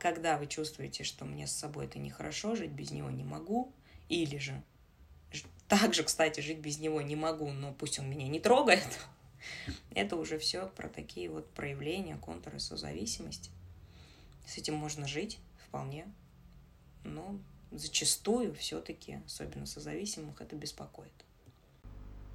Когда 0.00 0.38
вы 0.38 0.48
чувствуете, 0.48 1.04
что 1.04 1.24
мне 1.24 1.46
с 1.46 1.52
собой 1.52 1.84
это 1.84 2.00
нехорошо, 2.00 2.56
жить 2.56 2.72
без 2.72 2.90
него 2.90 3.10
не 3.10 3.22
могу, 3.22 3.72
или 4.08 4.38
же 4.38 4.60
также, 5.70 6.02
кстати, 6.02 6.40
жить 6.40 6.58
без 6.58 6.80
него 6.80 7.00
не 7.00 7.14
могу, 7.14 7.52
но 7.52 7.72
пусть 7.72 8.00
он 8.00 8.10
меня 8.10 8.26
не 8.26 8.40
трогает, 8.40 8.98
это 9.94 10.16
уже 10.16 10.36
все 10.38 10.66
про 10.66 10.88
такие 10.88 11.30
вот 11.30 11.48
проявления, 11.50 12.16
контуры 12.16 12.58
созависимости. 12.58 13.52
С 14.46 14.58
этим 14.58 14.74
можно 14.74 15.06
жить 15.06 15.38
вполне, 15.68 16.12
но 17.04 17.38
зачастую 17.70 18.52
все-таки, 18.54 19.20
особенно 19.26 19.64
созависимых, 19.64 20.40
это 20.40 20.56
беспокоит. 20.56 21.12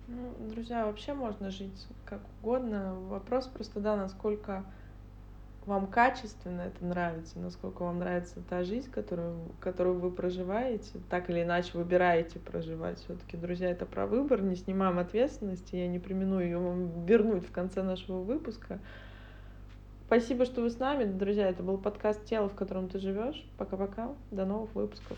Ну, 0.07 0.34
друзья, 0.49 0.86
вообще 0.86 1.13
можно 1.13 1.51
жить 1.51 1.88
как 2.05 2.22
угодно. 2.39 2.95
Вопрос 2.95 3.47
просто, 3.47 3.82
да, 3.82 3.97
насколько 3.97 4.63
вам 5.66 5.88
качественно 5.88 6.61
это 6.61 6.86
нравится, 6.86 7.39
насколько 7.39 7.84
вам 7.84 7.99
нравится 7.99 8.41
та 8.49 8.63
жизнь, 8.63 8.89
которую, 8.91 9.36
которую 9.59 9.99
вы 9.99 10.11
проживаете, 10.11 10.99
так 11.09 11.30
или 11.30 11.43
иначе 11.43 11.72
выбираете 11.74 12.39
проживать. 12.39 12.99
Все-таки, 12.99 13.36
друзья, 13.36 13.70
это 13.70 13.86
про 13.86 14.05
выбор, 14.05 14.41
не 14.41 14.55
снимаем 14.55 14.99
ответственности, 14.99 15.76
я 15.76 15.88
не 15.88 15.99
примену 15.99 16.39
ее 16.39 16.57
вам 16.57 17.05
вернуть 17.05 17.45
в 17.45 17.51
конце 17.51 17.82
нашего 17.82 18.22
выпуска. 18.22 18.80
Спасибо, 20.05 20.45
что 20.45 20.61
вы 20.61 20.70
с 20.70 20.78
нами, 20.78 21.05
друзья. 21.05 21.49
Это 21.49 21.63
был 21.63 21.80
подкаст 21.80 22.24
«Тело, 22.26 22.47
в 22.47 22.53
котором 22.53 22.89
ты 22.89 22.99
живешь». 22.99 23.43
Пока-пока. 23.57 24.09
До 24.30 24.45
новых 24.45 24.76
выпусков. 24.76 25.18